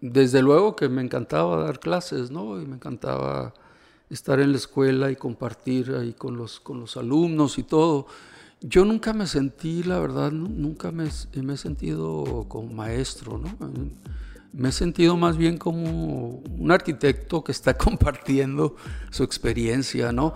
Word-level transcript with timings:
Desde 0.00 0.42
luego 0.42 0.76
que 0.76 0.88
me 0.88 1.02
encantaba 1.02 1.64
dar 1.64 1.80
clases, 1.80 2.30
¿no? 2.30 2.60
Y 2.60 2.66
me 2.66 2.76
encantaba 2.76 3.52
estar 4.10 4.40
en 4.40 4.52
la 4.52 4.58
escuela 4.58 5.10
y 5.10 5.16
compartir 5.16 5.92
ahí 5.94 6.12
con 6.12 6.36
los, 6.36 6.60
con 6.60 6.80
los 6.80 6.96
alumnos 6.96 7.58
y 7.58 7.64
todo. 7.64 8.06
Yo 8.60 8.84
nunca 8.84 9.12
me 9.12 9.26
sentí, 9.26 9.82
la 9.82 9.98
verdad, 9.98 10.32
nunca 10.32 10.90
me, 10.90 11.08
me 11.42 11.54
he 11.54 11.56
sentido 11.56 12.46
como 12.48 12.72
maestro, 12.72 13.38
¿no? 13.38 13.48
Me 14.52 14.70
he 14.70 14.72
sentido 14.72 15.16
más 15.16 15.36
bien 15.36 15.58
como 15.58 16.42
un 16.58 16.70
arquitecto 16.70 17.44
que 17.44 17.52
está 17.52 17.74
compartiendo 17.78 18.76
su 19.10 19.24
experiencia, 19.24 20.12
¿no? 20.12 20.34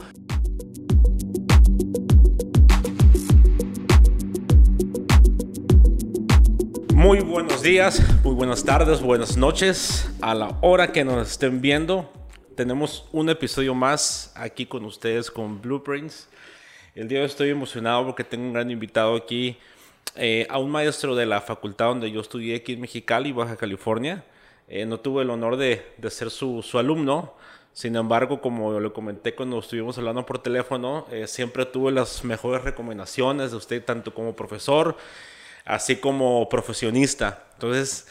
Muy 7.02 7.18
buenos 7.18 7.62
días, 7.62 8.00
muy 8.22 8.32
buenas 8.32 8.62
tardes, 8.62 9.02
buenas 9.02 9.36
noches. 9.36 10.08
A 10.20 10.36
la 10.36 10.56
hora 10.60 10.92
que 10.92 11.04
nos 11.04 11.32
estén 11.32 11.60
viendo, 11.60 12.08
tenemos 12.54 13.08
un 13.10 13.28
episodio 13.28 13.74
más 13.74 14.32
aquí 14.36 14.66
con 14.66 14.84
ustedes 14.84 15.28
con 15.28 15.60
Blueprints. 15.60 16.28
El 16.94 17.08
día 17.08 17.18
de 17.18 17.24
hoy 17.24 17.28
estoy 17.28 17.50
emocionado 17.50 18.04
porque 18.06 18.22
tengo 18.22 18.44
un 18.44 18.52
gran 18.52 18.70
invitado 18.70 19.16
aquí, 19.16 19.58
eh, 20.14 20.46
a 20.48 20.58
un 20.58 20.70
maestro 20.70 21.16
de 21.16 21.26
la 21.26 21.40
facultad 21.40 21.86
donde 21.86 22.08
yo 22.12 22.20
estudié 22.20 22.54
aquí 22.54 22.74
en 22.74 22.80
Mexicali, 22.80 23.32
Baja 23.32 23.56
California. 23.56 24.24
Eh, 24.68 24.86
no 24.86 25.00
tuve 25.00 25.22
el 25.22 25.30
honor 25.30 25.56
de, 25.56 25.84
de 25.98 26.08
ser 26.08 26.30
su, 26.30 26.62
su, 26.62 26.78
alumno, 26.78 27.34
sin 27.72 27.96
embargo, 27.96 28.40
como 28.40 28.78
le 28.78 28.92
comenté 28.92 29.34
cuando 29.34 29.58
estuvimos 29.58 29.98
hablando 29.98 30.24
por 30.24 30.38
teléfono, 30.38 31.08
eh, 31.10 31.26
siempre 31.26 31.66
tuve 31.66 31.90
las 31.90 32.22
mejores 32.22 32.62
recomendaciones 32.62 33.50
de 33.50 33.56
usted, 33.56 33.84
tanto 33.84 34.14
como 34.14 34.36
profesor 34.36 34.96
así 35.64 35.96
como 35.96 36.48
profesionista. 36.48 37.44
Entonces, 37.54 38.06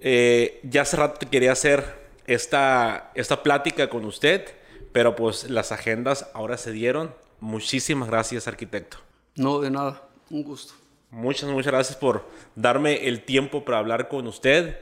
eh, 0.00 0.60
ya 0.62 0.82
hace 0.82 0.96
rato 0.96 1.28
quería 1.30 1.52
hacer 1.52 1.84
esta, 2.26 3.10
esta 3.14 3.42
plática 3.42 3.88
con 3.88 4.04
usted, 4.04 4.48
pero 4.92 5.14
pues 5.16 5.50
las 5.50 5.72
agendas 5.72 6.28
ahora 6.34 6.56
se 6.56 6.72
dieron. 6.72 7.14
Muchísimas 7.40 8.08
gracias, 8.08 8.48
arquitecto. 8.48 8.98
No, 9.36 9.60
de 9.60 9.70
nada, 9.70 10.02
un 10.30 10.42
gusto. 10.42 10.74
Muchas, 11.10 11.50
muchas 11.50 11.72
gracias 11.72 11.96
por 11.96 12.24
darme 12.54 13.08
el 13.08 13.24
tiempo 13.24 13.64
para 13.64 13.78
hablar 13.78 14.08
con 14.08 14.26
usted. 14.26 14.78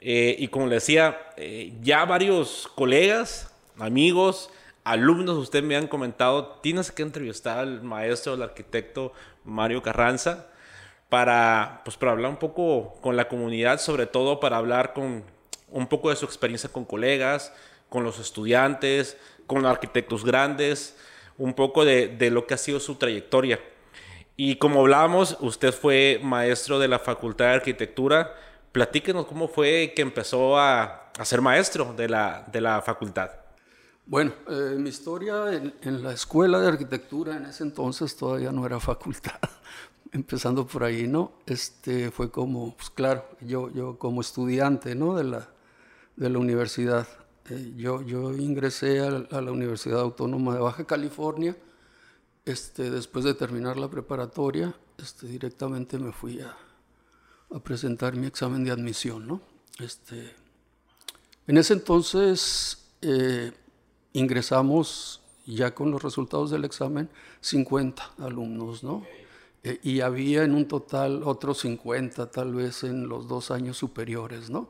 Eh, 0.00 0.36
y 0.38 0.48
como 0.48 0.66
le 0.66 0.76
decía, 0.76 1.18
eh, 1.36 1.72
ya 1.80 2.04
varios 2.04 2.68
colegas, 2.74 3.52
amigos, 3.78 4.50
alumnos, 4.84 5.36
usted 5.36 5.62
me 5.62 5.76
han 5.76 5.86
comentado, 5.86 6.58
tienes 6.62 6.90
que 6.90 7.02
entrevistar 7.02 7.58
al 7.58 7.82
maestro, 7.82 8.32
al 8.32 8.42
arquitecto 8.42 9.12
Mario 9.44 9.82
Carranza 9.82 10.48
para, 11.12 11.82
pues, 11.84 11.98
para 11.98 12.12
hablar 12.12 12.30
un 12.30 12.38
poco 12.38 12.94
con 13.02 13.18
la 13.18 13.28
comunidad, 13.28 13.78
sobre 13.78 14.06
todo 14.06 14.40
para 14.40 14.56
hablar 14.56 14.94
con 14.94 15.24
un 15.68 15.86
poco 15.86 16.08
de 16.08 16.16
su 16.16 16.24
experiencia 16.24 16.72
con 16.72 16.86
colegas, 16.86 17.52
con 17.90 18.02
los 18.02 18.18
estudiantes, 18.18 19.18
con 19.46 19.66
arquitectos 19.66 20.24
grandes, 20.24 20.96
un 21.36 21.52
poco 21.52 21.84
de, 21.84 22.08
de 22.08 22.30
lo 22.30 22.46
que 22.46 22.54
ha 22.54 22.56
sido 22.56 22.80
su 22.80 22.94
trayectoria. 22.94 23.60
Y 24.38 24.56
como 24.56 24.80
hablábamos, 24.80 25.36
usted 25.40 25.74
fue 25.74 26.18
maestro 26.22 26.78
de 26.78 26.88
la 26.88 26.98
Facultad 26.98 27.44
de 27.44 27.54
Arquitectura. 27.56 28.34
Platíquenos 28.72 29.26
cómo 29.26 29.48
fue 29.48 29.92
que 29.94 30.00
empezó 30.00 30.58
a, 30.58 31.10
a 31.18 31.24
ser 31.26 31.42
maestro 31.42 31.92
de 31.92 32.08
la, 32.08 32.46
de 32.50 32.62
la 32.62 32.80
facultad. 32.80 33.32
Bueno, 34.06 34.32
eh, 34.48 34.76
mi 34.78 34.88
historia 34.88 35.52
en, 35.52 35.74
en, 35.82 36.02
la 36.02 36.14
escuela 36.14 36.58
de 36.58 36.68
arquitectura 36.68 37.36
en 37.36 37.44
ese 37.44 37.64
entonces 37.64 38.16
todavía 38.16 38.50
no 38.50 38.64
era 38.64 38.80
facultad, 38.80 39.38
empezando 40.12 40.66
por 40.66 40.84
ahí, 40.84 41.06
¿no? 41.06 41.32
Este, 41.46 42.10
fue 42.10 42.30
como, 42.30 42.76
pues 42.76 42.90
claro, 42.90 43.24
yo, 43.40 43.70
yo 43.72 43.98
como 43.98 44.20
estudiante, 44.20 44.94
¿no? 44.94 45.16
De 45.16 45.24
la, 45.24 45.48
de 46.16 46.30
la 46.30 46.38
universidad. 46.38 47.08
Eh, 47.48 47.72
yo, 47.76 48.02
yo 48.02 48.32
ingresé 48.34 49.00
a, 49.00 49.10
la 49.10 49.52
Universidad 49.52 50.00
Autónoma 50.00 50.54
de 50.54 50.60
Baja 50.60 50.84
California, 50.84 51.56
este, 52.44 52.90
después 52.90 53.24
de 53.24 53.34
terminar 53.34 53.76
la 53.78 53.88
preparatoria, 53.88 54.74
este, 54.98 55.26
directamente 55.26 55.98
me 55.98 56.12
fui 56.12 56.40
a, 56.40 56.56
a 57.50 57.58
presentar 57.60 58.14
mi 58.14 58.26
examen 58.26 58.64
de 58.64 58.70
admisión, 58.70 59.26
¿no? 59.26 59.40
Este, 59.78 60.34
en 61.46 61.56
ese 61.56 61.72
entonces 61.72 62.86
eh, 63.00 63.52
ingresamos 64.12 65.20
ya 65.46 65.74
con 65.74 65.90
los 65.90 66.02
resultados 66.02 66.50
del 66.50 66.64
examen 66.64 67.08
50 67.40 68.12
alumnos, 68.18 68.84
¿no? 68.84 69.04
Eh, 69.64 69.78
y 69.82 70.00
había 70.00 70.42
en 70.42 70.54
un 70.54 70.66
total 70.66 71.22
otros 71.24 71.60
50 71.60 72.30
tal 72.30 72.54
vez 72.54 72.82
en 72.82 73.08
los 73.08 73.28
dos 73.28 73.50
años 73.50 73.76
superiores, 73.76 74.50
¿no? 74.50 74.68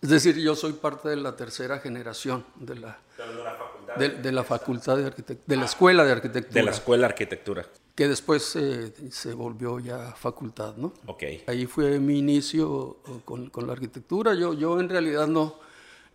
Es 0.00 0.10
decir, 0.10 0.36
yo 0.36 0.54
soy 0.56 0.72
parte 0.72 1.08
de 1.08 1.16
la 1.16 1.36
tercera 1.36 1.78
generación 1.78 2.44
de 2.56 2.74
la, 2.76 2.98
de 3.16 3.34
la 3.34 3.54
facultad 3.54 3.96
de, 3.96 4.08
de, 4.08 4.32
la 4.32 4.44
facultad 4.44 4.96
de 4.96 5.06
arquitectura, 5.06 5.44
de 5.46 5.56
la 5.56 5.64
escuela 5.64 6.04
de 6.04 6.12
arquitectura. 6.12 6.54
De 6.54 6.62
la 6.64 6.70
escuela 6.72 7.00
de 7.06 7.12
arquitectura. 7.12 7.66
Que 7.94 8.08
después 8.08 8.56
eh, 8.56 8.92
se 9.10 9.32
volvió 9.32 9.78
ya 9.78 10.12
facultad, 10.12 10.76
¿no? 10.76 10.92
Ok. 11.06 11.22
Ahí 11.46 11.66
fue 11.66 12.00
mi 12.00 12.18
inicio 12.18 12.98
con, 13.24 13.50
con 13.50 13.66
la 13.66 13.74
arquitectura. 13.74 14.34
Yo, 14.34 14.54
yo 14.54 14.80
en 14.80 14.88
realidad 14.88 15.28
no, 15.28 15.60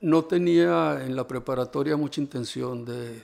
no 0.01 0.25
tenía 0.25 1.03
en 1.03 1.15
la 1.15 1.27
preparatoria 1.27 1.97
mucha 1.97 2.21
intención 2.21 2.85
de, 2.85 3.21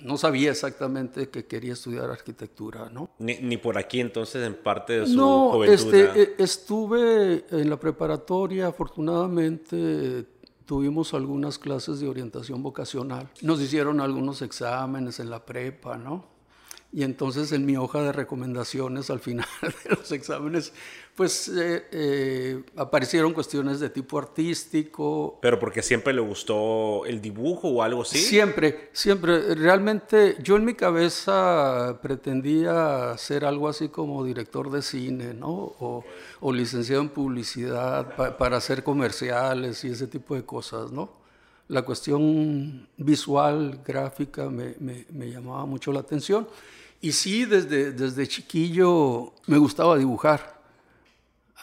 no 0.00 0.16
sabía 0.18 0.50
exactamente 0.50 1.28
que 1.28 1.46
quería 1.46 1.74
estudiar 1.74 2.10
arquitectura, 2.10 2.90
¿no? 2.90 3.10
Ni, 3.18 3.38
ni 3.38 3.56
por 3.56 3.78
aquí 3.78 4.00
entonces 4.00 4.44
en 4.46 4.54
parte 4.54 5.00
de 5.00 5.06
su 5.06 5.16
no, 5.16 5.50
juventud. 5.52 5.94
Este, 5.94 6.42
estuve 6.42 7.44
en 7.50 7.70
la 7.70 7.78
preparatoria, 7.78 8.66
afortunadamente 8.68 10.26
tuvimos 10.64 11.14
algunas 11.14 11.58
clases 11.58 12.00
de 12.00 12.08
orientación 12.08 12.62
vocacional. 12.62 13.28
Nos 13.42 13.60
hicieron 13.60 14.00
algunos 14.00 14.42
exámenes 14.42 15.20
en 15.20 15.30
la 15.30 15.44
prepa, 15.44 15.96
¿no? 15.96 16.31
Y 16.94 17.04
entonces 17.04 17.52
en 17.52 17.64
mi 17.64 17.76
hoja 17.78 18.02
de 18.02 18.12
recomendaciones 18.12 19.08
al 19.08 19.20
final 19.20 19.46
de 19.62 19.96
los 19.96 20.12
exámenes, 20.12 20.74
pues 21.14 21.48
eh, 21.48 21.86
eh, 21.90 22.62
aparecieron 22.76 23.32
cuestiones 23.32 23.80
de 23.80 23.88
tipo 23.88 24.18
artístico. 24.18 25.38
Pero 25.40 25.58
porque 25.58 25.82
siempre 25.82 26.12
le 26.12 26.20
gustó 26.20 27.06
el 27.06 27.22
dibujo 27.22 27.68
o 27.68 27.82
algo 27.82 28.02
así. 28.02 28.18
Siempre, 28.18 28.90
siempre. 28.92 29.54
Realmente 29.54 30.36
yo 30.42 30.56
en 30.56 30.66
mi 30.66 30.74
cabeza 30.74 31.98
pretendía 32.02 33.16
ser 33.16 33.46
algo 33.46 33.70
así 33.70 33.88
como 33.88 34.22
director 34.22 34.70
de 34.70 34.82
cine, 34.82 35.32
¿no? 35.32 35.48
O, 35.48 36.04
o 36.40 36.52
licenciado 36.52 37.00
en 37.00 37.08
publicidad 37.08 38.14
pa, 38.16 38.36
para 38.36 38.58
hacer 38.58 38.82
comerciales 38.82 39.82
y 39.84 39.88
ese 39.88 40.06
tipo 40.08 40.34
de 40.34 40.44
cosas, 40.44 40.92
¿no? 40.92 41.21
La 41.72 41.80
cuestión 41.80 42.86
visual, 42.98 43.80
gráfica, 43.82 44.50
me, 44.50 44.74
me, 44.78 45.06
me 45.10 45.30
llamaba 45.30 45.64
mucho 45.64 45.90
la 45.90 46.00
atención. 46.00 46.46
Y 47.00 47.12
sí, 47.12 47.46
desde, 47.46 47.92
desde 47.92 48.28
chiquillo 48.28 49.32
me 49.46 49.56
gustaba 49.56 49.96
dibujar. 49.96 50.60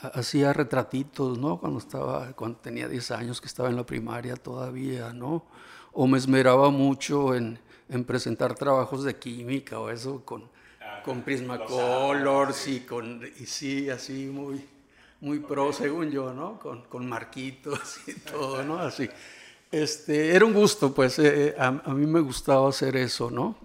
Hacía 0.02 0.52
retratitos, 0.52 1.38
¿no? 1.38 1.60
Cuando, 1.60 1.78
estaba, 1.78 2.34
cuando 2.34 2.58
tenía 2.58 2.88
10 2.88 3.12
años, 3.12 3.40
que 3.40 3.46
estaba 3.46 3.70
en 3.70 3.76
la 3.76 3.86
primaria 3.86 4.36
todavía, 4.36 5.14
¿no? 5.14 5.46
O 5.92 6.08
me 6.08 6.18
esmeraba 6.18 6.72
mucho 6.72 7.36
en, 7.36 7.60
en 7.88 8.04
presentar 8.04 8.56
trabajos 8.56 9.04
de 9.04 9.16
química 9.16 9.80
o 9.80 9.92
eso 9.92 10.26
con, 10.26 10.50
ah, 10.82 11.04
con 11.06 11.22
Prismacolors 11.22 12.68
y 12.68 12.80
con, 12.80 13.22
y 13.40 13.46
sí, 13.46 13.92
así 13.92 14.26
muy, 14.26 14.66
muy 15.22 15.38
pro, 15.38 15.72
según 15.72 16.10
yo, 16.10 16.34
¿no? 16.34 16.58
Con, 16.58 16.82
con 16.86 17.08
marquitos 17.08 18.00
y 18.08 18.14
todo, 18.32 18.64
¿no? 18.64 18.80
Así. 18.80 19.08
Este, 19.72 20.36
era 20.36 20.46
un 20.46 20.54
gusto, 20.54 20.94
pues, 20.94 21.20
eh, 21.20 21.56
a, 21.58 21.68
a 21.68 21.94
mí 21.94 22.06
me 22.06 22.20
gustaba 22.22 22.68
hacer 22.70 22.96
eso, 22.96 23.30
¿no? 23.30 23.56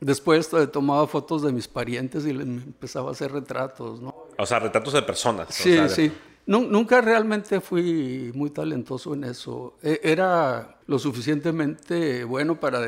Después 0.00 0.50
tomaba 0.72 1.06
fotos 1.06 1.42
de 1.42 1.52
mis 1.52 1.68
parientes 1.68 2.26
y 2.26 2.30
empezaba 2.30 3.10
a 3.10 3.12
hacer 3.12 3.30
retratos, 3.30 4.00
¿no? 4.00 4.26
O 4.36 4.44
sea, 4.44 4.58
retratos 4.58 4.94
de 4.94 5.02
personas. 5.02 5.54
Sí, 5.54 5.78
o 5.78 5.88
sea, 5.88 5.88
sí. 5.88 6.12
Nunca 6.44 7.00
realmente 7.00 7.60
fui 7.60 8.32
muy 8.34 8.50
talentoso 8.50 9.14
en 9.14 9.22
eso. 9.22 9.76
Era 9.80 10.80
lo 10.88 10.98
suficientemente 10.98 12.24
bueno 12.24 12.58
para 12.58 12.80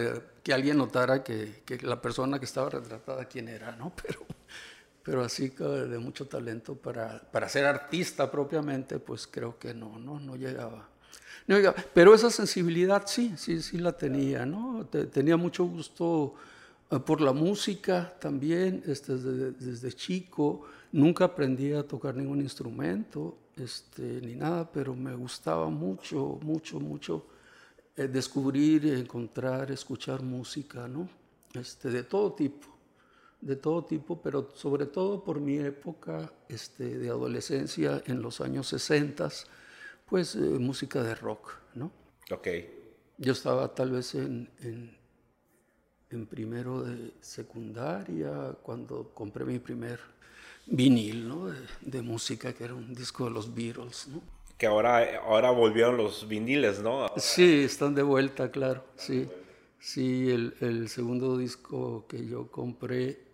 que 0.42 0.52
alguien 0.52 0.76
notara 0.76 1.22
que, 1.22 1.62
que 1.64 1.78
la 1.86 2.02
persona 2.02 2.40
que 2.40 2.46
estaba 2.46 2.68
retratada 2.68 3.26
quién 3.26 3.48
era, 3.48 3.76
¿no? 3.76 3.92
Pero, 4.02 4.20
pero 5.04 5.22
así 5.22 5.50
de 5.50 5.98
mucho 5.98 6.26
talento 6.26 6.76
para, 6.76 7.20
para 7.30 7.46
ser 7.50 7.66
artista 7.66 8.30
propiamente, 8.30 8.98
pues 8.98 9.26
creo 9.26 9.58
que 9.58 9.74
no, 9.74 9.98
no, 9.98 10.18
no 10.18 10.34
llegaba. 10.34 10.88
Pero 11.46 12.14
esa 12.14 12.30
sensibilidad 12.30 13.04
sí, 13.06 13.34
sí, 13.36 13.60
sí 13.60 13.78
la 13.78 13.92
tenía, 13.92 14.46
¿no? 14.46 14.86
Tenía 14.86 15.36
mucho 15.36 15.64
gusto 15.64 16.34
por 17.04 17.20
la 17.20 17.32
música 17.32 18.14
también, 18.20 18.82
este, 18.86 19.16
desde, 19.16 19.52
desde, 19.52 19.92
chico. 19.92 20.62
Nunca 20.92 21.24
aprendí 21.24 21.72
a 21.72 21.82
tocar 21.82 22.14
ningún 22.14 22.40
instrumento, 22.40 23.36
este, 23.56 24.20
ni 24.22 24.36
nada, 24.36 24.70
pero 24.70 24.94
me 24.94 25.14
gustaba 25.14 25.68
mucho, 25.68 26.38
mucho, 26.42 26.80
mucho 26.80 27.26
eh, 27.96 28.08
descubrir, 28.08 28.86
encontrar, 28.86 29.70
escuchar 29.70 30.22
música, 30.22 30.88
¿no? 30.88 31.08
Este, 31.52 31.90
de 31.90 32.02
todo 32.02 32.32
tipo, 32.32 32.66
de 33.40 33.56
todo 33.56 33.84
tipo, 33.84 34.20
pero 34.20 34.50
sobre 34.54 34.86
todo 34.86 35.22
por 35.22 35.40
mi 35.40 35.58
época 35.58 36.32
este, 36.48 36.98
de 36.98 37.08
adolescencia 37.08 38.02
en 38.06 38.20
los 38.20 38.40
años 38.40 38.66
60, 38.68 39.28
Pues 40.06 40.36
música 40.36 41.02
de 41.02 41.14
rock, 41.14 41.52
¿no? 41.74 41.90
Ok. 42.30 42.48
Yo 43.18 43.32
estaba 43.32 43.74
tal 43.74 43.92
vez 43.92 44.14
en, 44.14 44.50
en, 44.60 44.96
en 46.10 46.26
primero 46.26 46.82
de 46.82 47.12
secundaria 47.20 48.56
cuando 48.62 49.10
compré 49.14 49.44
mi 49.44 49.58
primer 49.58 50.00
vinil, 50.66 51.28
¿no? 51.28 51.46
De, 51.46 51.58
de, 51.80 52.02
música, 52.02 52.52
que 52.52 52.64
era 52.64 52.74
un 52.74 52.94
disco 52.94 53.24
de 53.24 53.30
los 53.30 53.54
Beatles, 53.54 54.08
¿no? 54.08 54.22
Que 54.58 54.66
ahora, 54.66 55.20
ahora 55.20 55.50
volvieron 55.50 55.96
los 55.96 56.28
viniles, 56.28 56.80
¿no? 56.80 57.08
Sí, 57.16 57.64
están 57.64 57.94
de 57.94 58.02
vuelta, 58.02 58.50
claro, 58.50 58.84
sí. 58.96 59.28
Sí, 59.78 60.30
el, 60.30 60.54
el 60.60 60.88
segundo 60.88 61.36
disco 61.36 62.06
que 62.08 62.26
yo 62.26 62.50
compré 62.50 63.33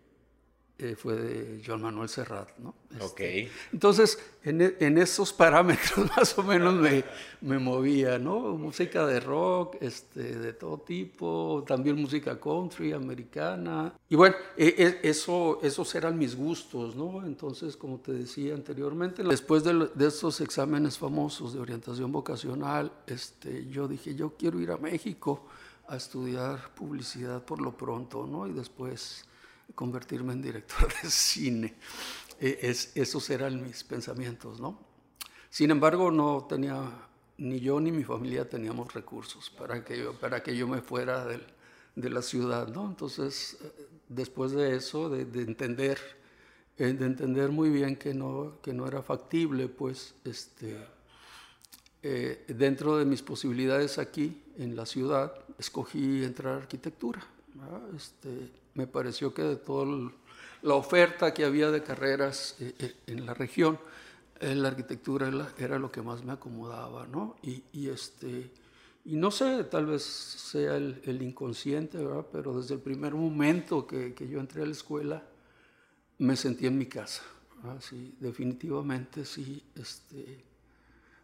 eh, 0.83 0.97
fue 0.97 1.15
de 1.15 1.63
Joan 1.65 1.83
Manuel 1.83 2.09
Serrat, 2.09 2.57
¿no? 2.59 2.75
Este, 2.91 3.45
ok. 3.45 3.51
Entonces, 3.75 4.19
en, 4.43 4.63
e, 4.63 4.77
en, 4.81 4.97
esos 4.97 5.31
parámetros 5.31 6.09
más 6.17 6.39
o 6.39 6.43
menos 6.43 6.75
me, 6.75 7.05
me, 7.43 7.59
movía, 7.59 8.19
¿no? 8.19 8.57
Música 8.57 9.07
de 9.07 9.21
rock, 9.21 9.77
este, 9.83 10.39
de 10.39 10.55
todo 10.55 10.79
tipo, 10.79 11.65
también 11.67 11.97
música 11.97 12.41
country, 12.41 12.93
americana. 12.93 13.93
Y 14.09 14.17
bueno, 14.17 14.37
e, 14.57 14.75
e, 15.03 15.09
eso, 15.09 15.61
esos 15.63 15.95
eran 15.95 16.19
mis 16.19 16.35
gustos, 16.35 16.97
¿no? 16.97 17.27
Entonces, 17.27 17.77
como 17.77 17.99
te 17.99 18.13
decía 18.13 18.55
anteriormente, 18.55 19.23
después 19.23 19.63
de, 19.63 19.91
de 19.95 20.07
estos 20.09 20.41
exámenes 20.41 20.97
famosos 20.97 21.53
de 21.53 21.61
orientación 21.61 22.11
vocacional, 22.11 22.91
este, 23.07 23.67
yo 23.67 23.87
dije, 23.87 24.15
yo 24.15 24.35
quiero 24.39 24.59
ir 24.61 24.71
a 24.71 24.79
México 24.79 25.45
a 25.89 25.97
estudiar 25.97 26.73
publicidad 26.75 27.45
por 27.45 27.61
lo 27.61 27.77
pronto, 27.77 28.27
¿no? 28.27 28.47
Y 28.47 28.53
después 28.53 29.27
convertirme 29.81 30.35
en 30.35 30.43
director 30.43 30.93
de 31.03 31.09
cine. 31.09 31.75
Es, 32.39 32.93
esos 32.95 33.31
eran 33.31 33.63
mis 33.63 33.83
pensamientos, 33.83 34.61
¿no? 34.61 34.79
Sin 35.49 35.71
embargo, 35.71 36.11
no 36.11 36.45
tenía, 36.47 36.83
ni 37.39 37.61
yo 37.61 37.81
ni 37.81 37.91
mi 37.91 38.05
familia 38.05 38.47
teníamos 38.47 38.93
recursos 38.93 39.49
para 39.49 39.83
que 39.83 39.99
yo, 39.99 40.13
para 40.21 40.43
que 40.43 40.55
yo 40.55 40.69
me 40.69 40.83
fuera 40.83 41.25
del, 41.25 41.43
de 41.97 42.11
la 42.11 42.21
ciudad, 42.21 42.69
¿no? 42.69 42.89
Entonces, 42.89 43.57
después 44.07 44.53
de 44.53 44.77
eso, 44.77 45.09
de, 45.09 45.25
de 45.25 45.45
entender, 45.45 45.99
de 46.77 46.91
entender 46.91 47.49
muy 47.49 47.71
bien 47.71 47.97
que 47.97 48.13
no, 48.13 48.59
que 48.61 48.75
no 48.75 48.87
era 48.87 49.03
factible, 49.03 49.67
pues, 49.69 50.15
este, 50.25 50.77
eh, 52.03 52.45
dentro 52.49 52.99
de 52.99 53.07
mis 53.07 53.23
posibilidades 53.23 53.97
aquí, 53.97 54.43
en 54.59 54.77
la 54.77 54.85
ciudad, 54.85 55.33
escogí 55.59 56.23
entrar 56.23 56.53
a 56.53 56.57
arquitectura. 56.59 57.27
Este, 57.97 58.60
me 58.75 58.87
pareció 58.87 59.35
que 59.35 59.43
de 59.43 59.57
toda 59.57 60.11
la 60.63 60.75
oferta 60.75 61.33
que 61.35 61.45
había 61.45 61.71
de 61.71 61.83
carreras 61.83 62.57
eh, 62.61 62.75
eh, 62.79 62.95
en 63.07 63.27
la 63.27 63.35
región, 63.35 63.79
eh, 64.41 64.55
la 64.55 64.69
arquitectura 64.69 65.31
era 65.59 65.79
lo 65.79 65.91
que 65.91 66.03
más 66.03 66.25
me 66.25 66.33
acomodaba, 66.33 67.07
¿no? 67.07 67.37
Y, 67.43 67.89
este, 67.89 68.51
y 69.05 69.17
no 69.17 69.31
sé, 69.31 69.65
tal 69.65 69.87
vez 69.87 70.03
sea 70.03 70.77
el, 70.77 71.23
inconsciente, 71.23 71.99
¿verdad? 71.99 72.27
Pero 72.33 72.61
desde 72.61 72.75
el 72.75 72.81
primer 72.81 73.15
momento 73.15 73.87
que, 73.87 74.15
yo 74.31 74.41
entré 74.41 74.63
a 74.63 74.67
la 74.67 74.73
escuela, 74.73 75.23
me 76.19 76.37
sentí 76.37 76.67
en 76.67 76.79
mi 76.79 76.87
casa. 76.87 77.23
Sí, 77.81 78.15
definitivamente 78.19 79.25
sí. 79.27 79.63
Este, 79.75 80.50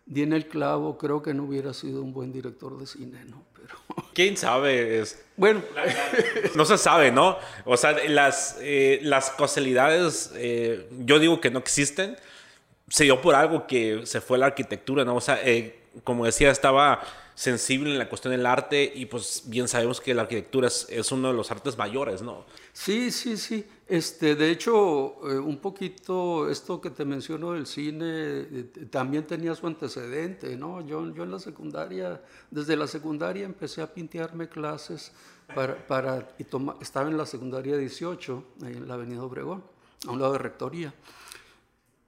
di 0.07 0.23
en 0.23 0.33
el 0.33 0.47
clavo, 0.47 0.97
creo 0.97 1.21
que 1.21 1.35
no 1.35 1.45
hubiera 1.45 1.75
sido 1.75 2.01
un 2.01 2.13
buen 2.13 2.33
director 2.33 2.79
de 2.79 2.87
cine, 2.87 3.25
¿no? 3.27 3.45
Pero... 3.55 3.75
¿Quién 4.15 4.37
sabe? 4.37 5.01
Es... 5.01 5.25
Bueno, 5.37 5.63
no 6.55 6.65
se 6.65 6.79
sabe, 6.79 7.11
¿no? 7.11 7.37
O 7.65 7.77
sea, 7.77 7.93
las, 8.09 8.57
eh, 8.61 9.01
las 9.03 9.31
casualidades, 9.31 10.33
eh, 10.37 10.89
yo 11.01 11.19
digo 11.19 11.41
que 11.41 11.51
no 11.51 11.59
existen. 11.59 12.17
Se 12.89 13.05
dio 13.05 13.21
por 13.21 13.35
algo 13.35 13.67
que 13.67 14.07
se 14.07 14.21
fue 14.21 14.39
la 14.39 14.47
arquitectura, 14.47 15.05
¿no? 15.05 15.17
O 15.17 15.21
sea, 15.21 15.41
eh, 15.43 15.81
como 16.05 16.25
decía, 16.25 16.51
estaba 16.51 17.03
sensible 17.37 17.93
en 17.93 17.99
la 17.99 18.09
cuestión 18.09 18.33
del 18.33 18.47
arte 18.47 18.91
y 18.95 19.05
pues 19.05 19.43
bien 19.45 19.69
sabemos 19.69 20.01
que 20.01 20.15
la 20.15 20.23
arquitectura 20.23 20.69
es, 20.69 20.87
es 20.89 21.13
uno 21.13 21.29
de 21.29 21.35
los 21.35 21.51
artes 21.51 21.77
mayores, 21.77 22.23
¿no? 22.23 22.47
Sí, 22.73 23.11
sí, 23.11 23.37
sí. 23.37 23.65
Este, 23.87 24.35
de 24.35 24.51
hecho, 24.51 25.31
eh, 25.31 25.39
un 25.39 25.59
poquito 25.59 26.49
esto 26.49 26.81
que 26.81 26.89
te 26.89 27.05
menciono 27.05 27.53
del 27.53 27.67
cine 27.67 28.07
eh, 28.07 28.71
también 28.91 29.27
tenía 29.27 29.55
su 29.55 29.67
antecedente, 29.67 30.57
¿no? 30.57 30.81
Yo, 30.81 31.13
yo 31.15 31.25
en 31.25 31.31
la 31.31 31.39
secundaria, 31.39 32.23
desde 32.51 32.75
la 32.75 32.87
secundaria 32.87 33.45
empecé 33.45 33.83
a 33.83 33.93
pintearme 33.93 34.49
clases 34.49 35.13
para, 35.55 35.77
para 35.87 36.29
y 36.39 36.45
toma, 36.45 36.77
estaba 36.81 37.11
en 37.11 37.19
la 37.19 37.27
secundaria 37.27 37.77
18, 37.77 38.45
ahí 38.65 38.73
en 38.73 38.89
la 38.89 38.95
Avenida 38.95 39.23
Obregón, 39.23 39.63
a 40.09 40.11
un 40.11 40.21
lado 40.21 40.33
de 40.33 40.39
Rectoría. 40.39 40.95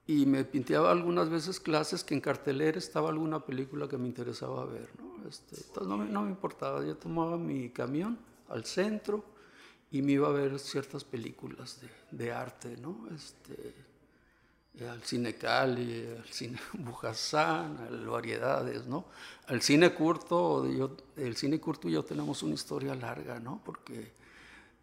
Y 0.09 0.27
me 0.27 0.45
pinteaba 0.45 0.91
algunas 0.91 1.29
veces 1.29 1.61
clases 1.61 2.03
que 2.03 2.15
en 2.15 2.21
cartelera 2.21 2.79
estaba 2.79 3.11
alguna 3.11 3.45
película 3.47 3.87
que 3.87 3.97
me 3.97 4.09
interesaba 4.09 4.65
ver, 4.65 4.89
¿no? 4.99 5.29
Este, 5.29 5.57
entonces 5.57 5.87
no 5.87 5.99
me, 5.99 6.07
no 6.07 6.23
me 6.23 6.31
importaba, 6.31 6.85
yo 6.85 6.97
tomaba 6.97 7.37
mi 7.37 7.69
camión 7.69 8.19
al 8.49 8.65
centro, 8.65 9.23
y 9.91 10.03
me 10.03 10.13
iba 10.13 10.29
a 10.29 10.33
ver 10.33 10.59
ciertas 10.59 11.05
películas 11.05 11.81
de, 11.81 12.17
de 12.25 12.33
arte, 12.33 12.77
¿no? 12.77 13.09
Este, 13.15 13.75
al 14.87 15.03
cine 15.03 15.35
Cali, 15.35 16.07
al 16.07 16.29
cine 16.29 16.59
Bujasán, 16.75 17.79
al 17.79 18.07
Variedades, 18.07 18.87
¿no? 18.87 19.07
Al 19.47 19.63
cine 19.63 19.95
Curto, 19.95 20.67
yo, 20.71 20.97
el 21.17 21.37
cine 21.37 21.59
Curto 21.59 21.89
y 21.89 21.93
yo 21.93 22.05
tenemos 22.05 22.43
una 22.43 22.55
historia 22.55 22.95
larga, 22.95 23.41
¿no? 23.41 23.61
Porque 23.65 24.13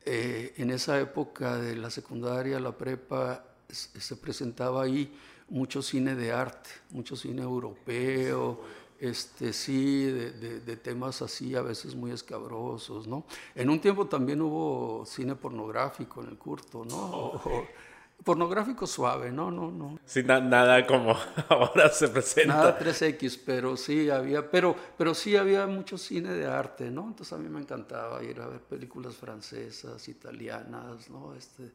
eh, 0.03 0.53
en 0.57 0.71
esa 0.71 0.99
época 0.99 1.57
de 1.57 1.75
la 1.75 1.89
secundaria, 1.89 2.59
la 2.59 2.75
prepa, 2.75 3.43
se 3.69 4.15
presentaba 4.15 4.83
ahí 4.83 5.11
mucho 5.49 5.81
cine 5.81 6.15
de 6.15 6.31
arte, 6.31 6.69
mucho 6.91 7.15
cine 7.15 7.41
europeo, 7.41 8.61
este, 8.99 9.51
sí, 9.51 10.05
de, 10.05 10.59
de, 10.61 10.77
temas 10.77 11.21
así 11.21 11.55
a 11.55 11.61
veces 11.61 11.95
muy 11.95 12.11
escabrosos, 12.11 13.07
¿no? 13.07 13.25
En 13.53 13.69
un 13.69 13.79
tiempo 13.79 14.07
también 14.07 14.41
hubo 14.41 15.05
cine 15.05 15.35
pornográfico 15.35 16.23
en 16.23 16.29
el 16.29 16.37
curto, 16.37 16.85
¿no? 16.85 17.41
Pornográfico 18.23 18.87
suave, 18.87 19.31
¿no? 19.31 19.51
no, 19.51 19.69
no. 19.69 19.99
Sin 20.05 20.25
nada 20.27 20.87
como 20.87 21.15
ahora 21.49 21.89
se 21.89 22.07
presenta. 22.07 22.55
Nada 22.55 22.79
3X, 22.79 23.41
pero 23.45 23.75
sí 23.75 24.09
había, 24.09 24.49
pero, 24.49 24.75
pero 24.97 25.13
sí 25.13 25.35
había 25.35 25.67
mucho 25.67 25.97
cine 25.97 26.31
de 26.31 26.45
arte, 26.47 26.89
¿no? 26.89 27.07
Entonces 27.07 27.33
a 27.33 27.37
mí 27.37 27.49
me 27.49 27.59
encantaba 27.59 28.23
ir 28.23 28.39
a 28.39 28.47
ver 28.47 28.61
películas 28.61 29.15
francesas, 29.15 30.07
italianas, 30.07 31.09
¿no? 31.09 31.35
Este, 31.35 31.69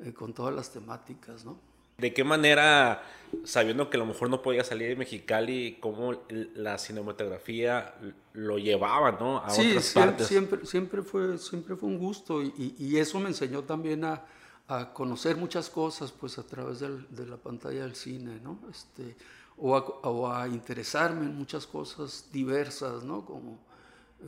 eh, 0.00 0.12
con 0.12 0.32
todas 0.32 0.54
las 0.54 0.72
temáticas, 0.72 1.44
¿no? 1.44 1.58
¿De 1.98 2.14
qué 2.14 2.22
manera, 2.22 3.02
sabiendo 3.42 3.90
que 3.90 3.96
a 3.96 4.00
lo 4.00 4.06
mejor 4.06 4.30
no 4.30 4.40
podía 4.40 4.62
salir 4.62 4.90
de 4.90 4.94
Mexicali, 4.94 5.78
cómo 5.80 6.14
la 6.54 6.78
cinematografía 6.78 7.92
lo 8.34 8.56
llevaba 8.58 9.10
¿no? 9.12 9.38
a 9.38 9.50
sí, 9.50 9.70
otras 9.70 9.84
siempre, 9.84 10.10
partes? 10.10 10.26
Siempre, 10.28 10.66
siempre, 10.66 11.02
fue, 11.02 11.38
siempre 11.38 11.74
fue 11.74 11.88
un 11.88 11.98
gusto 11.98 12.40
y, 12.40 12.96
eso 12.98 13.18
me 13.18 13.30
enseñó 13.30 13.64
también 13.64 14.04
a, 14.04 14.24
a, 14.68 14.92
conocer 14.92 15.36
muchas 15.36 15.68
cosas 15.70 16.12
pues, 16.12 16.38
a 16.38 16.44
través 16.44 16.78
del, 16.78 17.04
de 17.10 17.26
la 17.26 17.36
pantalla 17.36 17.82
del 17.82 17.96
cine, 17.96 18.38
¿no? 18.44 18.60
Este, 18.70 19.16
o, 19.56 19.76
a, 19.76 19.80
o 19.80 20.32
a 20.32 20.46
interesarme 20.46 21.26
en 21.26 21.34
muchas 21.34 21.66
cosas 21.66 22.28
diversas, 22.32 23.02
¿no? 23.02 23.24
como 23.26 23.58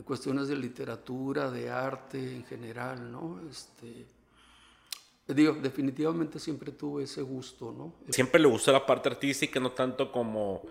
cuestiones 0.03 0.47
de 0.47 0.57
literatura, 0.57 1.49
de 1.49 1.69
arte 1.69 2.35
en 2.35 2.43
general. 2.43 3.11
¿no? 3.11 3.39
Este, 3.49 4.05
Digo, 5.27 5.53
definitivamente 5.53 6.39
siempre 6.39 6.71
tuve 6.71 7.03
ese 7.03 7.21
gusto, 7.21 7.71
¿no? 7.71 7.93
Siempre 8.11 8.39
le 8.39 8.47
gustó 8.47 8.71
la 8.71 8.85
parte 8.85 9.09
artística, 9.09 9.59
no 9.59 9.71
tanto 9.71 10.11
como 10.11 10.63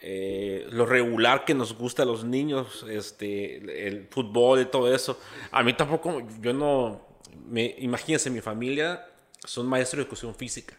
eh, 0.00 0.66
lo 0.70 0.84
regular 0.84 1.44
que 1.44 1.54
nos 1.54 1.76
gusta 1.76 2.02
a 2.02 2.06
los 2.06 2.24
niños, 2.24 2.84
este, 2.90 3.86
el 3.86 4.08
fútbol 4.10 4.60
y 4.60 4.64
todo 4.66 4.92
eso. 4.92 5.18
A 5.50 5.62
mí 5.62 5.72
tampoco, 5.74 6.20
yo 6.40 6.52
no, 6.52 7.06
me, 7.46 7.74
imagínense, 7.78 8.28
mi 8.28 8.40
familia 8.40 9.08
son 9.44 9.66
maestros 9.66 9.98
de 9.98 10.02
educación 10.02 10.34
física, 10.34 10.76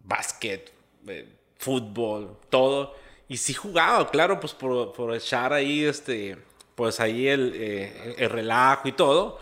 básquet, 0.00 0.72
eh, 1.06 1.32
fútbol, 1.56 2.38
todo. 2.50 2.96
Y 3.28 3.36
sí 3.38 3.54
jugaba, 3.54 4.10
claro, 4.10 4.40
pues 4.40 4.52
por, 4.52 4.92
por 4.92 5.14
echar 5.14 5.52
ahí, 5.54 5.84
este, 5.84 6.36
pues 6.74 7.00
ahí 7.00 7.28
el, 7.28 7.52
eh, 7.54 8.16
el 8.18 8.28
relajo 8.28 8.88
y 8.88 8.92
todo 8.92 9.38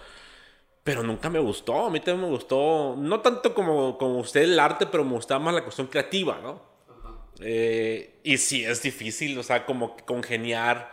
pero 0.90 1.04
nunca 1.04 1.30
me 1.30 1.38
gustó. 1.38 1.86
A 1.86 1.90
mí 1.90 2.00
también 2.00 2.28
me 2.28 2.34
gustó, 2.36 2.96
no 2.98 3.20
tanto 3.20 3.54
como, 3.54 3.96
como 3.96 4.18
usted 4.18 4.42
el 4.42 4.58
arte, 4.58 4.86
pero 4.86 5.04
me 5.04 5.12
gustaba 5.12 5.38
más 5.38 5.54
la 5.54 5.62
cuestión 5.62 5.86
creativa, 5.86 6.40
¿no? 6.42 6.60
Eh, 7.40 8.18
y 8.24 8.36
sí 8.38 8.64
es 8.64 8.82
difícil, 8.82 9.38
o 9.38 9.44
sea, 9.44 9.64
como 9.64 9.96
congeniar 10.04 10.90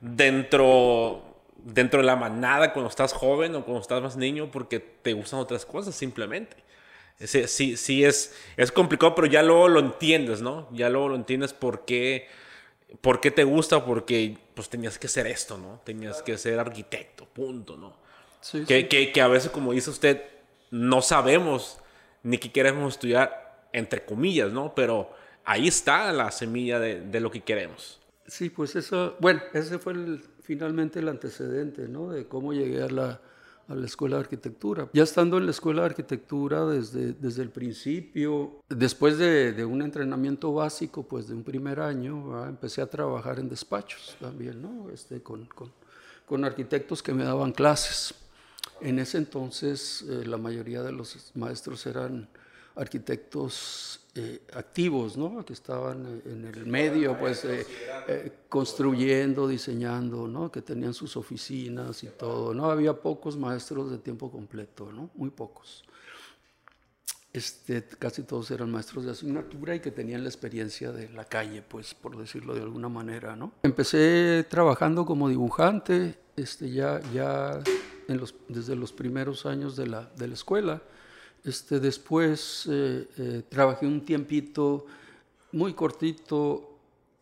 dentro, 0.00 1.22
dentro 1.58 2.00
de 2.00 2.06
la 2.06 2.16
manada 2.16 2.72
cuando 2.72 2.88
estás 2.88 3.12
joven 3.12 3.54
o 3.56 3.64
cuando 3.64 3.82
estás 3.82 4.02
más 4.02 4.16
niño 4.16 4.50
porque 4.50 4.80
te 4.80 5.12
gustan 5.12 5.40
otras 5.40 5.66
cosas 5.66 5.94
simplemente. 5.94 6.56
Sí, 7.18 7.46
sí, 7.46 7.76
sí 7.76 8.04
es, 8.04 8.34
es 8.56 8.72
complicado, 8.72 9.14
pero 9.14 9.26
ya 9.26 9.42
luego 9.42 9.68
lo 9.68 9.80
entiendes, 9.80 10.40
¿no? 10.40 10.66
Ya 10.72 10.88
luego 10.88 11.10
lo 11.10 11.16
entiendes 11.16 11.52
por 11.52 11.84
qué, 11.84 12.26
por 13.02 13.20
qué 13.20 13.30
te 13.30 13.44
gusta, 13.44 13.84
porque 13.84 14.38
pues 14.54 14.70
tenías 14.70 14.98
que 14.98 15.08
ser 15.08 15.26
esto, 15.26 15.58
¿no? 15.58 15.82
Tenías 15.84 16.22
que 16.22 16.38
ser 16.38 16.58
arquitecto, 16.58 17.26
punto, 17.26 17.76
¿no? 17.76 18.05
Que, 18.52 18.88
Que, 18.88 19.12
que, 19.12 19.20
a 19.20 19.28
veces, 19.28 19.50
como 19.50 19.72
dice 19.72 19.90
usted, 19.90 20.22
no 20.70 21.02
sabemos 21.02 21.78
ni 22.22 22.38
qué 22.38 22.50
queremos 22.50 22.94
estudiar, 22.94 23.68
entre 23.72 24.04
comillas, 24.04 24.52
¿no? 24.52 24.74
Pero 24.74 25.10
ahí 25.44 25.68
está 25.68 26.12
la 26.12 26.30
semilla 26.30 26.78
de, 26.80 27.00
de 27.00 27.20
lo 27.20 27.30
que 27.30 27.42
queremos. 27.42 28.00
Sí, 28.26 28.50
pues 28.50 28.74
eso, 28.74 29.16
bueno, 29.20 29.40
ese 29.52 29.78
fue 29.78 29.92
el, 29.92 30.20
finalmente 30.42 30.98
el 30.98 31.08
antecedente, 31.08 31.88
¿no? 31.88 32.10
De 32.10 32.26
cómo 32.26 32.52
llegué 32.52 32.82
a 32.82 32.88
la, 32.88 33.20
a 33.68 33.74
la 33.74 33.86
Escuela 33.86 34.16
de 34.16 34.22
Arquitectura. 34.22 34.88
Ya 34.92 35.04
estando 35.04 35.38
en 35.38 35.44
la 35.44 35.52
Escuela 35.52 35.82
de 35.82 35.86
Arquitectura 35.86 36.66
desde, 36.66 37.12
desde 37.12 37.42
el 37.42 37.50
principio, 37.50 38.62
después 38.68 39.18
de, 39.18 39.52
de 39.52 39.64
un 39.64 39.82
entrenamiento 39.82 40.52
básico, 40.52 41.04
pues 41.04 41.28
de 41.28 41.34
un 41.34 41.44
primer 41.44 41.78
año, 41.78 42.44
empecé 42.46 42.82
a 42.82 42.86
trabajar 42.86 43.38
en 43.38 43.48
despachos 43.48 44.16
también, 44.20 44.60
¿no? 44.60 44.90
Este, 44.90 45.22
con, 45.22 45.46
con, 45.46 45.72
con 46.26 46.44
arquitectos 46.44 47.02
que 47.02 47.12
me 47.12 47.24
daban 47.24 47.52
clases. 47.52 48.14
En 48.80 48.98
ese 48.98 49.18
entonces 49.18 50.04
eh, 50.08 50.24
la 50.26 50.36
mayoría 50.36 50.82
de 50.82 50.92
los 50.92 51.32
maestros 51.34 51.86
eran 51.86 52.28
arquitectos 52.76 54.00
eh, 54.14 54.40
activos, 54.54 55.16
¿no? 55.16 55.44
que 55.44 55.52
estaban 55.52 56.06
eh, 56.06 56.32
en 56.32 56.44
el 56.46 56.66
medio, 56.66 57.18
pues 57.18 57.44
eh, 57.44 57.66
construyendo, 58.48 59.48
diseñando, 59.48 60.28
¿no? 60.28 60.50
que 60.50 60.62
tenían 60.62 60.94
sus 60.94 61.16
oficinas 61.16 62.02
y 62.02 62.06
todo. 62.06 62.54
No 62.54 62.70
había 62.70 62.94
pocos 62.94 63.36
maestros 63.36 63.90
de 63.90 63.98
tiempo 63.98 64.30
completo, 64.30 64.92
¿no? 64.92 65.10
muy 65.14 65.30
pocos. 65.30 65.84
Este, 67.32 67.84
casi 67.84 68.22
todos 68.22 68.50
eran 68.50 68.70
maestros 68.70 69.04
de 69.04 69.10
asignatura 69.10 69.74
y 69.74 69.80
que 69.80 69.90
tenían 69.90 70.22
la 70.22 70.30
experiencia 70.30 70.92
de 70.92 71.10
la 71.10 71.26
calle, 71.26 71.60
pues 71.60 71.92
por 71.92 72.16
decirlo 72.16 72.54
de 72.54 72.62
alguna 72.62 72.88
manera. 72.88 73.36
¿no? 73.36 73.52
Empecé 73.62 74.46
trabajando 74.48 75.04
como 75.04 75.28
dibujante, 75.28 76.18
este, 76.36 76.70
ya, 76.70 77.02
ya 77.12 77.60
en 78.08 78.18
los, 78.18 78.34
desde 78.48 78.76
los 78.76 78.92
primeros 78.92 79.46
años 79.46 79.76
de 79.76 79.86
la, 79.86 80.10
de 80.16 80.28
la 80.28 80.34
escuela. 80.34 80.82
Este, 81.44 81.78
después 81.80 82.66
eh, 82.70 83.06
eh, 83.18 83.42
trabajé 83.48 83.86
un 83.86 84.04
tiempito 84.04 84.86
muy 85.52 85.74
cortito 85.74 86.72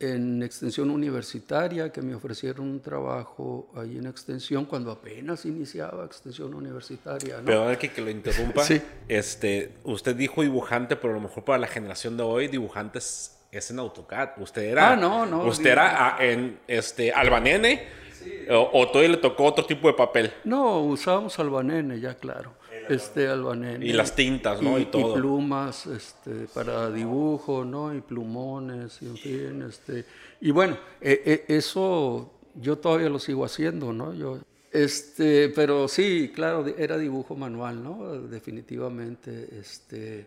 en 0.00 0.42
extensión 0.42 0.90
universitaria, 0.90 1.92
que 1.92 2.02
me 2.02 2.14
ofrecieron 2.14 2.68
un 2.68 2.80
trabajo 2.80 3.70
ahí 3.76 3.96
en 3.96 4.06
extensión 4.06 4.64
cuando 4.64 4.90
apenas 4.90 5.44
iniciaba 5.46 6.04
extensión 6.04 6.52
universitaria. 6.54 7.38
¿no? 7.38 7.44
Pero 7.44 7.78
que, 7.78 7.90
que 7.90 8.02
lo 8.02 8.10
interrumpa, 8.10 8.64
sí. 8.64 8.80
este, 9.08 9.76
usted 9.84 10.16
dijo 10.16 10.42
dibujante, 10.42 10.96
pero 10.96 11.12
a 11.12 11.16
lo 11.16 11.22
mejor 11.22 11.44
para 11.44 11.58
la 11.58 11.68
generación 11.68 12.16
de 12.16 12.22
hoy, 12.22 12.48
dibujantes 12.48 13.38
es 13.50 13.70
en 13.70 13.78
AutoCAD. 13.78 14.30
Usted 14.38 14.62
era, 14.62 14.92
ah, 14.92 14.96
no, 14.96 15.26
no, 15.26 15.44
usted 15.44 15.70
era 15.70 16.16
en 16.18 16.58
este, 16.66 17.12
Albanene 17.12 18.03
sí. 18.24 18.46
o, 18.50 18.70
o 18.72 18.88
todavía 18.88 19.10
le 19.10 19.18
tocó 19.18 19.44
otro 19.44 19.64
tipo 19.64 19.86
de 19.88 19.94
papel. 19.94 20.32
No, 20.44 20.80
usábamos 20.80 21.38
Albanene, 21.38 22.00
ya 22.00 22.14
claro 22.14 22.52
este 22.88 23.28
albanene. 23.28 23.86
Y 23.86 23.92
las 23.92 24.14
tintas, 24.14 24.60
¿no? 24.60 24.78
Y, 24.78 24.82
y 24.82 24.84
todo. 24.86 25.16
Y 25.16 25.20
plumas 25.20 25.86
este, 25.86 26.46
para 26.52 26.90
dibujo, 26.90 27.64
¿no? 27.64 27.94
Y 27.94 28.00
plumones, 28.00 29.00
y 29.02 29.06
en 29.06 29.16
fin. 29.16 29.62
Este, 29.68 30.04
y 30.40 30.50
bueno, 30.50 30.76
eh, 31.00 31.22
eh, 31.24 31.44
eso 31.48 32.32
yo 32.54 32.78
todavía 32.78 33.08
lo 33.08 33.18
sigo 33.18 33.44
haciendo, 33.44 33.92
¿no? 33.92 34.14
Yo, 34.14 34.38
este, 34.70 35.50
pero 35.50 35.88
sí, 35.88 36.32
claro, 36.34 36.66
era 36.66 36.98
dibujo 36.98 37.36
manual, 37.36 37.82
¿no? 37.82 38.20
Definitivamente. 38.22 39.48
Este, 39.58 40.26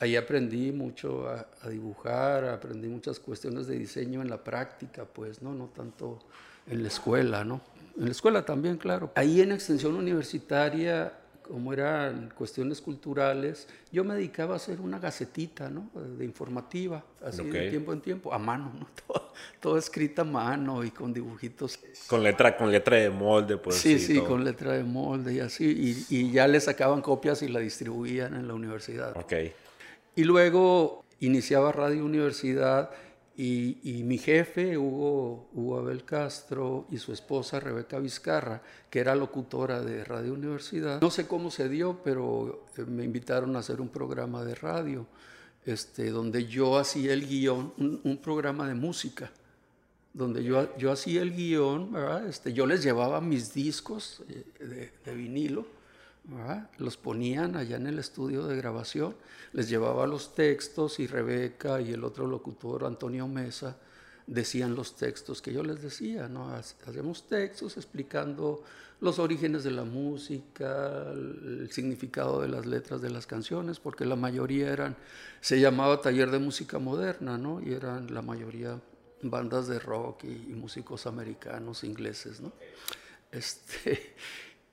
ahí 0.00 0.16
aprendí 0.16 0.72
mucho 0.72 1.28
a, 1.28 1.46
a, 1.62 1.68
dibujar, 1.68 2.44
aprendí 2.46 2.88
muchas 2.88 3.20
cuestiones 3.20 3.66
de 3.66 3.78
diseño 3.78 4.22
en 4.22 4.30
la 4.30 4.42
práctica, 4.42 5.04
pues, 5.04 5.42
¿no? 5.42 5.54
No 5.54 5.66
tanto 5.66 6.18
en 6.66 6.82
la 6.82 6.88
escuela, 6.88 7.44
¿no? 7.44 7.60
En 7.96 8.06
la 8.06 8.10
escuela 8.10 8.44
también, 8.44 8.76
claro. 8.76 9.12
Ahí 9.14 9.40
en 9.40 9.52
extensión 9.52 9.94
universitaria 9.94 11.12
como 11.50 11.72
eran 11.72 12.32
cuestiones 12.36 12.80
culturales, 12.80 13.66
yo 13.90 14.04
me 14.04 14.14
dedicaba 14.14 14.54
a 14.54 14.56
hacer 14.56 14.80
una 14.80 15.00
gacetita, 15.00 15.68
¿no? 15.68 15.90
De 16.16 16.24
informativa, 16.24 17.04
así 17.24 17.40
okay. 17.40 17.64
de 17.64 17.70
tiempo 17.70 17.92
en 17.92 18.00
tiempo, 18.00 18.32
a 18.32 18.38
mano, 18.38 18.72
¿no? 18.78 18.86
Todo, 19.06 19.32
todo, 19.58 19.78
escrita 19.78 20.22
a 20.22 20.24
mano 20.24 20.84
y 20.84 20.90
con 20.90 21.12
dibujitos. 21.12 21.78
Con 22.06 22.22
letra, 22.22 22.56
con 22.56 22.70
letra 22.70 22.98
de 22.98 23.10
molde, 23.10 23.56
pues. 23.56 23.76
Sí, 23.76 23.98
sí, 23.98 24.16
todo. 24.16 24.28
con 24.28 24.44
letra 24.44 24.74
de 24.74 24.84
molde 24.84 25.34
y 25.34 25.40
así, 25.40 26.06
y, 26.08 26.16
y, 26.16 26.30
ya 26.30 26.46
le 26.46 26.60
sacaban 26.60 27.02
copias 27.02 27.42
y 27.42 27.48
la 27.48 27.58
distribuían 27.58 28.34
en 28.34 28.46
la 28.46 28.54
universidad. 28.54 29.16
Ok. 29.16 29.32
Y 30.14 30.24
luego 30.24 31.04
iniciaba 31.18 31.72
Radio 31.72 32.04
Universidad 32.04 32.90
y, 33.42 34.02
mi 34.04 34.18
jefe, 34.18 34.76
Hugo, 34.76 35.48
Hugo 35.54 35.78
Abel 35.78 36.04
Castro, 36.04 36.86
y 36.90 36.98
su 36.98 37.12
esposa, 37.12 37.58
Rebeca 37.58 37.98
Vizcarra, 37.98 38.60
que 38.90 38.98
era 38.98 39.14
locutora 39.14 39.80
de 39.80 40.04
Radio 40.04 40.34
Universidad, 40.34 41.00
no 41.00 41.10
sé 41.10 41.26
cómo 41.26 41.50
se 41.50 41.70
dio, 41.70 42.00
pero 42.04 42.66
eh, 42.76 42.82
me 42.82 43.02
invitaron 43.04 43.56
a 43.56 43.60
hacer 43.60 43.80
un 43.80 43.88
programa 43.88 44.44
de 44.44 44.54
radio, 44.54 45.06
este, 45.64 46.10
donde 46.10 46.46
yo 46.46 46.76
hacía 46.76 47.14
el 47.14 47.26
guion, 47.26 47.72
un, 47.78 48.18
programa 48.18 48.68
de 48.68 48.74
música, 48.74 49.30
donde 50.12 50.44
yo, 50.44 50.76
yo 50.76 50.92
hacía 50.92 51.22
el 51.22 51.34
guion, 51.34 51.92
¿verdad? 51.92 52.26
Este, 52.26 52.52
yo 52.52 52.66
les 52.66 52.82
llevaba 52.82 53.22
mis 53.22 53.54
discos 53.54 54.22
eh, 54.28 54.90
de 55.02 55.14
vinilo, 55.14 55.64
¿verdad? 56.24 56.70
los 56.78 56.96
ponían 56.96 57.56
allá 57.56 57.76
en 57.76 57.86
el 57.86 57.98
estudio 57.98 58.46
de 58.46 58.56
grabación, 58.56 59.14
les 59.52 59.68
llevaba 59.68 60.06
los 60.06 60.34
textos 60.34 61.00
y 61.00 61.06
Rebeca 61.06 61.80
y 61.80 61.92
el 61.92 62.04
otro 62.04 62.26
locutor, 62.26 62.84
Antonio 62.84 63.26
Mesa, 63.26 63.76
decían 64.26 64.74
los 64.74 64.96
textos 64.96 65.42
que 65.42 65.52
yo 65.52 65.64
les 65.64 65.82
decía, 65.82 66.28
¿no? 66.28 66.54
Hacemos 66.54 67.26
textos 67.26 67.76
explicando 67.76 68.62
los 69.00 69.18
orígenes 69.18 69.64
de 69.64 69.70
la 69.72 69.82
música, 69.82 71.10
el 71.10 71.68
significado 71.72 72.40
de 72.40 72.48
las 72.48 72.66
letras 72.66 73.00
de 73.00 73.10
las 73.10 73.26
canciones, 73.26 73.80
porque 73.80 74.04
la 74.04 74.14
mayoría 74.14 74.72
eran, 74.72 74.96
se 75.40 75.58
llamaba 75.58 76.00
taller 76.00 76.30
de 76.30 76.38
música 76.38 76.78
moderna, 76.78 77.38
¿no? 77.38 77.60
Y 77.60 77.72
eran 77.72 78.14
la 78.14 78.22
mayoría 78.22 78.78
bandas 79.22 79.66
de 79.68 79.78
rock 79.78 80.24
y, 80.24 80.50
y 80.50 80.54
músicos 80.54 81.06
americanos, 81.06 81.82
ingleses, 81.82 82.40
¿no? 82.40 82.52
Este, 83.32 84.14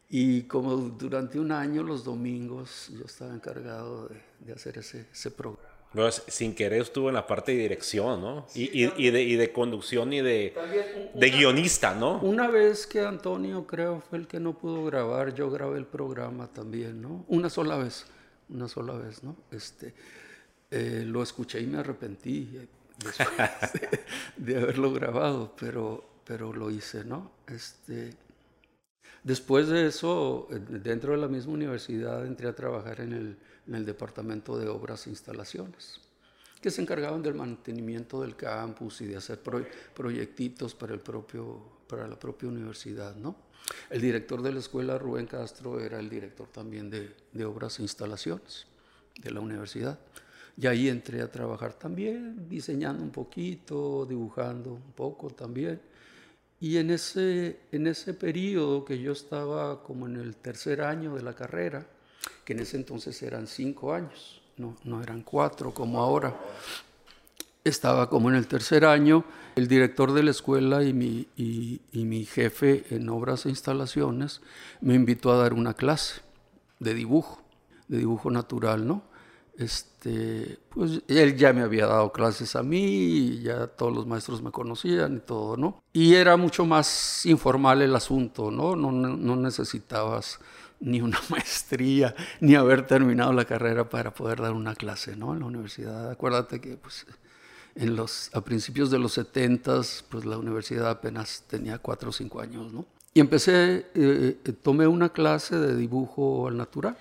y 0.10 0.44
como 0.44 0.76
durante 0.76 1.40
un 1.40 1.52
año, 1.52 1.84
los 1.84 2.04
domingos, 2.04 2.90
yo 2.98 3.06
estaba 3.06 3.34
encargado 3.34 4.08
de, 4.08 4.22
de 4.40 4.54
hacer 4.54 4.78
ese, 4.78 5.08
ese 5.12 5.32
programa. 5.32 5.68
Bueno, 5.94 6.12
sin 6.12 6.54
querer 6.54 6.82
estuvo 6.82 7.08
en 7.08 7.16
la 7.16 7.26
parte 7.26 7.54
de 7.54 7.60
dirección, 7.60 8.22
¿no? 8.22 8.46
Sí, 8.50 8.70
y, 8.74 8.86
y, 8.86 9.08
y, 9.08 9.10
de, 9.10 9.24
y, 9.24 9.36
de, 9.36 9.52
conducción 9.52 10.12
y 10.12 10.22
de, 10.22 10.54
una, 10.56 11.20
de 11.20 11.30
guionista, 11.30 11.96
¿no? 11.96 12.20
Una 12.20 12.50
vez 12.50 12.86
que 12.86 13.00
Antonio, 13.00 13.66
creo, 13.66 14.02
fue 14.02 14.20
el 14.20 14.28
que 14.28 14.40
no 14.40 14.58
pudo 14.58 14.86
grabar, 14.86 15.34
yo 15.34 15.50
grabé 15.50 15.78
el 15.78 15.86
programa 15.86 16.48
también, 16.48 17.02
¿no? 17.02 17.26
Una 17.30 17.50
sola 17.50 17.78
vez, 17.78 18.06
una 18.50 18.68
sola 18.68 18.94
vez, 18.94 19.24
¿no? 19.24 19.38
Este, 19.50 19.94
eh, 20.72 21.04
lo 21.06 21.24
escuché 21.24 21.62
y 21.62 21.68
me 21.68 21.80
arrepentí 21.80 22.60
después 22.98 23.18
de, 24.38 24.54
de, 24.54 24.62
haberlo 24.62 24.92
grabado, 24.92 25.56
pero, 25.60 26.22
pero 26.26 26.52
lo 26.52 26.70
hice, 26.70 27.06
¿no? 27.06 27.32
Este, 27.48 28.14
Después 29.24 29.68
de 29.68 29.88
eso, 29.88 30.48
dentro 30.50 31.12
de 31.14 31.18
la 31.18 31.28
misma 31.28 31.54
universidad, 31.54 32.26
entré 32.26 32.48
a 32.48 32.56
trabajar 32.56 33.02
en 33.02 33.14
el, 33.14 33.38
en 33.68 33.76
el 33.76 33.86
departamento 33.86 34.58
de 34.58 34.68
obras 34.68 35.08
e 35.08 35.10
instalaciones, 35.10 36.00
que 36.62 36.72
se 36.72 36.82
encargaban 36.82 37.22
del 37.22 37.34
mantenimiento 37.34 38.22
del 38.22 38.36
campus 38.36 39.02
y 39.02 39.08
de 39.08 39.18
hacer 39.18 39.42
pro, 39.42 39.66
proyectitos 39.94 40.74
para, 40.74 40.94
el 40.94 41.00
propio, 41.00 41.62
para 41.88 42.08
la 42.08 42.18
propia 42.18 42.50
universidad. 42.50 43.16
¿no? 43.16 43.36
El 43.90 44.02
director 44.02 44.42
de 44.42 44.54
la 44.54 44.60
escuela, 44.60 44.98
Rubén 44.98 45.28
Castro, 45.28 45.80
era 45.80 46.00
el 46.00 46.10
director 46.10 46.48
también 46.48 46.90
de, 46.90 47.16
de 47.34 47.46
obras 47.46 47.80
e 47.80 47.84
instalaciones 47.84 48.68
de 49.22 49.32
la 49.32 49.40
universidad. 49.40 50.00
Y 50.60 50.66
ahí 50.66 50.90
entré 50.90 51.22
a 51.22 51.32
trabajar 51.32 51.74
también, 51.74 52.50
diseñando 52.50 53.04
un 53.04 53.12
poquito, 53.12 54.06
dibujando 54.08 54.74
un 54.74 54.92
poco 54.94 55.30
también. 55.30 55.80
Y 56.60 56.78
en 56.78 56.90
ese, 56.90 57.60
en 57.72 57.88
ese 57.88 58.14
periodo 58.14 58.84
que 58.84 59.00
yo 59.00 59.12
estaba 59.12 59.84
como 59.84 60.08
en 60.08 60.16
el 60.16 60.36
tercer 60.36 60.82
año 60.82 61.16
de 61.16 61.22
la 61.22 61.34
carrera, 61.34 61.86
que 62.44 62.54
en 62.54 62.60
ese 62.60 62.78
entonces 62.78 63.22
eran 63.22 63.48
cinco 63.48 63.94
años, 63.94 64.42
no, 64.58 64.76
no 64.84 65.04
eran 65.04 65.22
cuatro 65.22 65.74
como 65.74 66.02
ahora, 66.02 66.36
estaba 67.64 68.10
como 68.10 68.30
en 68.30 68.36
el 68.36 68.48
tercer 68.48 68.86
año, 68.86 69.24
el 69.56 69.68
director 69.68 70.14
de 70.14 70.24
la 70.24 70.32
escuela 70.32 70.84
y 70.84 70.94
mi, 70.94 71.28
y, 71.36 71.82
y 71.92 72.06
mi 72.06 72.26
jefe 72.26 72.86
en 72.90 73.10
obras 73.10 73.46
e 73.46 73.50
instalaciones 73.50 74.42
me 74.82 74.96
invitó 74.96 75.32
a 75.32 75.38
dar 75.38 75.54
una 75.54 75.76
clase 75.76 76.22
de 76.80 76.94
dibujo, 76.94 77.42
de 77.88 77.98
dibujo 77.98 78.32
natural, 78.32 78.88
¿no? 78.88 79.04
Este, 79.58 80.60
pues 80.70 81.02
él 81.08 81.36
ya 81.36 81.52
me 81.52 81.62
había 81.62 81.88
dado 81.88 82.12
clases 82.12 82.56
a 82.56 82.62
mí, 82.62 83.40
ya 83.42 83.68
todos 83.68 83.94
los 83.94 84.06
maestros 84.06 84.42
me 84.42 84.52
conocían 84.52 85.18
y 85.18 85.20
todo, 85.20 85.58
¿no? 85.58 85.82
Y 85.92 86.14
era 86.14 86.38
mucho 86.38 86.66
más 86.66 87.26
informal 87.26 87.82
el 87.82 87.96
asunto, 87.96 88.52
¿no? 88.52 88.76
No, 88.76 88.92
no 88.92 89.36
necesitabas 89.36 90.40
ni 90.80 91.02
una 91.02 91.20
maestría, 91.30 92.16
ni 92.40 92.54
haber 92.54 92.86
terminado 92.86 93.34
la 93.34 93.46
carrera 93.46 93.90
para 93.90 94.14
poder 94.14 94.42
dar 94.42 94.54
una 94.54 94.76
clase, 94.76 95.16
¿no? 95.16 95.34
En 95.34 95.40
la 95.40 95.46
universidad. 95.48 96.12
Acuérdate 96.12 96.62
que, 96.62 96.78
pues, 96.78 97.08
en 97.76 97.96
los, 97.96 98.30
a 98.34 98.42
principios 98.42 98.92
de 98.92 99.00
los 99.00 99.14
70, 99.14 99.82
pues 100.10 100.26
la 100.26 100.38
universidad 100.38 100.90
apenas 100.90 101.44
tenía 101.48 101.80
cuatro 101.80 102.10
o 102.10 102.14
cinco 102.14 102.42
años, 102.42 102.72
¿no? 102.72 102.86
Y 103.14 103.20
empecé, 103.20 103.88
eh, 103.96 104.38
tomé 104.62 104.86
una 104.86 105.10
clase 105.10 105.58
de 105.58 105.76
dibujo 105.76 106.48
al 106.48 106.58
natural 106.58 106.98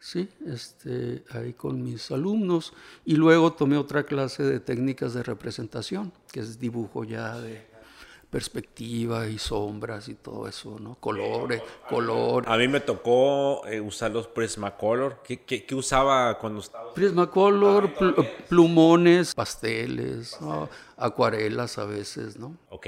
sí, 0.00 0.28
este, 0.46 1.24
ahí 1.30 1.52
con 1.52 1.82
mis 1.82 2.10
alumnos. 2.10 2.72
Y 3.04 3.14
luego 3.14 3.52
tomé 3.52 3.76
otra 3.76 4.04
clase 4.04 4.42
de 4.42 4.60
técnicas 4.60 5.14
de 5.14 5.22
representación, 5.22 6.12
que 6.32 6.40
es 6.40 6.58
dibujo 6.58 7.04
ya 7.04 7.38
de 7.38 7.68
perspectiva 8.30 9.26
y 9.26 9.38
sombras 9.38 10.08
y 10.08 10.14
todo 10.14 10.46
eso, 10.46 10.78
¿no? 10.78 10.96
Colores, 10.96 11.62
color. 11.88 12.44
A 12.46 12.56
mí 12.58 12.68
me 12.68 12.80
tocó 12.80 13.66
eh, 13.66 13.80
usar 13.80 14.10
los 14.10 14.26
Prismacolor. 14.26 15.22
¿Qué, 15.24 15.40
qué, 15.42 15.64
qué 15.64 15.74
usaba 15.74 16.38
cuando 16.38 16.60
estaba? 16.60 16.92
Prismacolor, 16.92 17.94
pl 17.94 18.14
plumones, 18.48 19.34
pasteles, 19.34 20.38
¿no? 20.40 20.68
acuarelas 20.96 21.78
a 21.78 21.84
veces, 21.84 22.38
¿no? 22.38 22.56
Ok, 22.68 22.86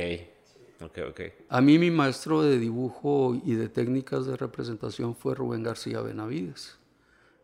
ok, 0.82 0.98
ok. 1.10 1.20
A 1.48 1.60
mí 1.60 1.78
mi 1.78 1.90
maestro 1.90 2.42
de 2.42 2.58
dibujo 2.58 3.34
y 3.44 3.54
de 3.54 3.68
técnicas 3.68 4.26
de 4.26 4.36
representación 4.36 5.14
fue 5.14 5.34
Rubén 5.34 5.62
García 5.62 6.02
Benavides, 6.02 6.78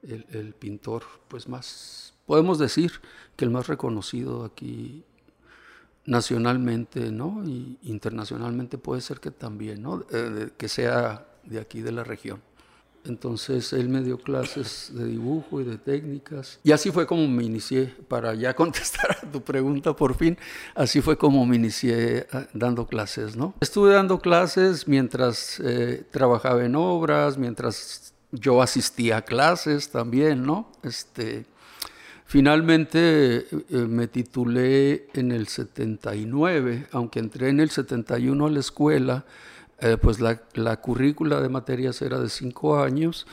el, 0.08 0.26
el 0.30 0.54
pintor, 0.54 1.04
pues 1.28 1.48
más, 1.48 2.14
podemos 2.26 2.58
decir 2.58 2.92
que 3.36 3.44
el 3.44 3.50
más 3.50 3.66
reconocido 3.66 4.44
aquí 4.44 5.04
nacionalmente, 6.06 7.10
¿no? 7.10 7.42
Y 7.44 7.78
internacionalmente 7.82 8.78
puede 8.78 9.00
ser 9.00 9.20
que 9.20 9.30
también, 9.30 9.82
¿no? 9.82 10.04
Eh, 10.12 10.50
que 10.56 10.68
sea 10.68 11.26
de 11.44 11.60
aquí 11.60 11.82
de 11.82 11.92
la 11.92 12.04
región. 12.04 12.40
Entonces 13.04 13.72
él 13.72 13.88
me 13.88 14.02
dio 14.02 14.18
clases 14.18 14.90
de 14.92 15.04
dibujo 15.04 15.60
y 15.60 15.64
de 15.64 15.78
técnicas. 15.78 16.58
Y 16.64 16.72
así 16.72 16.90
fue 16.90 17.06
como 17.06 17.28
me 17.28 17.44
inicié, 17.44 17.94
para 18.08 18.34
ya 18.34 18.54
contestar 18.56 19.18
a 19.22 19.30
tu 19.30 19.42
pregunta 19.42 19.94
por 19.94 20.14
fin, 20.16 20.36
así 20.74 21.00
fue 21.00 21.16
como 21.16 21.46
me 21.46 21.56
inicié 21.56 22.26
ah, 22.32 22.46
dando 22.52 22.86
clases, 22.86 23.36
¿no? 23.36 23.54
Estuve 23.60 23.92
dando 23.92 24.18
clases 24.18 24.88
mientras 24.88 25.60
eh, 25.60 26.04
trabajaba 26.10 26.64
en 26.64 26.74
obras, 26.74 27.38
mientras 27.38 28.12
yo 28.38 28.62
asistía 28.62 29.18
a 29.18 29.22
clases 29.22 29.90
también, 29.90 30.44
¿no? 30.44 30.72
Este, 30.82 31.46
Finalmente 32.28 33.46
eh, 33.46 33.64
me 33.70 34.08
titulé 34.08 35.06
en 35.14 35.30
el 35.30 35.46
79, 35.46 36.88
aunque 36.90 37.20
entré 37.20 37.50
en 37.50 37.60
el 37.60 37.70
71 37.70 38.46
a 38.46 38.50
la 38.50 38.58
escuela, 38.58 39.24
eh, 39.80 39.96
pues 39.96 40.18
la, 40.18 40.42
la, 40.54 40.80
currícula 40.80 41.40
de 41.40 41.48
materias 41.48 42.02
era 42.02 42.18
de 42.18 42.28
cinco 42.28 42.82
años 42.82 43.28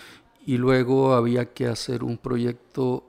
y 0.46 0.58
luego 0.58 1.16
había 1.16 1.54
que 1.54 1.66
hacer 1.66 2.04
un 2.04 2.20
proyecto 2.20 3.08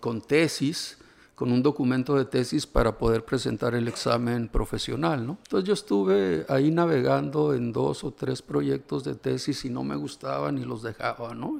con 0.00 0.22
tesis, 0.22 0.96
con 1.42 1.50
un 1.50 1.60
documento 1.60 2.14
de 2.14 2.24
tesis 2.24 2.68
para 2.68 2.96
poder 2.96 3.24
presentar 3.24 3.74
el 3.74 3.88
examen 3.88 4.46
profesional. 4.46 5.26
¿no? 5.26 5.38
Entonces 5.42 5.66
yo 5.66 5.74
estuve 5.74 6.46
ahí 6.48 6.70
navegando 6.70 7.52
en 7.52 7.72
dos 7.72 8.04
o 8.04 8.12
tres 8.12 8.40
proyectos 8.40 9.02
de 9.02 9.16
tesis 9.16 9.64
y 9.64 9.68
no 9.68 9.82
me 9.82 9.96
gustaban 9.96 10.56
y 10.56 10.64
los 10.64 10.84
dejaba. 10.84 11.34
¿no? 11.34 11.58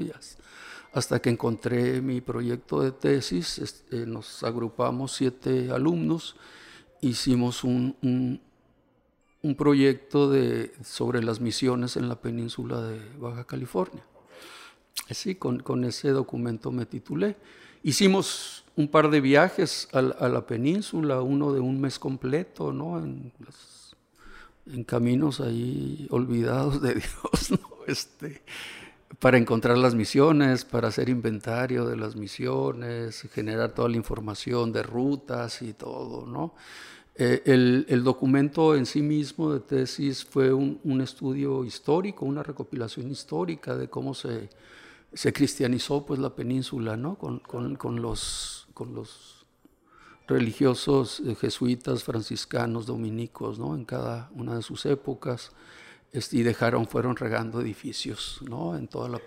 Hasta 0.92 1.20
que 1.20 1.30
encontré 1.30 2.00
mi 2.00 2.20
proyecto 2.20 2.80
de 2.80 2.92
tesis, 2.92 3.58
este, 3.58 4.06
nos 4.06 4.44
agrupamos 4.44 5.14
siete 5.16 5.72
alumnos, 5.72 6.36
hicimos 7.00 7.64
un, 7.64 7.96
un, 9.42 9.54
proyecto 9.56 10.30
de, 10.30 10.72
sobre 10.84 11.24
las 11.24 11.40
misiones 11.40 11.96
en 11.96 12.08
la 12.08 12.20
península 12.20 12.80
de 12.82 13.00
Baja 13.18 13.42
California. 13.48 14.04
Así, 15.10 15.34
con, 15.34 15.58
con 15.58 15.82
ese 15.82 16.10
documento 16.10 16.70
me 16.70 16.86
titulé. 16.86 17.34
Hicimos 17.82 18.61
un 18.76 18.88
par 18.88 19.10
de 19.10 19.20
viajes 19.20 19.88
a, 19.92 20.00
la 20.02 20.46
península, 20.46 21.20
uno 21.20 21.52
de 21.52 21.60
un 21.60 21.80
mes 21.80 21.98
completo, 21.98 22.72
¿no? 22.72 22.98
En, 22.98 23.32
caminos 24.86 25.40
ahí 25.40 26.06
olvidados 26.10 26.80
de 26.80 26.94
Dios, 26.94 27.50
¿no? 27.50 27.58
Este, 27.86 28.42
para 29.18 29.38
encontrar 29.38 29.76
las 29.76 29.94
misiones, 29.94 30.64
para 30.64 30.88
hacer 30.88 31.08
inventario 31.08 31.86
de 31.86 31.96
las 31.96 32.16
misiones, 32.16 33.28
generar 33.32 33.72
toda 33.72 33.88
la 33.88 33.96
información 33.96 34.72
de 34.72 34.82
rutas 34.82 35.62
y 35.62 35.72
todo, 35.74 36.26
¿no? 36.26 36.54
Eh, 37.14 37.42
el, 37.88 38.04
documento 38.04 38.74
en 38.74 38.86
sí 38.86 39.02
mismo 39.02 39.52
de 39.52 39.60
tesis 39.60 40.24
fue 40.24 40.50
un, 40.52 41.00
estudio 41.02 41.62
histórico, 41.64 42.24
una 42.24 42.42
recopilación 42.42 43.10
histórica 43.10 43.76
de 43.76 43.88
cómo 43.88 44.14
se, 44.14 44.48
se 45.12 45.32
cristianizó 45.32 46.06
pues, 46.06 46.18
la 46.18 46.34
península, 46.34 46.96
¿no? 46.96 47.16
Con, 47.16 47.40
con, 47.40 48.00
los, 48.00 48.61
con 48.72 48.94
los 48.94 49.46
religiosos 50.26 51.20
eh, 51.20 51.34
jesuitas, 51.34 52.04
franciscanos, 52.04 52.86
dominicos, 52.86 53.58
¿no? 53.58 53.74
En 53.74 53.84
cada 53.84 54.30
una 54.34 54.56
de 54.56 54.62
sus 54.62 54.86
épocas 54.86 55.52
y 56.30 56.42
dejaron, 56.42 56.86
fueron 56.86 57.16
regando 57.16 57.62
edificios, 57.62 58.40
¿no? 58.42 58.76
En 58.76 58.86
toda 58.86 59.08
la, 59.08 59.20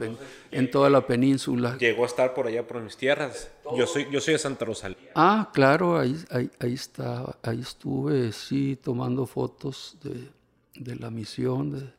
en 0.51 0.69
toda 0.69 0.89
la 0.91 1.07
península. 1.07 1.77
Llegó 1.79 2.03
a 2.03 2.05
estar 2.05 2.35
por 2.35 2.45
allá 2.45 2.67
por 2.67 2.79
mis 2.81 2.95
tierras. 2.95 3.49
Yo 3.75 3.87
soy, 3.87 4.07
yo 4.11 4.21
soy 4.21 4.33
de 4.33 4.39
Santa 4.39 4.65
Rosalía. 4.65 5.11
Ah, 5.15 5.49
claro, 5.51 5.97
ahí, 5.97 6.15
ahí, 6.29 6.51
ahí 6.59 6.73
está, 6.73 7.37
ahí 7.41 7.59
estuve, 7.59 8.31
sí, 8.31 8.75
tomando 8.75 9.25
fotos 9.25 9.97
de, 10.03 10.29
de 10.75 10.95
la 10.97 11.09
misión 11.09 11.71
de, 11.71 11.91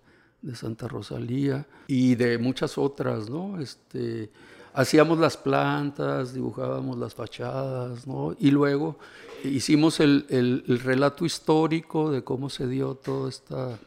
de, 0.43 0.55
Santa 0.55 0.87
Rosalía 0.87 1.67
y 1.89 2.15
de 2.15 2.39
muchas 2.39 2.79
otras, 2.79 3.29
¿no? 3.29 3.61
Este, 3.61 4.31
hacíamos 4.77 5.19
las 5.19 5.37
plantas, 5.37 6.33
dibujábamos 6.33 6.97
las 6.99 7.15
fachadas, 7.15 8.07
¿no? 8.07 8.37
Y 8.39 8.51
luego 8.53 8.99
hicimos 9.43 9.99
el, 10.01 10.27
el, 10.29 10.65
el 10.69 10.79
relato 10.79 11.25
histórico 11.25 12.11
de 12.11 12.23
cómo 12.23 12.49
se 12.51 12.69
dio 12.69 12.95
toda 12.95 13.29
esta 13.29 13.79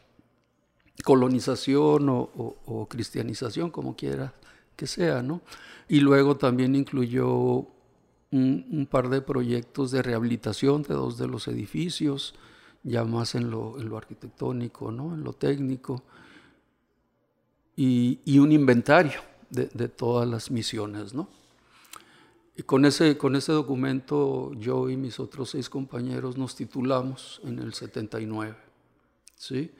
colonización 1.03 2.07
o, 2.09 2.87
cristianización, 2.89 3.71
como 3.71 3.95
quiera 3.95 4.33
que 4.75 4.87
sea, 4.87 5.21
¿no? 5.21 5.41
Y 5.87 5.99
luego 6.01 6.37
también 6.37 6.75
incluyó 6.75 7.67
un, 8.31 8.87
par 8.89 9.09
de 9.09 9.21
proyectos 9.21 9.91
de 9.91 10.01
rehabilitación 10.01 10.83
de 10.83 10.93
dos 10.93 11.17
de 11.17 11.27
los 11.27 11.47
edificios, 11.47 12.35
ya 12.83 13.03
más 13.03 13.35
en 13.35 13.49
lo, 13.49 13.75
arquitectónico, 13.97 14.91
¿no? 14.91 15.13
En 15.13 15.23
lo 15.23 15.33
técnico, 15.33 16.03
y, 17.75 18.37
un 18.39 18.51
inventario 18.51 19.21
de, 19.49 19.87
todas 19.87 20.27
las 20.27 20.51
misiones, 20.51 21.13
¿no? 21.13 21.27
Y 22.55 22.63
con 22.63 22.85
ese, 22.85 23.17
con 23.17 23.35
ese 23.35 23.51
documento 23.53 24.53
yo 24.53 24.89
y 24.89 24.97
mis 24.97 25.19
otros 25.19 25.51
seis 25.51 25.69
compañeros 25.69 26.37
nos 26.37 26.55
titulamos 26.55 27.39
en 27.43 27.59
el 27.59 27.73
79, 27.73 28.55
¿sí? 29.35 29.71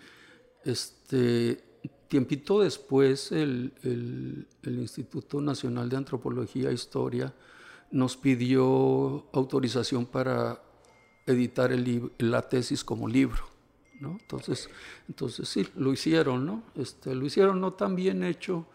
Este, 0.63 1.62
tiempito 2.08 2.62
después, 2.62 3.32
el, 3.32 4.47
Instituto 4.63 5.39
Nacional 5.39 5.89
de 5.89 5.97
Antropología 5.97 6.69
e 6.69 6.73
Historia 6.73 7.34
nos 7.91 8.17
pidió 8.17 9.25
autorización 9.32 10.05
para 10.05 10.62
editar 11.25 11.71
la 12.17 12.41
tesis 12.41 12.84
como 12.84 13.08
libro. 13.08 13.43
¿no? 13.99 14.17
Entonces, 14.21 14.69
entonces 15.08 15.49
sí, 15.49 15.67
lo 15.75 15.91
hicieron, 15.91 16.45
¿no? 16.45 16.63
Este, 16.75 17.13
lo 17.13 17.25
hicieron 17.25 17.60
no 17.60 17.73
tan 17.73 17.95
bien 17.95 18.23
hecho 18.23 18.65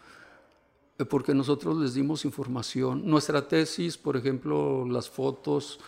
porque 1.09 1.35
nosotros 1.35 1.76
les 1.78 1.94
dimos 1.94 2.24
información. 2.24 3.02
Nuestra 3.04 3.48
tesis, 3.48 3.98
por 3.98 4.16
ejemplo, 4.16 4.87
las 4.87 5.09
fotos, 5.11 5.80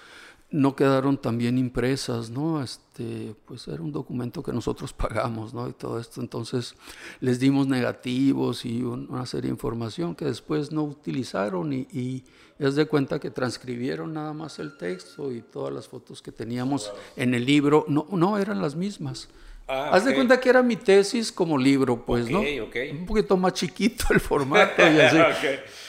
no 0.51 0.77
quedaron 0.77 1.19
tan 1.19 1.39
bien 1.39 1.59
impresas, 1.59 2.31
¿no? 2.31 2.63
Este, 2.63 3.35
pues 3.47 3.67
era 3.67 3.83
un 3.83 3.91
documento 3.91 4.43
que 4.43 4.53
nosotros 4.53 4.93
pagamos, 4.93 5.53
¿no? 5.53 5.69
Y 5.69 5.73
todo 5.73 5.99
esto, 5.99 6.21
entonces 6.21 6.75
les 7.21 7.41
dimos 7.41 7.67
negativos 7.67 8.65
y 8.65 8.83
una 8.83 9.27
serie 9.27 9.49
de 9.49 9.55
información 9.55 10.15
que 10.15 10.25
después 10.25 10.71
no 10.71 10.85
utilizaron 10.85 11.73
y, 11.73 11.89
y 11.93 12.25
es 12.59 12.77
de 12.77 12.87
cuenta 12.87 13.19
que 13.19 13.31
transcribieron 13.31 14.15
nada 14.15 14.33
más 14.33 14.59
el 14.59 14.77
texto 14.77 15.33
y 15.33 15.43
todas 15.43 15.75
las 15.75 15.89
fotos 15.89 16.23
que 16.23 16.33
teníamos 16.33 16.93
en 17.17 17.35
el 17.35 17.45
libro 17.45 17.85
no, 17.89 18.07
no 18.13 18.39
eran 18.39 18.63
las 18.63 18.77
mismas. 18.77 19.29
Ah, 19.69 19.91
Haz 19.93 20.05
de 20.05 20.15
cuenta 20.15 20.39
que 20.39 20.49
era 20.49 20.63
mi 20.63 20.77
tesis 20.77 21.33
como 21.33 21.59
libro, 21.59 22.05
pues, 22.05 22.31
¿no? 22.31 22.41
Un 22.41 23.07
poquito 23.07 23.37
más 23.37 23.53
chiquito 23.55 24.07
el 24.11 24.21
formato 24.21 24.83
y 24.83 25.01
así. 25.01 25.19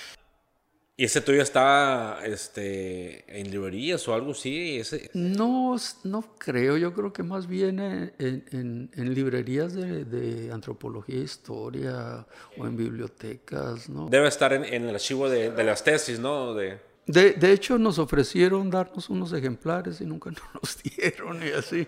¿Y 0.99 1.03
ese 1.03 1.21
tuyo 1.21 1.43
está 1.43 2.21
este, 2.25 3.23
en 3.39 3.51
librerías 3.51 4.07
o 4.07 4.15
algo 4.15 4.31
así? 4.31 4.79
Ese... 4.79 5.11
No, 5.13 5.75
no 6.03 6.23
creo. 6.39 6.75
Yo 6.75 6.91
creo 6.95 7.13
que 7.13 7.21
más 7.21 7.45
bien 7.45 7.79
en, 7.79 8.89
en, 8.91 9.13
librerías 9.13 9.75
de, 9.75 10.05
de, 10.05 10.51
antropología 10.51 11.17
e 11.17 11.19
historia 11.19 12.25
o 12.57 12.65
en 12.65 12.75
bibliotecas, 12.75 13.89
¿no? 13.89 14.09
Debe 14.09 14.27
estar 14.27 14.51
en, 14.53 14.63
el 14.65 14.95
archivo 14.95 15.29
de, 15.29 15.51
de, 15.51 15.63
las 15.63 15.83
tesis, 15.83 16.17
¿no? 16.17 16.55
De... 16.55 16.79
De, 17.05 17.33
de 17.33 17.51
hecho, 17.51 17.77
nos 17.77 17.99
ofrecieron 17.99 18.71
darnos 18.71 19.07
unos 19.11 19.31
ejemplares 19.33 20.01
y 20.01 20.05
nunca 20.05 20.31
nos 20.55 20.81
dieron 20.81 21.45
y 21.45 21.51
así. 21.51 21.87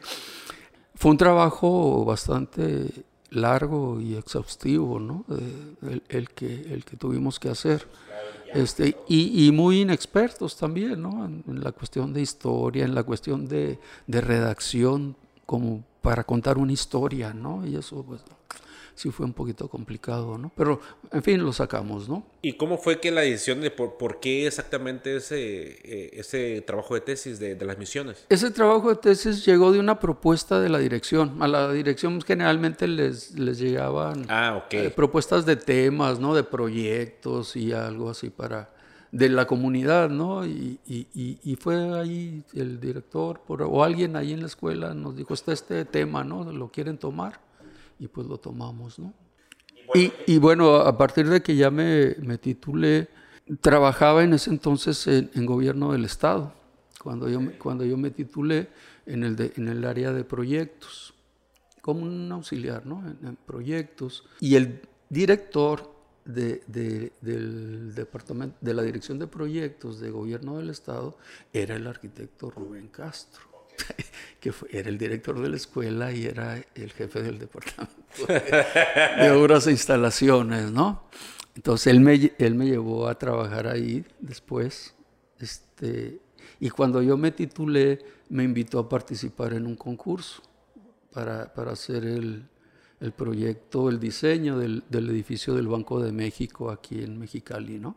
Fue 0.99 1.11
un 1.11 1.17
trabajo 1.17 2.03
bastante 2.03 3.05
largo 3.29 4.01
y 4.01 4.15
exhaustivo, 4.15 4.99
¿no? 4.99 5.23
El, 6.09 6.29
que, 6.31 6.73
el 6.73 6.83
que 6.83 6.97
tuvimos 6.97 7.39
que 7.39 7.47
hacer. 7.47 7.87
Este, 8.53 8.97
y, 9.07 9.49
muy 9.53 9.79
inexpertos 9.79 10.57
también, 10.57 11.01
¿no? 11.01 11.23
En, 11.23 11.63
la 11.63 11.71
cuestión 11.71 12.11
de 12.11 12.19
historia, 12.19 12.83
en 12.83 12.93
la 12.93 13.03
cuestión 13.03 13.47
de, 13.47 13.79
de, 14.07 14.19
redacción, 14.19 15.15
como 15.45 15.85
para 16.01 16.25
contar 16.25 16.57
una 16.57 16.73
historia, 16.73 17.33
¿no? 17.33 17.65
Y 17.65 17.77
eso, 17.77 18.03
pues, 18.03 18.19
sí 18.99 19.11
fue 19.11 19.25
un 19.25 19.31
poquito 19.31 19.69
complicado, 19.69 20.37
¿no? 20.37 20.51
Pero, 20.57 20.81
en 21.13 21.23
fin, 21.23 21.41
lo 21.41 21.53
sacamos, 21.53 22.09
¿no? 22.09 22.25
¿Y 22.41 22.53
cómo 22.53 22.77
fue 22.77 22.99
que 22.99 23.11
la 23.11 23.21
decisión 23.21 23.61
de 23.61 23.71
por, 23.71 24.19
qué 24.19 24.45
exactamente 24.45 25.15
ese, 25.15 25.39
eh, 25.39 26.09
ese 26.15 26.59
trabajo 26.61 26.95
de 26.95 27.01
tesis 27.01 27.39
de, 27.39 27.55
las 27.65 27.77
misiones? 27.77 28.25
Ese 28.27 28.51
trabajo 28.51 28.89
de 28.89 28.97
tesis 28.97 29.45
llegó 29.45 29.71
de 29.71 29.79
una 29.79 30.01
propuesta 30.01 30.59
de 30.59 30.67
la 30.67 30.79
dirección. 30.79 31.41
A 31.41 31.47
la 31.47 31.71
dirección 31.71 32.19
generalmente 32.19 32.89
les, 32.89 33.39
les 33.39 33.57
llegaban 33.57 34.25
ah, 34.27 34.65
eh, 34.71 34.89
propuestas 34.93 35.45
de 35.45 35.55
temas, 35.55 36.19
¿no? 36.19 36.35
De 36.35 36.43
proyectos 36.43 37.55
y 37.55 37.71
algo 37.71 38.09
así 38.09 38.29
para 38.29 38.69
de 39.13 39.29
la 39.29 39.47
comunidad, 39.47 40.09
¿no? 40.09 40.45
Y, 40.45 40.77
y, 40.85 41.55
fue 41.55 41.97
ahí 41.97 42.43
el 42.53 42.79
director 42.79 43.41
o 43.47 43.83
alguien 43.83 44.15
ahí 44.15 44.33
en 44.33 44.41
la 44.41 44.45
escuela 44.47 44.93
nos 44.93 45.15
dijo, 45.15 45.33
está 45.33 45.51
este 45.53 45.85
tema, 45.85 46.23
¿no? 46.23 46.43
¿Lo 46.51 46.67
quieren 46.67 46.97
tomar? 46.97 47.39
Y 47.99 48.07
pues 48.07 48.27
lo 48.27 48.37
tomamos, 48.37 48.97
¿no? 48.97 49.13
Y, 49.93 50.37
bueno, 50.37 50.75
a 50.75 50.97
partir 50.97 51.27
de 51.27 51.41
que 51.41 51.55
ya 51.55 51.71
me, 51.71 52.15
me 52.21 52.37
titulé, 52.37 53.07
trabajaba 53.59 54.23
en 54.23 54.33
ese 54.33 54.51
entonces 54.51 55.07
en, 55.07 55.45
gobierno 55.47 55.91
del 55.91 56.05
Estado, 56.05 56.53
cuando 57.01 57.27
yo, 57.27 57.39
cuando 57.57 57.83
yo 57.85 57.97
me 57.97 58.11
titulé 58.11 58.69
en 59.07 59.23
el, 59.23 59.51
en 59.55 59.67
el 59.67 59.83
área 59.85 60.13
de 60.13 60.23
proyectos, 60.23 61.15
como 61.81 62.03
un 62.03 62.31
auxiliar, 62.31 62.85
¿no? 62.85 63.03
En, 63.23 63.35
proyectos. 63.35 64.25
Y 64.39 64.55
el 64.55 64.81
director 65.09 65.91
de, 66.23 66.61
de, 66.67 67.11
del 67.21 67.95
departamento, 67.95 68.57
de 68.61 68.73
la 68.75 68.83
dirección 68.83 69.17
de 69.17 69.25
proyectos 69.25 69.99
de 69.99 70.11
gobierno 70.11 70.57
del 70.57 70.69
Estado 70.69 71.17
era 71.51 71.75
el 71.75 71.87
arquitecto 71.87 72.51
Rubén 72.51 72.89
Castro. 72.89 73.48
que 74.39 74.53
era 74.71 74.89
el 74.89 74.97
director 74.97 75.39
de 75.39 75.49
la 75.49 75.57
escuela 75.57 76.11
y 76.11 76.25
era 76.25 76.63
el 76.75 76.91
jefe 76.91 77.21
del 77.21 77.39
departamento 77.39 77.95
de, 78.27 79.31
obras 79.31 79.67
e 79.67 79.71
instalaciones, 79.71 80.71
¿no? 80.71 81.03
Entonces 81.55 81.87
él 81.87 81.99
me, 81.99 82.31
él 82.37 82.55
me 82.55 82.65
llevó 82.65 83.07
a 83.07 83.17
trabajar 83.17 83.67
ahí 83.67 84.05
después, 84.19 84.93
este, 85.39 86.19
y 86.59 86.69
cuando 86.69 87.01
yo 87.01 87.17
me 87.17 87.31
titulé, 87.31 87.99
me 88.29 88.43
invitó 88.43 88.79
a 88.79 88.89
participar 88.89 89.53
en 89.53 89.65
un 89.65 89.75
concurso 89.75 90.41
para, 91.11 91.53
para 91.53 91.71
hacer 91.71 92.05
el, 92.05 92.47
el, 93.01 93.11
proyecto, 93.11 93.89
el 93.89 93.99
diseño 93.99 94.57
del, 94.57 94.83
del 94.89 95.09
edificio 95.09 95.53
del 95.53 95.67
Banco 95.67 95.99
de 96.01 96.11
México 96.11 96.69
aquí 96.71 97.03
en 97.03 97.17
Mexicali, 97.17 97.79
¿no? 97.79 97.95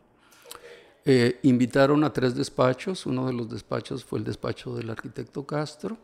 Eh, 1.05 1.41
invitaron 1.43 2.05
a 2.05 2.13
tres 2.13 2.35
despachos, 2.35 3.07
uno 3.07 3.27
de 3.27 3.33
los 3.33 3.51
despachos 3.51 4.05
fue 4.05 4.21
el 4.21 4.25
despacho 4.25 4.75
del 4.77 4.91
arquitecto 4.91 5.45
Castro, 5.45 5.99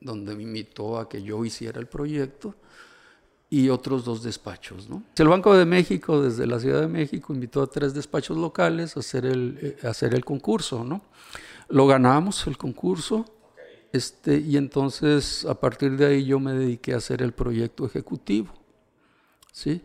donde 0.00 0.34
me 0.34 0.44
invitó 0.44 0.98
a 0.98 1.08
que 1.08 1.22
yo 1.22 1.44
hiciera 1.44 1.80
el 1.80 1.88
proyecto, 1.88 2.54
y 3.50 3.68
otros 3.68 4.04
dos 4.04 4.22
despachos. 4.22 4.88
¿no? 4.88 5.02
El 5.16 5.28
Banco 5.28 5.54
de 5.56 5.64
México, 5.64 6.22
desde 6.22 6.46
la 6.46 6.60
Ciudad 6.60 6.80
de 6.80 6.86
México, 6.86 7.34
invitó 7.34 7.62
a 7.62 7.66
tres 7.66 7.92
despachos 7.92 8.36
locales 8.38 8.96
a 8.96 9.00
hacer 9.00 9.26
el, 9.26 9.58
eh, 9.60 9.86
hacer 9.86 10.14
el 10.14 10.24
concurso. 10.24 10.84
¿no? 10.84 11.02
Lo 11.68 11.88
ganamos, 11.88 12.46
el 12.46 12.56
concurso, 12.56 13.24
este, 13.92 14.38
y 14.38 14.56
entonces 14.56 15.44
a 15.44 15.54
partir 15.58 15.96
de 15.96 16.06
ahí 16.06 16.24
yo 16.24 16.38
me 16.38 16.52
dediqué 16.52 16.94
a 16.94 16.98
hacer 16.98 17.22
el 17.22 17.32
proyecto 17.32 17.84
ejecutivo. 17.84 18.54
¿sí? 19.52 19.82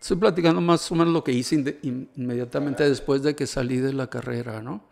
Estoy 0.00 0.16
platicando 0.16 0.62
más 0.62 0.90
o 0.90 0.94
menos 0.94 1.12
lo 1.12 1.22
que 1.22 1.32
hice 1.32 1.78
inmediatamente 1.82 2.88
después 2.88 3.22
de 3.22 3.36
que 3.36 3.46
salí 3.46 3.76
de 3.76 3.92
la 3.92 4.08
carrera, 4.08 4.62
¿no? 4.62 4.84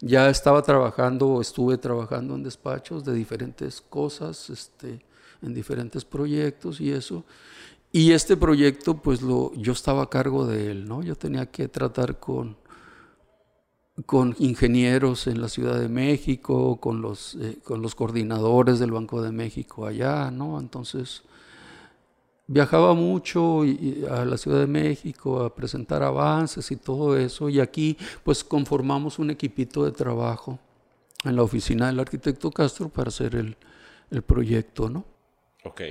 Ya 0.00 0.28
estaba 0.28 0.60
trabajando 0.62 1.28
o 1.28 1.40
estuve 1.40 1.78
trabajando 1.78 2.34
en 2.34 2.42
despachos 2.42 3.04
de 3.04 3.14
diferentes 3.14 3.80
cosas, 3.80 4.50
este, 4.50 5.00
en 5.40 5.54
diferentes 5.54 6.04
proyectos 6.04 6.80
y 6.80 6.90
eso. 6.90 7.24
Y 7.92 8.10
este 8.10 8.36
proyecto, 8.36 9.00
pues 9.00 9.22
lo, 9.22 9.54
yo 9.54 9.72
estaba 9.72 10.02
a 10.02 10.10
cargo 10.10 10.46
de 10.46 10.72
él, 10.72 10.88
¿no? 10.88 11.02
Yo 11.02 11.14
tenía 11.14 11.46
que 11.46 11.68
tratar 11.68 12.18
con, 12.18 12.56
con 14.04 14.34
ingenieros 14.40 15.28
en 15.28 15.40
la 15.40 15.48
Ciudad 15.48 15.78
de 15.78 15.88
México, 15.88 16.80
con 16.80 17.00
los, 17.00 17.36
eh, 17.36 17.58
con 17.62 17.82
los 17.82 17.94
coordinadores 17.94 18.80
del 18.80 18.90
Banco 18.90 19.22
de 19.22 19.30
México 19.30 19.86
allá, 19.86 20.32
¿no? 20.32 20.58
Entonces 20.58 21.22
viajaba 22.46 22.94
mucho 22.94 23.62
a 24.10 24.24
la 24.24 24.36
Ciudad 24.36 24.60
de 24.60 24.66
México 24.66 25.40
a 25.40 25.54
presentar 25.54 26.02
avances 26.02 26.70
y 26.70 26.76
todo 26.76 27.16
eso, 27.16 27.48
y 27.48 27.60
aquí 27.60 27.96
pues 28.22 28.44
conformamos 28.44 29.18
un 29.18 29.30
equipito 29.30 29.84
de 29.84 29.92
trabajo 29.92 30.58
en 31.24 31.36
la 31.36 31.42
oficina 31.42 31.86
del 31.88 31.98
arquitecto 31.98 32.50
Castro 32.50 32.88
para 32.88 33.08
hacer 33.08 33.34
el, 33.34 33.56
el 34.10 34.22
proyecto, 34.22 34.88
¿no? 34.88 35.04
Ok. 35.64 35.82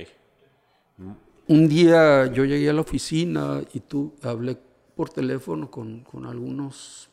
Un 1.48 1.68
día 1.68 2.26
yo 2.32 2.44
llegué 2.44 2.70
a 2.70 2.72
la 2.72 2.80
oficina 2.80 3.60
y 3.72 3.80
tú 3.80 4.14
hablé 4.22 4.56
por 4.96 5.10
teléfono 5.10 5.70
con, 5.70 6.00
con 6.00 6.26
algunos 6.26 7.10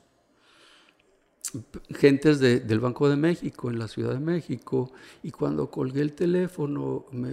gentes 1.96 2.40
del 2.40 2.80
Banco 2.80 3.10
de 3.10 3.16
México, 3.16 3.70
en 3.70 3.78
la 3.78 3.88
Ciudad 3.88 4.14
de 4.14 4.20
México, 4.20 4.92
y 5.22 5.32
cuando 5.32 5.70
colgué 5.70 6.02
el 6.02 6.14
teléfono 6.14 7.06
me 7.12 7.30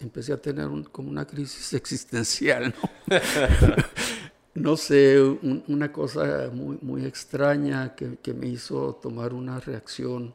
empecé, 0.00 0.32
a 0.32 0.36
tener 0.36 0.68
como 0.92 1.10
una 1.10 1.26
crisis 1.26 1.72
existencial, 1.74 2.74
¿no? 2.80 3.16
no 4.54 4.76
sé, 4.76 5.20
una 5.20 5.92
cosa 5.92 6.50
muy, 6.52 6.78
muy 6.82 7.04
extraña 7.04 7.94
que, 7.94 8.18
que, 8.22 8.34
me 8.34 8.48
hizo 8.48 8.94
tomar 9.02 9.32
una 9.32 9.58
reacción, 9.58 10.34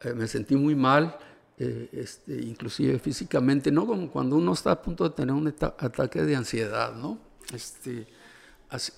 eh, 0.00 0.14
me 0.14 0.26
sentí 0.26 0.56
muy 0.56 0.74
mal, 0.74 1.16
eh, 1.58 1.88
este, 1.92 2.40
inclusive 2.40 2.98
físicamente, 2.98 3.70
¿no? 3.70 3.86
Como 3.86 4.10
cuando 4.10 4.36
uno 4.36 4.52
está 4.52 4.72
a 4.72 4.82
punto 4.82 5.04
de 5.04 5.10
tener 5.10 5.34
un 5.34 5.48
ataque 5.48 6.22
de 6.22 6.34
ansiedad, 6.34 6.94
¿no? 6.94 7.18
Este, 7.52 8.06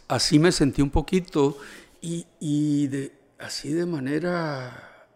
así, 0.09 0.39
me 0.39 0.53
sentí 0.53 0.81
un 0.81 0.91
poquito 0.91 1.59
y, 2.01 2.25
y 2.39 2.87
de, 2.87 3.24
así 3.45 3.75
de 3.75 3.85
manera 3.85 5.07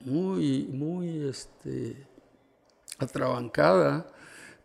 muy, 0.00 0.64
muy 0.64 1.24
este, 1.28 2.04
atrabancada. 2.98 4.10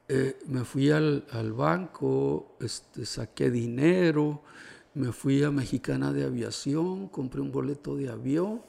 Eh, 0.07 0.37
me 0.47 0.63
fui 0.63 0.89
al, 0.89 1.23
banco, 1.55 2.57
este, 2.59 3.05
saqué 3.05 3.51
dinero, 3.51 4.41
me 4.95 5.11
fui 5.11 5.43
a 5.43 5.51
Mexicana 5.51 6.13
de 6.13 6.25
Aviación, 6.25 7.07
compré 7.09 7.41
un 7.41 7.51
boleto 7.51 7.95
de 7.95 8.09
avión, 8.09 8.61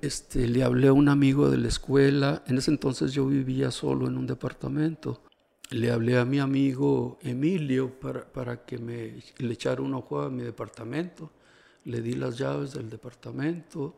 este, 0.00 0.46
le 0.46 0.62
hablé 0.62 0.88
a 0.88 0.92
un 0.92 1.08
amigo 1.08 1.50
de 1.50 1.58
la 1.58 1.68
escuela, 1.68 2.42
en 2.46 2.58
ese 2.58 2.70
entonces 2.70 3.12
yo 3.12 3.26
vivía 3.26 3.70
solo 3.70 4.06
en 4.06 4.16
un 4.16 4.26
departamento, 4.26 5.22
le 5.70 5.90
hablé 5.90 6.18
a 6.18 6.24
mi 6.24 6.38
amigo 6.38 7.18
Emilio 7.22 7.98
para, 7.98 8.30
para 8.30 8.64
que 8.64 8.78
me 8.78 9.22
le 9.38 9.52
echara 9.52 9.82
un 9.82 9.94
ojo 9.94 10.20
a 10.20 10.30
mi 10.30 10.42
departamento 10.42 11.30
le 11.84 12.00
di 12.00 12.14
las 12.14 12.38
llaves 12.38 12.72
del 12.72 12.88
departamento, 12.88 13.96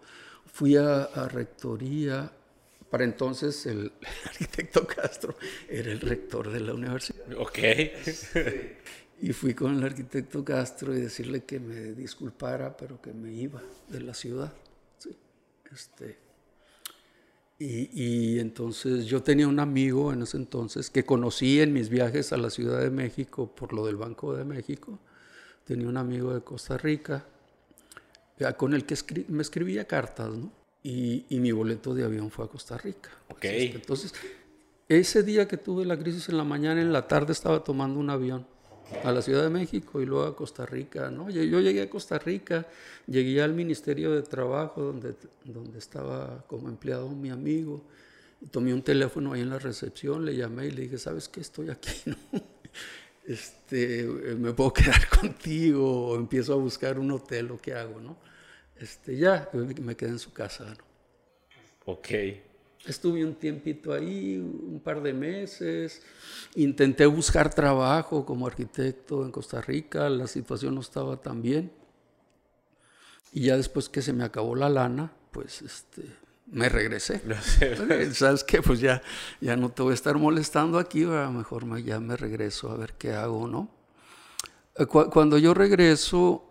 fui 0.52 0.76
a, 0.76 1.06
rectoría. 1.28 2.30
Para 2.90 3.04
entonces 3.04 3.66
el, 3.66 3.92
arquitecto 4.24 4.86
Castro 4.86 5.36
era 5.68 5.90
el 5.90 6.00
rector 6.00 6.50
de 6.50 6.60
la 6.60 6.74
universidad. 6.74 7.26
Ok. 7.38 7.58
y 9.20 9.32
fui 9.32 9.54
con 9.54 9.76
el 9.76 9.84
arquitecto 9.84 10.44
Castro 10.44 10.96
y 10.96 11.00
decirle 11.00 11.44
que 11.44 11.60
me 11.60 11.92
disculpara, 11.92 12.76
pero 12.76 13.00
que 13.00 13.12
me 13.12 13.32
iba 13.32 13.62
de 13.88 14.00
la 14.00 14.14
ciudad. 14.14 14.52
Este, 15.72 16.16
y, 17.58 17.90
y, 17.92 18.38
entonces 18.38 19.06
yo 19.06 19.22
tenía 19.22 19.48
un 19.48 19.60
amigo 19.60 20.12
en 20.12 20.22
ese 20.22 20.36
entonces 20.36 20.88
que 20.90 21.04
conocí 21.04 21.60
en 21.60 21.72
mis 21.72 21.88
viajes 21.88 22.32
a 22.32 22.36
la 22.36 22.50
Ciudad 22.50 22.80
de 22.80 22.90
México 22.90 23.54
por 23.54 23.72
lo 23.72 23.84
del 23.84 23.96
Banco 23.96 24.34
de 24.34 24.44
México. 24.44 24.98
Tenía 25.64 25.88
un 25.88 25.96
amigo 25.96 26.32
de 26.32 26.42
Costa 26.42 26.78
Rica 26.78 27.26
con 28.56 28.74
el 28.74 28.84
que 28.84 28.96
me 29.28 29.42
escribía 29.42 29.86
cartas, 29.86 30.30
¿no? 30.30 30.50
Y, 30.82 31.24
mi 31.30 31.50
boleto 31.50 31.94
de 31.94 32.04
avión 32.04 32.30
fue 32.30 32.44
a 32.44 32.48
Costa 32.48 32.78
Rica. 32.78 33.10
Ok. 33.28 33.44
Entonces, 33.44 34.14
ese 34.88 35.24
día 35.24 35.48
que 35.48 35.56
tuve 35.56 35.84
la 35.84 35.98
crisis 35.98 36.28
en 36.28 36.36
la 36.36 36.44
mañana, 36.44 36.80
en 36.80 36.92
la 36.92 37.08
tarde 37.08 37.32
estaba 37.32 37.64
tomando 37.64 37.98
un 37.98 38.08
avión 38.08 38.46
a 39.02 39.10
la 39.10 39.20
Ciudad 39.20 39.42
de 39.42 39.50
México 39.50 40.00
y 40.00 40.06
luego 40.06 40.24
a 40.26 40.36
Costa 40.36 40.64
Rica, 40.64 41.10
¿no? 41.10 41.28
Yo, 41.28 41.60
llegué 41.60 41.82
a 41.82 41.90
Costa 41.90 42.18
Rica, 42.18 42.68
llegué 43.08 43.42
al 43.42 43.52
Ministerio 43.52 44.12
de 44.12 44.22
Trabajo 44.22 44.80
donde, 44.80 45.16
donde 45.44 45.78
estaba 45.78 46.44
como 46.46 46.68
empleado 46.68 47.08
mi 47.08 47.30
amigo, 47.30 47.82
tomé 48.52 48.72
un 48.72 48.82
teléfono 48.82 49.32
ahí 49.32 49.40
en 49.40 49.50
la 49.50 49.58
recepción, 49.58 50.24
le 50.24 50.36
llamé 50.36 50.66
y 50.66 50.70
le 50.70 50.82
dije, 50.82 50.98
¿sabes 50.98 51.28
qué? 51.28 51.40
Estoy 51.40 51.70
aquí, 51.70 51.90
¿no? 52.06 52.16
Este, 53.26 54.04
me 54.38 54.52
puedo 54.52 54.72
quedar 54.72 55.08
contigo 55.20 56.10
o 56.10 56.16
empiezo 56.16 56.52
a 56.52 56.56
buscar 56.56 56.98
un 56.98 57.10
hotel 57.10 57.50
o 57.50 57.58
qué 57.58 57.74
hago, 57.74 58.00
¿no? 58.00 58.16
Este, 58.80 59.16
ya, 59.16 59.48
me 59.52 59.96
quedé 59.96 60.10
en 60.10 60.18
su 60.18 60.32
casa, 60.32 60.64
¿no? 60.64 60.84
Ok. 61.86 62.08
Estuve 62.86 63.24
un 63.24 63.34
tiempito 63.34 63.92
ahí, 63.92 64.36
un 64.38 64.80
par 64.82 65.02
de 65.02 65.12
meses, 65.12 66.02
intenté 66.54 67.06
buscar 67.06 67.52
trabajo 67.52 68.24
como 68.24 68.46
arquitecto 68.46 69.24
en 69.24 69.32
Costa 69.32 69.60
Rica, 69.60 70.08
la 70.08 70.26
situación 70.28 70.74
no 70.74 70.80
estaba 70.82 71.16
tan 71.16 71.42
bien. 71.42 71.72
Y 73.32 73.46
ya 73.46 73.56
después 73.56 73.88
que 73.88 74.02
se 74.02 74.12
me 74.12 74.22
acabó 74.22 74.54
la 74.54 74.68
lana, 74.68 75.12
pues 75.32 75.62
este, 75.62 76.02
me 76.46 76.68
regresé. 76.68 77.20
¿Sabes 78.14 78.44
qué? 78.44 78.62
Pues 78.62 78.78
ya, 78.78 79.02
ya 79.40 79.56
no 79.56 79.70
te 79.70 79.82
voy 79.82 79.90
a 79.90 79.94
estar 79.94 80.16
molestando 80.16 80.78
aquí, 80.78 81.02
a 81.02 81.24
lo 81.24 81.32
mejor 81.32 81.82
ya 81.82 81.98
me 81.98 82.16
regreso 82.16 82.70
a 82.70 82.76
ver 82.76 82.94
qué 82.94 83.12
hago, 83.12 83.48
¿no? 83.48 83.68
Eh, 84.76 84.86
cuando 84.86 85.38
yo 85.38 85.54
regreso, 85.54 86.44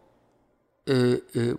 eh, 0.85 1.23
eh, 1.33 1.55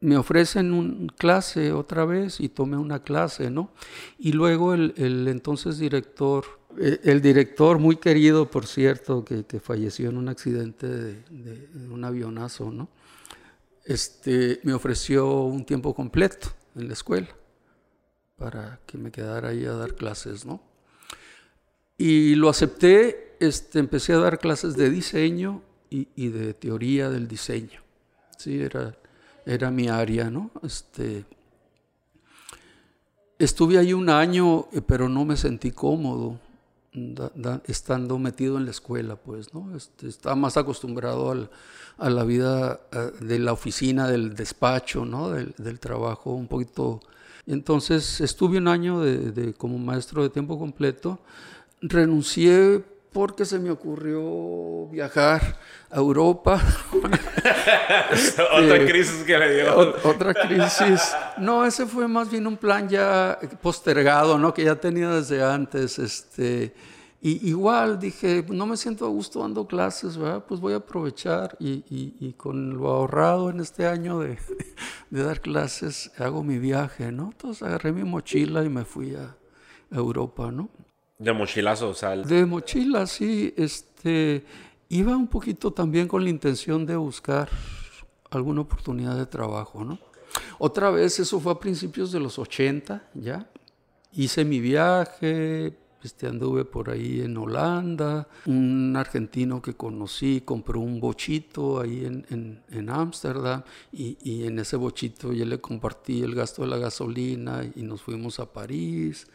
me 0.00 0.16
ofrecen 0.16 0.72
una 0.72 1.12
clase 1.14 1.72
otra 1.72 2.04
vez 2.04 2.40
y 2.40 2.48
tomé 2.48 2.76
una 2.76 3.02
clase, 3.02 3.50
¿no? 3.50 3.72
Y 4.18 4.32
luego 4.32 4.74
el, 4.74 4.94
entonces 5.28 5.78
director, 5.78 6.44
el 6.76 7.20
director 7.20 7.78
muy 7.78 7.96
querido, 7.96 8.50
por 8.50 8.66
cierto, 8.66 9.24
que, 9.24 9.44
falleció 9.60 10.10
en 10.10 10.16
un 10.16 10.28
accidente 10.28 10.86
de, 10.86 11.68
un 11.90 12.04
avionazo, 12.04 12.70
¿no? 12.70 12.88
Este, 13.84 14.60
me 14.64 14.74
ofreció 14.74 15.42
un 15.42 15.64
tiempo 15.64 15.94
completo 15.94 16.48
en 16.76 16.88
la 16.88 16.92
escuela 16.92 17.28
para 18.36 18.80
que 18.86 18.98
me 18.98 19.10
quedara 19.10 19.48
ahí 19.48 19.64
a 19.64 19.72
dar 19.72 19.94
clases, 19.94 20.44
¿no? 20.44 20.62
Y 21.96 22.36
lo 22.36 22.48
acepté, 22.48 23.36
este, 23.40 23.80
empecé 23.80 24.12
a 24.12 24.18
dar 24.18 24.38
clases 24.38 24.76
de 24.76 24.88
diseño 24.88 25.62
y, 25.90 26.28
de 26.28 26.54
teoría 26.54 27.10
del 27.10 27.26
diseño. 27.26 27.80
Sí, 28.36 28.60
era, 28.60 28.96
era 29.48 29.70
mi 29.70 29.88
área, 29.88 30.30
¿no? 30.30 30.50
Este, 30.62 31.24
estuve 33.38 33.78
ahí 33.78 33.94
un 33.94 34.10
año, 34.10 34.66
eh, 34.72 34.82
pero 34.86 35.08
no 35.08 35.24
me 35.24 35.36
sentí 35.36 35.70
cómodo 35.70 36.38
estando 37.66 38.18
metido 38.18 38.58
en 38.58 38.64
la 38.64 38.72
escuela, 38.72 39.16
pues, 39.16 39.54
¿no? 39.54 39.74
Este, 39.74 40.08
estaba 40.08 40.34
más 40.36 40.56
acostumbrado 40.56 41.48
a 41.96 42.10
la 42.10 42.24
vida 42.24 42.80
eh, 42.92 43.12
de 43.20 43.38
la 43.38 43.52
oficina, 43.52 44.08
del 44.08 44.34
despacho, 44.34 45.04
¿no? 45.06 45.30
Del, 45.30 45.80
trabajo, 45.80 46.32
un 46.32 46.46
poquito. 46.46 47.00
Entonces 47.46 48.20
estuve 48.20 48.58
un 48.58 48.68
año 48.68 49.00
de, 49.00 49.54
como 49.54 49.78
maestro 49.78 50.22
de 50.22 50.28
tiempo 50.28 50.58
completo, 50.58 51.20
renuncié 51.80 52.84
porque 53.12 53.44
se 53.44 53.58
me 53.58 53.70
ocurrió 53.70 54.86
viajar 54.86 55.58
a 55.90 55.96
Europa. 55.96 56.60
otra 58.52 58.86
crisis 58.86 59.24
que 59.24 59.38
le 59.38 59.54
dio. 59.54 59.94
otra 60.04 60.34
crisis. 60.34 61.14
No, 61.38 61.64
ese 61.64 61.86
fue 61.86 62.06
más 62.06 62.30
bien 62.30 62.46
un 62.46 62.56
plan 62.56 62.88
ya 62.88 63.38
postergado, 63.62 64.38
¿no? 64.38 64.52
Que 64.52 64.64
ya 64.64 64.76
tenía 64.76 65.08
desde 65.10 65.42
antes. 65.42 65.98
Este, 65.98 66.74
y 67.20 67.48
igual 67.48 67.98
dije, 67.98 68.44
no 68.48 68.66
me 68.66 68.76
siento 68.76 69.06
a 69.06 69.08
gusto 69.08 69.40
dando 69.40 69.66
clases, 69.66 70.16
¿verdad? 70.16 70.44
Pues 70.46 70.60
voy 70.60 70.74
a 70.74 70.76
aprovechar 70.76 71.56
y, 71.58 71.84
y, 71.88 72.32
con 72.34 72.76
lo 72.76 72.90
ahorrado 72.90 73.50
en 73.50 73.60
este 73.60 73.86
año 73.86 74.20
de, 74.20 74.38
de, 75.10 75.22
dar 75.22 75.40
clases, 75.40 76.12
hago 76.18 76.44
mi 76.44 76.58
viaje, 76.58 77.10
¿no? 77.10 77.30
Entonces 77.32 77.62
agarré 77.62 77.92
mi 77.92 78.04
mochila 78.04 78.62
y 78.64 78.68
me 78.68 78.84
fui 78.84 79.16
a 79.16 79.34
Europa, 79.90 80.52
¿no? 80.52 80.68
De 81.18 81.32
mochilazo, 81.32 81.88
o 81.88 81.94
sea. 81.94 82.16
De 82.16 82.46
mochila, 82.46 83.06
sí. 83.06 83.52
Este, 83.56 84.44
iba 84.88 85.16
un 85.16 85.26
poquito 85.26 85.72
también 85.72 86.06
con 86.06 86.22
la 86.22 86.30
intención 86.30 86.86
de 86.86 86.94
buscar 86.96 87.48
alguna 88.30 88.60
oportunidad 88.60 89.16
de 89.16 89.26
trabajo, 89.26 89.84
¿no? 89.84 89.98
Otra 90.58 90.90
vez, 90.90 91.18
eso 91.18 91.40
fue 91.40 91.52
a 91.52 91.58
principios 91.58 92.12
de 92.12 92.20
los 92.20 92.38
80, 92.38 93.10
¿ya? 93.14 93.50
Hice 94.12 94.44
mi 94.44 94.60
viaje, 94.60 95.76
este, 96.04 96.28
anduve 96.28 96.64
por 96.64 96.90
ahí 96.90 97.20
en 97.20 97.36
Holanda, 97.36 98.28
un 98.46 98.94
argentino 98.96 99.60
que 99.60 99.74
conocí 99.74 100.42
compró 100.42 100.80
un 100.80 101.00
bochito 101.00 101.80
ahí 101.80 102.04
en 102.04 102.90
Ámsterdam 102.90 103.62
y, 103.92 104.16
y, 104.22 104.44
en 104.44 104.60
ese 104.60 104.76
bochito 104.76 105.32
yo 105.32 105.44
le 105.44 105.60
compartí 105.60 106.22
el 106.22 106.34
gasto 106.36 106.62
de 106.62 106.68
la 106.68 106.78
gasolina 106.78 107.62
y 107.74 107.82
nos 107.82 108.02
fuimos 108.02 108.38
a 108.38 108.52
París. 108.52 109.26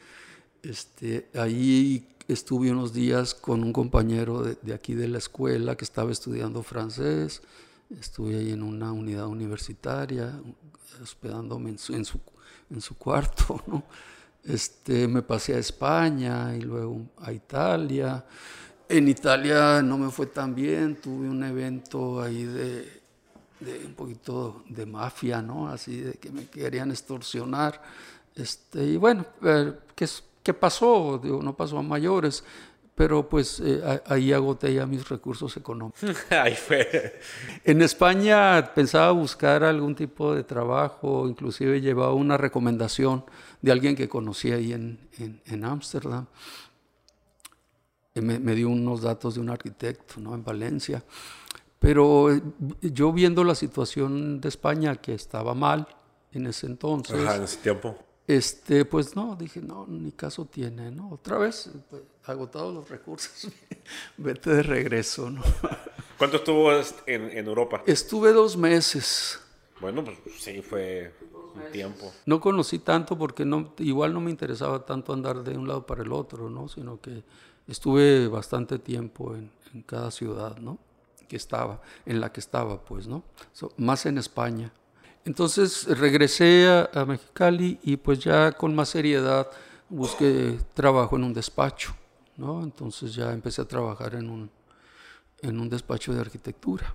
Este, 0.64 1.30
ahí 1.36 2.08
estuve 2.26 2.72
unos 2.72 2.94
días 2.94 3.36
con 3.36 3.64
un 3.64 3.74
compañero 3.74 4.44
de, 4.44 4.74
aquí 4.74 4.94
de 4.94 5.10
la 5.10 5.18
escuela 5.18 5.76
que 5.76 5.84
estaba 5.84 6.10
estudiando 6.10 6.64
francés. 6.64 7.42
Estuve 8.00 8.38
ahí 8.38 8.52
en 8.54 8.64
una 8.64 8.94
unidad 8.94 9.28
universitaria, 9.28 10.32
hospedándome 11.02 11.72
en 11.72 11.78
su, 11.78 11.94
en 11.94 12.82
su, 12.82 12.98
cuarto. 12.98 13.62
¿no? 13.68 13.84
Este, 14.42 15.06
me 15.06 15.22
pasé 15.22 15.56
a 15.56 15.60
España 15.60 16.56
y 16.56 16.62
luego 16.62 17.08
a 17.18 17.34
Italia. 17.34 18.24
En 18.88 19.10
Italia 19.10 19.82
no 19.82 19.98
me 19.98 20.10
fue 20.12 20.28
tan 20.28 20.56
bien, 20.56 20.96
tuve 20.96 21.28
un 21.28 21.44
evento 21.44 22.22
ahí 22.22 22.46
de, 22.46 23.02
un 23.86 23.96
poquito 23.96 24.64
de 24.70 24.86
mafia, 24.86 25.42
¿no? 25.42 25.68
Así 25.68 26.00
de 26.00 26.14
que 26.14 26.32
me 26.32 26.48
querían 26.48 26.92
extorsionar. 26.92 27.82
Este, 28.34 28.86
y 28.86 28.98
bueno, 28.98 29.26
eh, 29.44 29.74
que 29.94 30.06
es 30.06 30.24
¿Qué 30.44 30.54
pasó? 30.54 31.20
Digo, 31.24 31.42
no 31.42 31.56
pasó 31.56 31.78
a 31.78 31.82
mayores, 31.82 32.44
pero 32.96 33.28
pues 33.28 33.62
eh, 33.64 33.82
ahí 34.06 34.34
agoté 34.34 34.74
ya 34.74 34.86
mis 34.86 35.08
recursos 35.08 35.56
económicos. 35.58 36.04
ahí 36.30 36.56
fue. 36.56 37.20
En 37.64 37.82
España 37.82 38.74
pensaba 38.76 39.12
buscar 39.12 39.64
algún 39.64 39.96
tipo 39.96 40.36
de 40.36 40.44
trabajo, 40.44 41.28
inclusive 41.28 41.80
llevaba 41.82 42.14
una 42.14 42.38
recomendación 42.38 43.24
de 43.62 43.72
alguien 43.72 43.96
que 43.96 44.10
conocía 44.10 44.56
ahí 44.56 44.74
en 44.74 45.66
Ámsterdam. 45.66 46.28
En, 48.16 48.28
me, 48.28 48.38
me, 48.38 48.54
dio 48.54 48.70
unos 48.70 49.02
datos 49.02 49.36
de 49.36 49.42
un 49.42 49.50
arquitecto 49.50 50.20
¿no? 50.20 50.36
en 50.36 50.44
Valencia. 50.44 51.04
Pero 51.80 52.32
eh, 52.32 52.42
yo 52.82 53.12
viendo 53.12 53.44
la 53.44 53.56
situación 53.56 54.40
de 54.40 54.50
España, 54.50 54.98
que 54.98 55.16
estaba 55.16 55.56
mal 55.56 55.88
en 56.32 56.48
ese 56.48 56.68
entonces. 56.68 57.20
Ajá, 57.20 57.38
en 57.38 57.44
ese 57.44 57.58
tiempo 57.58 57.98
este, 58.28 58.86
pues 58.86 59.16
no, 59.16 59.36
dije, 59.36 59.62
no, 59.62 59.86
ni 59.88 60.12
caso 60.12 60.46
tiene, 60.46 60.92
¿no? 60.92 61.12
Otra 61.12 61.38
vez, 61.38 61.70
pues, 61.90 62.04
agotados 62.26 62.74
los 62.74 62.90
recursos, 62.90 63.52
vete 64.18 64.50
de 64.50 64.64
regreso, 64.64 65.30
¿no? 65.30 65.42
¿Cuánto 66.18 66.38
estuvo 66.38 66.72
en, 67.06 67.48
Europa? 67.48 67.84
Estuve 67.86 68.32
dos 68.32 68.56
meses. 68.56 69.40
Bueno, 69.82 70.04
pues 70.06 70.18
sí, 70.40 70.62
fue 70.62 71.14
un 71.56 71.72
tiempo. 71.72 72.14
No 72.26 72.40
conocí 72.40 72.80
tanto 72.80 73.18
porque 73.18 73.44
no, 73.44 73.74
igual 73.80 74.14
no 74.14 74.22
me 74.22 74.32
interesaba 74.32 74.86
tanto 74.86 75.12
andar 75.12 75.44
de 75.44 75.58
un 75.58 75.68
lado 75.68 75.86
para 75.86 76.04
el 76.04 76.14
otro, 76.14 76.50
¿no? 76.50 76.70
Sino 76.70 77.02
que 77.02 77.24
estuve 77.68 78.28
bastante 78.30 78.80
tiempo 78.80 79.36
en, 79.36 79.52
cada 79.86 80.12
ciudad, 80.12 80.58
¿no? 80.58 80.78
Que 81.28 81.36
estaba, 81.36 81.82
en 82.06 82.22
la 82.22 82.32
que 82.32 82.40
estaba, 82.40 82.86
pues, 82.86 83.08
¿no? 83.08 83.24
más 83.78 84.06
en 84.06 84.20
España. 84.20 84.72
Entonces 85.26 85.86
regresé 85.98 86.68
a, 86.94 87.06
Mexicali 87.06 87.80
y 87.84 87.98
pues 87.98 88.20
ya 88.20 88.52
con 88.52 88.76
más 88.76 88.90
seriedad 88.90 89.50
busqué 89.90 90.58
trabajo 90.74 91.16
en 91.16 91.24
un 91.24 91.34
despacho, 91.34 91.96
¿no? 92.36 92.62
Entonces 92.62 93.16
ya 93.16 93.32
empecé 93.32 93.62
a 93.62 93.66
trabajar 93.66 94.16
en 94.16 94.30
un, 94.30 94.50
en 95.42 95.60
un 95.60 95.70
despacho 95.70 96.14
de 96.14 96.22
arquitectura. 96.22 96.94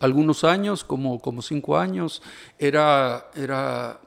Algunos 0.00 0.44
años, 0.44 0.84
como, 0.84 1.20
como 1.20 1.42
cinco 1.42 1.78
años, 1.78 2.22
era, 2.58 3.30
era 3.34 4.00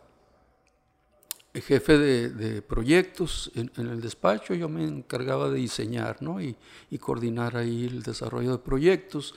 jefe 1.62 1.98
de, 1.98 2.62
proyectos 2.62 3.52
en, 3.56 3.72
el 3.76 4.02
despacho, 4.02 4.54
yo 4.54 4.70
me 4.70 4.84
encargaba 4.84 5.50
de 5.50 5.58
diseñar 5.58 6.22
¿no? 6.22 6.42
y, 6.42 6.56
coordinar 7.00 7.58
ahí 7.58 7.86
el 7.86 8.04
desarrollo 8.04 8.52
de 8.52 8.58
proyectos 8.60 9.36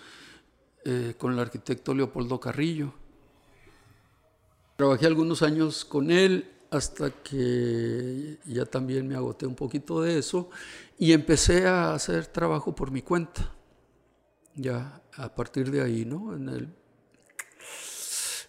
eh, 0.84 1.14
con 1.16 1.32
el 1.32 1.38
arquitecto 1.38 1.94
Leopoldo 1.94 2.38
Carrillo. 2.40 2.92
Trabajé 4.82 5.06
algunos 5.06 5.42
años 5.42 5.84
con 5.84 6.10
él 6.10 6.50
hasta 6.68 7.12
que 7.12 8.38
ya 8.44 8.64
también 8.64 9.06
me 9.06 9.14
agoté 9.14 9.46
un 9.46 9.54
poquito 9.54 10.02
de 10.02 10.18
eso 10.18 10.50
y 10.98 11.12
empecé 11.12 11.68
a 11.68 11.94
hacer 11.94 12.26
trabajo 12.26 12.74
por 12.74 12.90
mi 12.90 13.00
cuenta. 13.00 13.48
Ya 14.56 15.00
a 15.14 15.32
partir 15.32 15.70
de 15.70 15.82
ahí, 15.82 16.04
¿no? 16.04 16.34
En 16.34 16.48
el, 16.48 16.68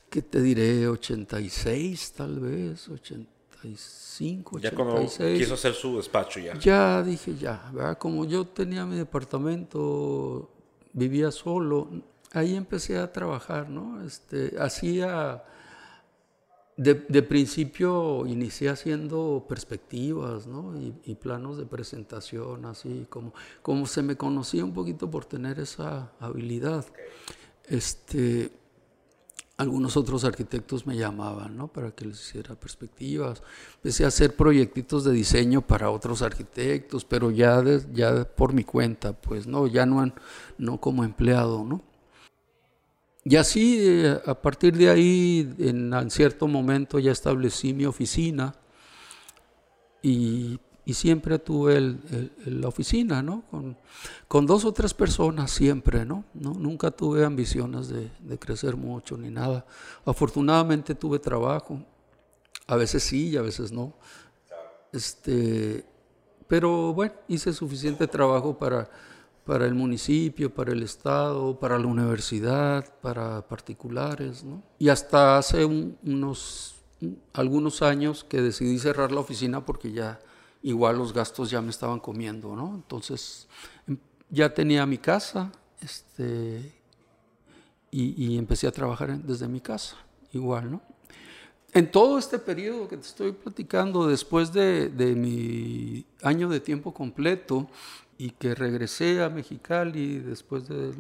¿qué 0.10 0.24
te 0.24 0.42
diré? 0.42 0.88
86 0.88 2.14
tal 2.14 2.40
vez, 2.40 2.90
85, 2.90 4.56
86. 4.56 4.62
Ya 4.64 4.72
cuando 4.76 5.38
quiso 5.38 5.54
hacer 5.54 5.76
su 5.76 5.98
despacho 5.98 6.40
ya. 6.40 6.58
Ya 6.58 7.04
dije 7.04 7.36
ya, 7.36 7.70
¿verdad? 7.72 8.00
Como 8.00 8.26
yo 8.26 8.48
tenía 8.48 8.88
mi 8.88 8.96
departamento, 8.96 10.50
vivía 10.94 11.30
solo, 11.30 11.90
ahí 12.32 12.56
empecé 12.56 12.98
a 12.98 13.14
trabajar, 13.14 13.70
¿no? 13.70 14.04
Este, 14.04 14.56
hacía 14.58 15.44
de, 16.78 17.22
principio 17.22 18.26
inicié 18.26 18.70
haciendo 18.70 19.46
perspectivas 19.48 20.48
¿no? 20.48 20.74
y, 21.06 21.16
planos 21.16 21.58
de 21.58 21.66
presentación, 21.66 22.66
así 22.66 23.06
como, 23.10 23.34
como 23.62 23.86
se 23.86 24.02
me 24.02 24.16
conocía 24.16 24.66
un 24.66 24.74
poquito 24.74 25.10
por 25.10 25.26
tener 25.26 25.60
esa 25.60 26.12
habilidad. 26.20 26.86
Este, 27.68 28.52
algunos 29.58 29.96
otros 29.98 30.26
arquitectos 30.26 30.88
me 30.88 30.98
llamaban 30.98 31.56
¿no? 31.56 31.68
para 31.68 31.92
que 31.92 32.06
les 32.06 32.20
hiciera 32.20 32.56
perspectivas. 32.56 33.44
Empecé 33.76 34.06
a 34.06 34.08
hacer 34.08 34.36
proyectitos 34.36 35.04
de 35.04 35.12
diseño 35.12 35.62
para 35.62 35.92
otros 35.92 36.22
arquitectos, 36.24 37.06
pero 37.06 37.30
ya, 37.30 37.64
ya 37.94 38.26
por 38.26 38.54
mi 38.54 38.64
cuenta, 38.64 39.14
pues 39.14 39.46
no, 39.46 39.68
ya 39.68 39.86
no, 39.86 40.12
no 40.58 40.82
como 40.82 41.04
empleado. 41.04 41.64
¿no? 41.64 41.93
Y 43.26 43.36
así, 43.38 43.78
eh, 43.80 44.20
a 44.26 44.34
partir 44.42 44.76
de 44.78 44.90
ahí, 44.90 45.56
en, 45.60 46.10
cierto 46.10 46.48
momento 46.48 47.00
ya 47.00 47.12
establecí 47.12 47.74
mi 47.74 47.86
oficina 47.86 48.54
y 50.02 50.60
y 50.86 50.94
siempre 50.94 51.40
tuve 51.40 51.98
la 52.46 52.68
oficina, 52.68 53.22
¿no? 53.22 53.44
Con, 53.50 53.78
con, 54.28 54.46
dos 54.46 54.66
o 54.66 54.74
tres 54.74 54.94
personas 54.94 55.52
siempre, 55.52 56.06
¿no? 56.06 56.26
¿No? 56.34 56.54
Nunca 56.54 56.92
tuve 56.92 57.24
ambiciones 57.24 57.88
de, 57.88 58.12
de, 58.20 58.38
crecer 58.38 58.76
mucho 58.76 59.18
ni 59.18 59.30
nada. 59.30 59.66
Afortunadamente 60.06 60.94
tuve 60.94 61.20
trabajo, 61.20 61.80
a 62.68 62.76
veces 62.76 63.04
sí 63.04 63.30
y 63.30 63.38
a 63.38 63.42
veces 63.42 63.72
no. 63.72 63.94
Este, 64.92 65.86
pero 66.48 66.94
bueno, 66.94 67.14
hice 67.30 67.54
suficiente 67.54 68.06
trabajo 68.06 68.58
para, 68.58 68.90
para 69.46 69.66
el 69.66 69.74
municipio, 69.74 70.54
para 70.54 70.72
el 70.72 70.84
Estado, 70.84 71.60
para 71.60 71.78
la 71.78 71.88
universidad, 71.88 72.94
para 73.02 73.48
particulares, 73.48 74.44
¿no? 74.44 74.64
Y 74.80 74.90
hasta 74.90 75.38
hace 75.38 75.66
unos, 75.66 76.76
algunos 77.34 77.82
años 77.82 78.24
que 78.24 78.42
decidí 78.42 78.80
cerrar 78.80 79.12
la 79.12 79.20
oficina 79.20 79.66
porque 79.66 79.92
ya 79.92 80.20
igual 80.62 80.98
los 80.98 81.14
gastos 81.14 81.50
ya 81.50 81.62
me 81.62 81.70
estaban 81.70 82.00
comiendo, 82.00 82.56
¿no? 82.56 82.74
Entonces 82.74 83.48
em, 83.88 83.98
ya 84.30 84.54
tenía 84.54 84.86
mi 84.86 84.98
casa 84.98 85.52
este, 85.82 86.74
y, 87.92 88.38
empecé 88.38 88.66
a 88.66 88.72
trabajar 88.72 89.22
desde 89.22 89.48
mi 89.48 89.60
casa, 89.60 89.98
igual, 90.32 90.72
¿no? 90.72 90.82
En 91.74 91.92
todo 91.92 92.18
este 92.18 92.40
periodo 92.40 92.88
que 92.88 92.98
te 92.98 93.08
estoy 93.08 93.32
platicando, 93.34 94.08
después 94.08 94.54
de, 94.54 94.90
mi 95.16 96.06
año 96.22 96.50
de 96.50 96.60
tiempo 96.60 96.94
completo 96.94 97.68
y 98.24 98.32
que 98.32 98.56
regresé 98.56 99.22
a 99.22 99.28
Mexicali 99.28 100.20
después 100.20 100.66
de, 100.70 100.94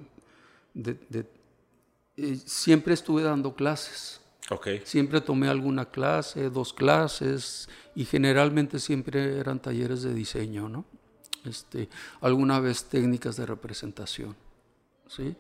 eh, 2.18 2.36
siempre 2.46 2.94
estuve 2.94 3.24
dando 3.24 3.56
clases. 3.56 4.20
Okay. 4.50 4.82
Siempre 4.84 5.22
tomé 5.22 5.48
alguna 5.48 5.86
clase, 5.86 6.50
dos 6.50 6.74
clases, 6.74 7.70
y 7.96 8.04
generalmente 8.04 8.78
siempre 8.78 9.40
eran 9.40 9.62
talleres 9.62 10.04
de 10.04 10.14
diseño, 10.14 10.68
¿no? 10.68 10.84
Este, 11.46 11.88
alguna 12.20 12.60
vez 12.60 12.84
técnicas 12.90 13.38
de 13.38 13.46
representación, 13.46 14.36
¿sí? 15.08 15.34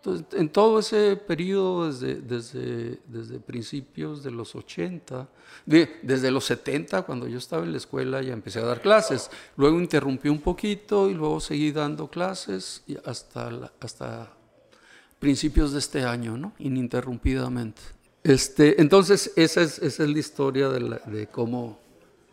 Entonces, 0.00 0.26
en 0.32 0.48
todo 0.48 0.78
ese 0.78 1.14
periodo, 1.14 1.86
desde, 1.86 2.14
desde, 2.22 3.00
desde 3.06 3.38
principios 3.38 4.22
de 4.22 4.30
los 4.30 4.54
80, 4.54 5.28
desde 5.66 6.30
los 6.30 6.46
70, 6.46 7.02
cuando 7.02 7.28
yo 7.28 7.36
estaba 7.36 7.64
en 7.64 7.72
la 7.72 7.76
escuela, 7.76 8.22
ya 8.22 8.32
empecé 8.32 8.60
a 8.60 8.64
dar 8.64 8.80
clases. 8.80 9.30
Luego 9.58 9.78
interrumpí 9.78 10.30
un 10.30 10.40
poquito 10.40 11.10
y 11.10 11.12
luego 11.12 11.38
seguí 11.38 11.70
dando 11.70 12.08
clases 12.08 12.82
hasta, 13.04 13.70
hasta 13.78 14.32
principios 15.18 15.72
de 15.72 15.80
este 15.80 16.02
año, 16.02 16.38
¿no? 16.38 16.54
Ininterrumpidamente. 16.60 17.82
Este, 18.24 18.80
entonces, 18.80 19.34
esa 19.36 19.60
es, 19.60 19.80
esa 19.80 20.04
es 20.04 20.08
la 20.08 20.18
historia 20.18 20.70
de, 20.70 20.98
de, 21.08 21.26
cómo, 21.26 21.78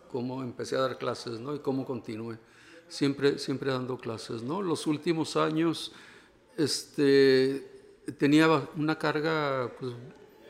cómo 0.10 0.42
empecé 0.42 0.78
a 0.78 0.80
dar 0.80 0.98
clases, 0.98 1.42
¿no? 1.42 1.54
Y 1.54 1.60
cómo 1.60 1.86
continué. 1.86 2.38
Siempre, 2.88 3.38
siempre 3.40 3.74
dando 3.74 3.98
clases, 3.98 4.42
¿no? 4.42 4.62
Los 4.62 4.88
últimos 4.88 5.36
años 5.36 5.92
este, 6.58 7.66
tenía 8.18 8.48
una 8.76 8.98
carga 8.98 9.72
pues, 9.80 9.94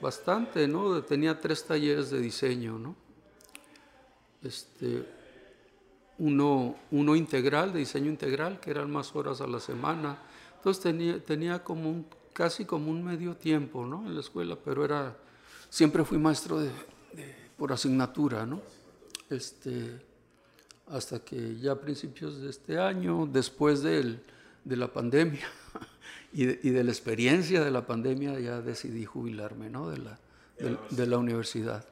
bastante. 0.02 0.68
Tenía 1.08 1.40
tres 1.40 1.66
talleres 1.66 2.10
de 2.10 2.20
diseño, 2.20 2.80
¿no? 2.80 2.96
Este, 4.42 5.06
uno, 6.20 6.76
integral, 7.16 7.74
de 7.74 7.80
diseño 7.80 8.10
integral, 8.10 8.60
que 8.60 8.72
eran 8.72 8.90
más 8.90 9.16
horas 9.16 9.42
a 9.42 9.48
la 9.48 9.60
semana. 9.60 10.18
Entonces 10.56 11.24
tenía, 11.26 11.64
como 11.64 12.06
casi 12.34 12.66
como 12.66 12.90
un 12.92 13.04
medio 13.04 13.36
tiempo. 13.36 13.84
En 13.84 14.14
la 14.14 14.22
escuela, 14.22 14.58
pero 14.64 15.16
siempre 15.70 16.04
fui 16.04 16.18
maestro 16.18 16.62
por 17.58 17.72
asignatura, 17.72 18.46
¿no? 18.46 18.62
Este, 19.30 20.00
hasta 20.88 21.20
que 21.20 21.58
ya 21.58 21.74
a 21.74 21.76
principios 21.76 22.40
de 22.40 22.50
este 22.50 22.80
año, 22.80 23.26
después 23.26 23.82
de 23.84 24.20
la 24.64 24.88
pandemia 24.88 25.48
y 26.34 26.46
de, 26.46 26.84
la 26.84 26.92
experiencia 26.92 27.64
de 27.64 27.72
la 27.72 27.86
pandemia, 27.86 28.40
ya 28.40 28.62
decidí 28.62 29.06
jubilarme, 29.06 29.70
¿no? 29.70 29.90
De 29.90 29.98
la, 29.98 30.20
de, 30.90 31.08
la 31.08 31.18
universidad. 31.18 31.86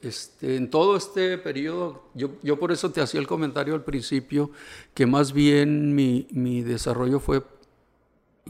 Este, 0.00 0.56
en 0.56 0.70
todo 0.70 0.96
este 0.96 1.36
periodo, 1.38 2.04
yo, 2.14 2.32
yo, 2.42 2.58
por 2.58 2.72
eso 2.72 2.90
te 2.90 3.00
hacía 3.00 3.20
el 3.20 3.26
comentario 3.26 3.74
al 3.74 3.84
principio, 3.84 4.50
que 4.94 5.06
más 5.06 5.32
bien 5.32 5.94
mi, 5.94 6.26
mi 6.30 6.62
desarrollo 6.62 7.20
fue 7.20 7.42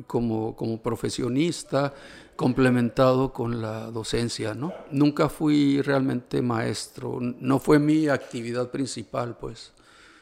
como, 0.06 0.54
como 0.54 0.80
profesionista, 0.80 1.92
complementado 2.36 3.32
con 3.32 3.60
la 3.60 3.90
docencia, 3.90 4.54
¿no? 4.54 4.72
Nunca 4.90 5.28
fui 5.28 5.82
realmente 5.82 6.40
maestro, 6.40 7.18
no 7.20 7.58
fue 7.58 7.78
mi 7.78 8.08
actividad 8.08 8.70
principal, 8.70 9.36
pues, 9.36 9.72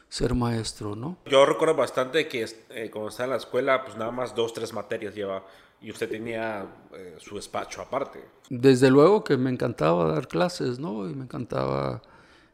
ser 0.09 0.33
maestro, 0.33 0.95
¿no? 0.95 1.17
Yo 1.27 1.45
recuerdo 1.45 1.75
bastante 1.75 2.27
que 2.27 2.45
eh, 2.71 2.89
cuando 2.91 3.09
estaba 3.09 3.25
en 3.25 3.31
la 3.31 3.37
escuela, 3.37 3.85
pues 3.85 3.95
nada 3.95 4.11
más 4.11 4.35
dos, 4.35 4.53
tres 4.53 4.73
materias 4.73 5.13
lleva 5.13 5.45
y 5.81 5.91
usted 5.91 6.09
tenía 6.09 6.67
eh, 6.93 7.15
su 7.19 7.35
despacho 7.35 7.81
aparte. 7.81 8.19
Desde 8.49 8.89
luego 8.89 9.23
que 9.23 9.37
me 9.37 9.51
encantaba 9.51 10.11
dar 10.11 10.27
clases, 10.27 10.79
¿no? 10.79 11.07
Y 11.09 11.13
me 11.13 11.23
encantaba 11.23 12.01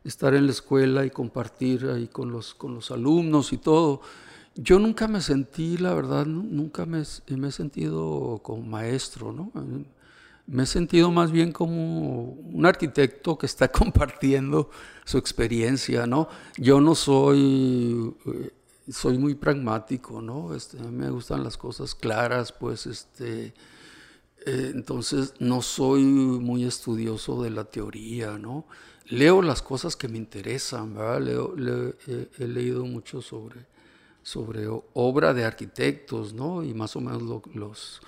estar 0.04 0.36
en 0.36 0.46
la 0.46 0.52
escuela 0.52 1.06
y 1.06 1.10
compartir 1.10 1.88
ahí 1.88 2.08
con 2.08 2.32
los, 2.32 2.54
con 2.54 2.76
los 2.76 2.91
alumnos 2.91 3.54
y 3.54 3.58
todo. 3.58 4.02
Yo 4.56 4.78
nunca 4.78 5.08
me 5.08 5.22
sentí, 5.22 5.78
la 5.78 5.94
verdad, 5.94 6.26
nunca 6.26 6.86
me, 6.86 7.02
he 7.02 7.52
sentido 7.52 8.39
como 8.44 8.62
maestro, 8.63 9.34
¿no? 9.34 9.52
Me 10.47 10.63
he 10.63 10.65
sentido 10.65 11.12
más 11.12 11.31
bien 11.31 11.51
como 11.51 12.23
un 12.23 12.65
arquitecto 12.65 13.38
que 13.38 13.45
está 13.45 13.67
compartiendo 13.71 14.69
su 15.03 15.17
experiencia, 15.17 16.05
¿no? 16.05 16.27
Yo 16.58 16.81
no 16.81 16.95
soy, 16.95 18.13
eh, 18.25 18.51
soy 18.89 19.17
muy 19.17 19.36
pragmático, 19.36 20.21
¿no? 20.21 20.53
Este, 20.55 20.77
me 20.77 21.10
gustan 21.10 21.43
las 21.43 21.58
cosas 21.58 21.95
claras, 21.95 22.51
pues, 22.51 22.86
este, 22.86 23.53
eh, 24.45 24.71
entonces 24.73 25.34
no 25.39 25.62
soy 25.62 26.03
muy 26.03 26.65
estudioso 26.65 27.41
de 27.41 27.49
la 27.49 27.65
teoría, 27.65 28.38
¿no? 28.38 28.65
Leo 29.08 29.41
las 29.41 29.62
cosas 29.62 29.95
que 29.95 30.08
me 30.08 30.17
interesan, 30.17 30.95
¿verdad? 30.95 31.21
Leo, 31.21 31.95
he 32.38 32.47
leído 32.47 32.86
mucho 32.86 33.21
sobre 33.21 33.65
sobre 34.25 34.67
obra 34.93 35.36
de 35.36 35.45
arquitectos, 35.45 36.34
¿no? 36.34 36.63
Y 36.63 36.73
más 36.73 36.95
o 36.95 36.99
menos 36.99 37.21
los, 37.53 38.01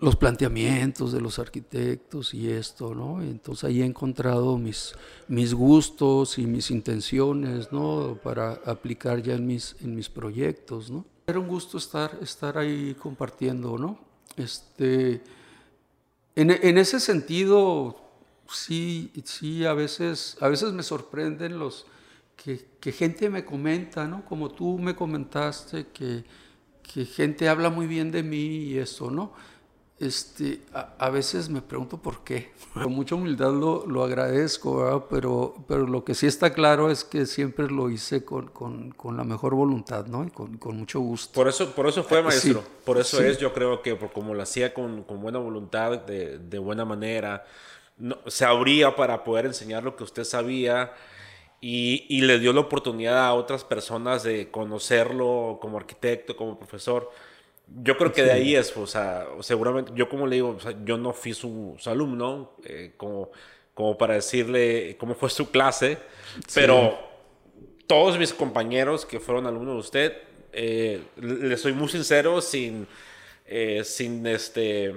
los 0.00 0.16
planteamientos 0.16 1.12
de 1.12 1.20
los 1.20 1.38
arquitectos 1.38 2.32
y 2.32 2.50
esto, 2.50 2.94
¿no? 2.94 3.22
Entonces 3.22 3.64
ahí 3.64 3.82
he 3.82 3.84
encontrado 3.84 4.56
mis, 4.56 4.94
mis 5.28 5.52
gustos 5.52 6.38
y 6.38 6.46
mis 6.46 6.70
intenciones, 6.70 7.70
¿no? 7.70 8.18
Para 8.22 8.52
aplicar 8.64 9.22
ya 9.22 9.34
en 9.34 9.46
mis, 9.46 9.76
en 9.80 9.94
mis 9.94 10.08
proyectos, 10.08 10.90
¿no? 10.90 11.04
Era 11.26 11.38
un 11.38 11.48
gusto 11.48 11.78
estar, 11.78 12.18
estar 12.22 12.56
ahí 12.56 12.96
compartiendo, 12.98 13.76
¿no? 13.76 13.98
Este, 14.36 15.22
en, 16.34 16.50
en 16.50 16.78
ese 16.78 16.98
sentido, 16.98 17.96
sí, 18.48 19.12
sí, 19.24 19.66
a 19.66 19.74
veces, 19.74 20.36
a 20.40 20.48
veces 20.48 20.72
me 20.72 20.82
sorprenden 20.82 21.58
los, 21.58 21.86
que, 22.80 22.92
gente 22.92 23.28
me 23.28 23.44
comenta, 23.44 24.06
¿no? 24.06 24.24
Como 24.24 24.50
tú 24.50 24.78
me 24.78 24.96
comentaste, 24.96 25.88
que, 25.88 26.24
que, 26.82 27.04
gente 27.04 27.48
habla 27.48 27.68
muy 27.68 27.86
bien 27.86 28.10
de 28.10 28.22
mí 28.22 28.46
y 28.70 28.78
eso, 28.78 29.10
¿no? 29.10 29.32
Este, 30.00 30.62
a, 30.72 31.10
veces 31.10 31.50
me 31.50 31.60
pregunto 31.60 31.98
por 31.98 32.24
qué. 32.24 32.52
Con 32.72 32.90
mucha 32.90 33.16
humildad 33.16 33.52
lo, 33.52 33.84
lo 33.86 34.02
agradezco, 34.02 34.78
¿verdad? 34.78 35.04
Pero, 35.10 35.54
pero 35.68 35.86
lo 35.86 36.04
que 36.04 36.14
sí 36.14 36.26
está 36.26 36.54
claro 36.54 36.90
es 36.90 37.04
que 37.04 37.26
siempre 37.26 37.68
lo 37.68 37.90
hice 37.90 38.24
con, 38.24 38.48
con, 38.48 38.92
con 38.92 39.18
la 39.18 39.24
mejor 39.24 39.54
voluntad, 39.54 40.06
¿no? 40.06 40.24
Y 40.24 40.30
con, 40.30 40.56
con, 40.56 40.78
mucho 40.78 41.00
gusto. 41.00 41.34
Por 41.34 41.48
eso, 41.48 41.74
por 41.74 41.86
eso 41.86 42.02
fue 42.02 42.22
maestro. 42.22 42.64
por 42.86 42.96
eso 42.96 43.22
es, 43.22 43.36
yo 43.38 43.52
creo 43.52 43.82
que 43.82 43.94
por 43.94 44.10
como 44.10 44.32
lo 44.32 44.42
hacía 44.42 44.72
con, 44.72 45.04
buena 45.06 45.38
voluntad, 45.38 45.98
de, 45.98 46.38
de 46.38 46.58
buena 46.58 46.86
manera, 46.86 47.44
no, 47.98 48.16
se 48.26 48.46
abría 48.46 48.96
para 48.96 49.22
poder 49.22 49.44
enseñar 49.44 49.82
lo 49.84 49.96
que 49.96 50.04
usted 50.04 50.24
sabía 50.24 50.94
y, 51.60 52.06
y, 52.08 52.22
le 52.22 52.38
dio 52.38 52.54
la 52.54 52.60
oportunidad 52.60 53.26
a 53.26 53.34
otras 53.34 53.64
personas 53.64 54.22
de 54.22 54.50
conocerlo 54.50 55.58
como 55.60 55.76
arquitecto, 55.76 56.34
como 56.34 56.58
profesor. 56.58 57.10
Yo 57.82 57.96
creo 57.96 58.12
que 58.12 58.22
de 58.22 58.32
ahí 58.32 58.56
es, 58.56 58.76
o 58.76 58.86
sea, 58.86 59.26
seguramente, 59.40 59.92
yo 59.94 60.08
como 60.08 60.26
le 60.26 60.36
digo, 60.36 60.56
o 60.56 60.60
sea, 60.60 60.74
yo 60.84 60.98
no 60.98 61.12
fui 61.12 61.34
su, 61.34 61.76
alumno, 61.86 62.52
eh, 62.64 62.92
como, 62.96 63.30
como 63.74 63.96
para 63.96 64.14
decirle 64.14 64.96
cómo 64.98 65.14
fue 65.14 65.30
su 65.30 65.50
clase, 65.50 65.98
pero 66.52 66.98
todos 67.86 68.18
mis 68.18 68.32
compañeros 68.32 69.06
que 69.06 69.20
fueron 69.20 69.46
alumnos 69.46 69.74
de 69.74 69.80
usted, 69.80 70.16
eh, 70.52 71.02
le 71.16 71.56
soy 71.56 71.72
muy 71.72 71.88
sincero, 71.88 72.40
sin, 72.40 72.88
eh, 73.46 73.82
sin 73.84 74.26
este, 74.26 74.94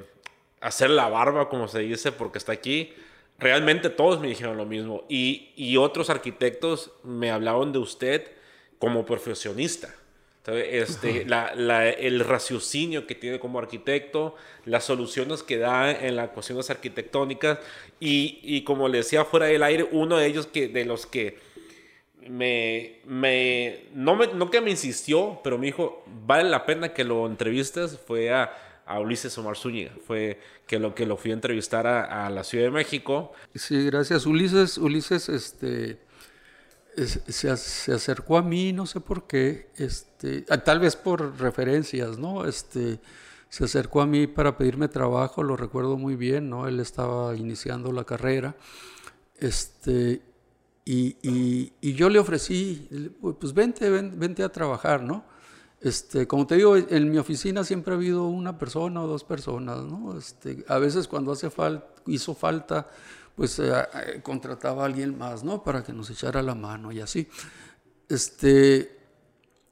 hacer 0.59 0.89
la 0.89 1.09
barba, 1.09 1.49
como 1.49 1.67
se 1.67 1.79
dice, 1.79 2.11
porque 2.11 2.39
está 2.39 2.53
aquí 2.53 2.93
realmente 3.39 3.89
todos 3.89 4.19
me 4.19 4.27
dijeron 4.27 4.57
lo 4.57 4.65
mismo. 4.65 5.03
Y, 5.09 5.51
y 5.55 5.77
otros 5.77 6.09
arquitectos 6.09 6.91
me 7.03 7.31
hablaban 7.31 7.71
de 7.71 7.79
usted 7.79 8.31
como 8.79 9.05
profesionista. 9.05 9.93
Este, 10.45 11.23
la, 11.25 11.55
la, 11.55 11.89
el 11.89 12.19
raciocinio 12.19 13.07
que 13.07 13.15
tiene 13.15 13.39
como 13.39 13.59
arquitecto, 13.59 14.35
las 14.65 14.83
soluciones 14.83 15.41
que 15.41 15.57
da 15.57 15.91
en 15.91 16.17
las 16.17 16.31
cuestiones 16.31 16.69
arquitectónicas 16.69 17.59
y, 17.99 18.39
y, 18.43 18.63
como 18.63 18.89
le 18.89 18.97
decía 18.97 19.23
fuera 19.23 19.45
del 19.45 19.63
aire, 19.63 19.87
uno 19.91 20.17
de 20.17 20.25
ellos 20.25 20.47
que, 20.47 20.67
de 20.67 20.83
los 20.83 21.05
que 21.05 21.39
me, 22.27 22.99
me, 23.05 23.85
no, 23.93 24.15
me, 24.15 24.27
no 24.27 24.51
que 24.51 24.59
me 24.59 24.71
insistió, 24.71 25.39
pero 25.45 25.57
me 25.57 25.67
dijo, 25.67 26.03
vale 26.25 26.49
la 26.49 26.65
pena 26.65 26.93
que 26.93 27.05
lo 27.05 27.25
entrevistes, 27.25 27.97
fue 28.05 28.33
a, 28.33 28.53
a 28.85 28.99
Ulises 28.99 29.37
Omar 29.37 29.55
Zúñiga. 29.55 29.91
Fue 30.05 30.39
que 30.67 30.77
lo 30.77 30.93
que 30.93 31.05
lo 31.05 31.15
fui 31.15 31.31
a 31.31 31.35
entrevistar 31.35 31.87
a, 31.87 32.25
a, 32.25 32.29
la 32.29 32.43
Ciudad 32.43 32.65
de 32.65 32.71
México. 32.71 33.31
Sí, 33.55 33.85
gracias. 33.85 34.25
Ulises, 34.25 34.77
Ulises, 34.77 35.29
este, 35.29 35.99
se, 36.95 37.57
se, 37.57 37.93
acercó 37.93 38.37
a 38.37 38.41
mí, 38.41 38.73
no 38.73 38.85
sé 38.85 38.99
por 38.99 39.27
qué, 39.27 39.69
este, 39.77 40.45
ah, 40.49 40.57
tal 40.57 40.79
vez 40.79 40.95
por 40.95 41.39
referencias, 41.39 42.17
¿no? 42.17 42.45
Este, 42.45 42.99
se 43.49 43.63
acercó 43.65 44.01
a 44.01 44.07
mí 44.07 44.27
para 44.27 44.57
pedirme 44.57 44.87
trabajo, 44.87 45.43
lo 45.43 45.55
recuerdo 45.55 45.97
muy 45.97 46.15
bien, 46.15 46.49
¿no? 46.49 46.67
Él 46.67 46.79
estaba 46.79 47.35
iniciando 47.35 47.91
la 47.91 48.03
carrera, 48.03 48.55
este, 49.39 50.21
y, 50.85 51.17
y, 51.81 51.93
yo 51.93 52.09
le 52.09 52.19
ofrecí, 52.19 52.89
pues 53.39 53.53
vente, 53.53 53.89
vente 53.89 54.43
a 54.43 54.49
trabajar, 54.49 55.01
¿no? 55.01 55.23
Este, 55.79 56.27
como 56.27 56.47
te 56.47 56.55
digo, 56.55 56.77
en 56.77 57.11
mi 57.11 57.17
oficina 57.17 57.63
siempre 57.63 57.93
ha 57.93 57.97
habido 57.97 58.27
una 58.27 58.57
persona 58.57 59.01
o 59.01 59.07
dos 59.07 59.23
personas, 59.23 59.83
¿no? 59.83 60.17
Este, 60.17 60.63
a 60.67 60.77
veces 60.77 61.07
cuando 61.07 61.31
hace 61.31 61.49
falta, 61.49 61.87
hizo 62.07 62.33
falta, 62.33 62.89
pues 63.35 63.57
eh, 63.59 63.71
eh, 63.71 64.21
contrataba 64.21 64.83
a 64.83 64.85
alguien 64.85 65.17
más, 65.17 65.43
¿no? 65.43 65.63
Para 65.63 65.83
que 65.83 65.93
nos 65.93 66.09
echara 66.09 66.41
la 66.41 66.55
mano 66.55 66.91
y 66.91 66.99
así. 66.99 67.27
Este, 68.09 68.97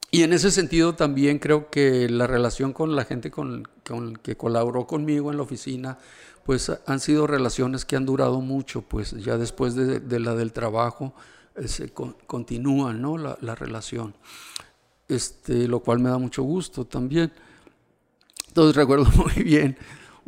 y 0.09 0.24
en 0.24 0.34
ese 0.34 0.51
sentido 0.51 0.95
también 0.95 1.39
creo 1.39 1.70
que 1.70 2.09
la 2.09 2.28
relación 2.28 2.74
con 2.74 2.95
la 2.95 3.05
gente 3.05 3.32
con, 3.32 3.68
con 3.86 4.16
que 4.18 4.36
colaboró 4.36 4.88
conmigo 4.88 5.32
en 5.32 5.38
la 5.38 5.43
oficina, 5.43 5.97
pues 6.45 6.72
han 6.86 6.99
sido 6.99 7.28
relaciones 7.28 7.86
que 7.86 7.95
han 7.95 8.05
durado 8.05 8.41
mucho, 8.41 8.82
pues 8.82 9.12
ya 9.12 9.38
después 9.38 9.76
de, 9.76 10.20
la 10.20 10.36
del 10.36 10.51
trabajo 10.53 11.14
se 11.66 11.91
continúan 11.91 13.01
¿no? 13.01 13.18
la, 13.18 13.38
la, 13.41 13.55
relación, 13.55 14.16
este, 15.07 15.68
lo 15.68 15.82
cual 15.82 15.99
me 15.99 16.09
da 16.09 16.18
mucho 16.18 16.41
gusto 16.43 16.86
también. 16.86 17.32
Entonces 18.47 18.76
recuerdo 18.76 19.05
muy 19.16 19.43
bien 19.43 19.78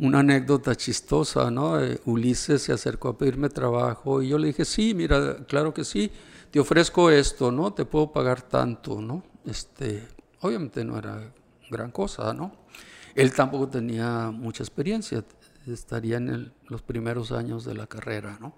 una 0.04 0.20
anécdota 0.20 0.76
chistosa, 0.76 1.49
¿no? 1.49 1.80
Eh, 1.80 1.99
Ulises 2.06 2.62
se 2.62 2.74
acercó 2.74 3.08
a 3.08 3.18
pedirme 3.18 3.47
trabajo 3.47 4.22
y 4.22 4.28
yo 4.28 4.38
le 4.38 4.47
dije, 4.47 4.66
sí, 4.66 4.93
mira, 4.93 5.38
claro 5.47 5.74
que 5.74 5.86
sí, 5.86 6.12
te 6.51 6.60
ofrezco 6.60 7.10
esto, 7.10 7.54
¿no? 7.54 7.74
Te 7.74 7.86
puedo 7.86 8.12
pagar 8.12 8.41
tanto, 8.41 9.01
¿no? 9.01 9.24
Este, 9.45 10.06
obviamente 10.41 10.84
no 10.84 10.97
era 10.97 11.34
gran 11.72 11.91
cosa, 11.91 12.34
¿no? 12.34 12.51
Él 13.16 13.34
tampoco 13.34 13.70
tenía 13.70 14.30
mucha 14.30 14.62
experiencia, 14.62 15.24
estaría 15.66 16.18
en 16.18 16.51
los 16.68 16.82
primeros 16.82 17.32
años 17.32 17.64
de 17.64 17.74
la 17.74 17.88
carrera, 17.88 18.38
¿no? 18.41 18.54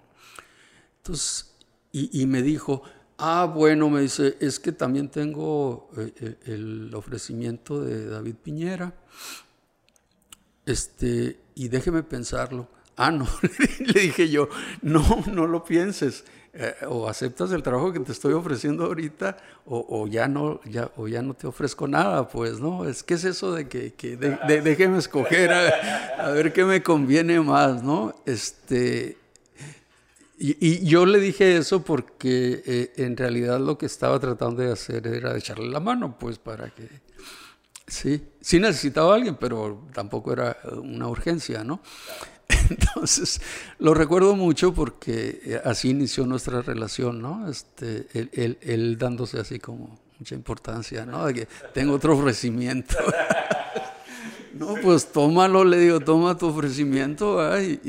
Entonces, 0.96 1.54
y, 1.92 2.26
me 2.26 2.42
dijo, 2.42 2.82
ah, 3.18 3.50
bueno, 3.54 3.88
me 3.88 4.00
dice, 4.00 4.36
es 4.40 4.58
que 4.58 4.72
también 4.72 5.08
tengo 5.08 5.90
eh, 5.96 6.12
eh, 6.20 6.36
el 6.46 6.92
ofrecimiento 6.92 7.80
de 7.80 8.06
David 8.06 8.34
Piñera, 8.42 8.92
este, 10.66 11.38
y 11.54 11.68
déjeme 11.68 12.02
pensarlo. 12.02 12.68
Ah, 12.96 13.10
no, 13.10 13.26
le 13.80 14.00
dije 14.00 14.28
yo, 14.28 14.48
no, 14.82 15.24
no 15.32 15.46
lo 15.46 15.64
pienses. 15.64 16.24
Eh, 16.58 16.74
o 16.88 17.06
aceptas 17.06 17.52
el 17.52 17.62
trabajo 17.62 17.92
que 17.92 18.00
te 18.00 18.12
estoy 18.12 18.32
ofreciendo 18.32 18.86
ahorita 18.86 19.36
o, 19.66 20.06
ya 20.06 20.26
no 20.26 20.58
ya 20.64 20.90
o 20.96 21.06
ya 21.06 21.20
no 21.20 21.34
te 21.34 21.46
ofrezco 21.46 21.86
nada 21.86 22.28
pues 22.28 22.60
no 22.60 22.88
es 22.88 23.02
que 23.02 23.12
es 23.12 23.24
eso 23.24 23.52
de 23.52 23.68
que, 23.68 23.92
que 23.92 24.16
déjeme 24.16 24.96
escoger 24.96 25.52
a, 25.52 26.30
ver 26.30 26.54
qué 26.54 26.64
me 26.64 26.82
conviene 26.82 27.42
más 27.42 27.82
no 27.82 28.14
este 28.24 29.18
y, 30.38 30.86
yo 30.86 31.04
le 31.04 31.20
dije 31.20 31.58
eso 31.58 31.82
porque 31.82 32.62
eh, 32.64 32.92
en 32.96 33.18
realidad 33.18 33.60
lo 33.60 33.76
que 33.76 33.84
estaba 33.84 34.18
tratando 34.18 34.62
de 34.62 34.72
hacer 34.72 35.06
era 35.06 35.36
echarle 35.36 35.68
la 35.68 35.80
mano 35.80 36.18
pues 36.18 36.38
para 36.38 36.70
que 36.70 36.88
sí 37.86 38.22
sí 38.40 38.58
necesitaba 38.58 39.12
a 39.12 39.16
alguien 39.16 39.36
pero 39.38 39.86
tampoco 39.92 40.32
era 40.32 40.56
una 40.82 41.08
urgencia 41.08 41.64
no 41.64 41.80
Entonces, 42.70 43.40
lo 43.78 43.94
recuerdo 43.94 44.36
mucho 44.36 44.72
porque 44.72 45.40
eh, 45.44 45.60
así 45.64 45.90
inició 45.90 46.26
nuestra 46.26 46.62
relación, 46.62 47.20
¿no? 47.20 47.48
Este, 47.48 48.06
él, 48.12 48.96
dándose 48.98 49.40
así 49.40 49.58
como 49.58 49.98
mucha 50.18 50.34
importancia, 50.34 51.04
¿no? 51.04 51.26
De 51.26 51.34
que 51.34 51.48
tengo 51.74 51.94
otro 51.94 52.16
ofrecimiento. 52.16 52.96
no, 54.54 54.74
pues 54.82 55.10
tómalo, 55.12 55.64
le 55.64 55.78
digo, 55.78 56.00
toma 56.00 56.36
tu 56.38 56.46
ofrecimiento. 56.46 57.40
Y, 57.60 57.80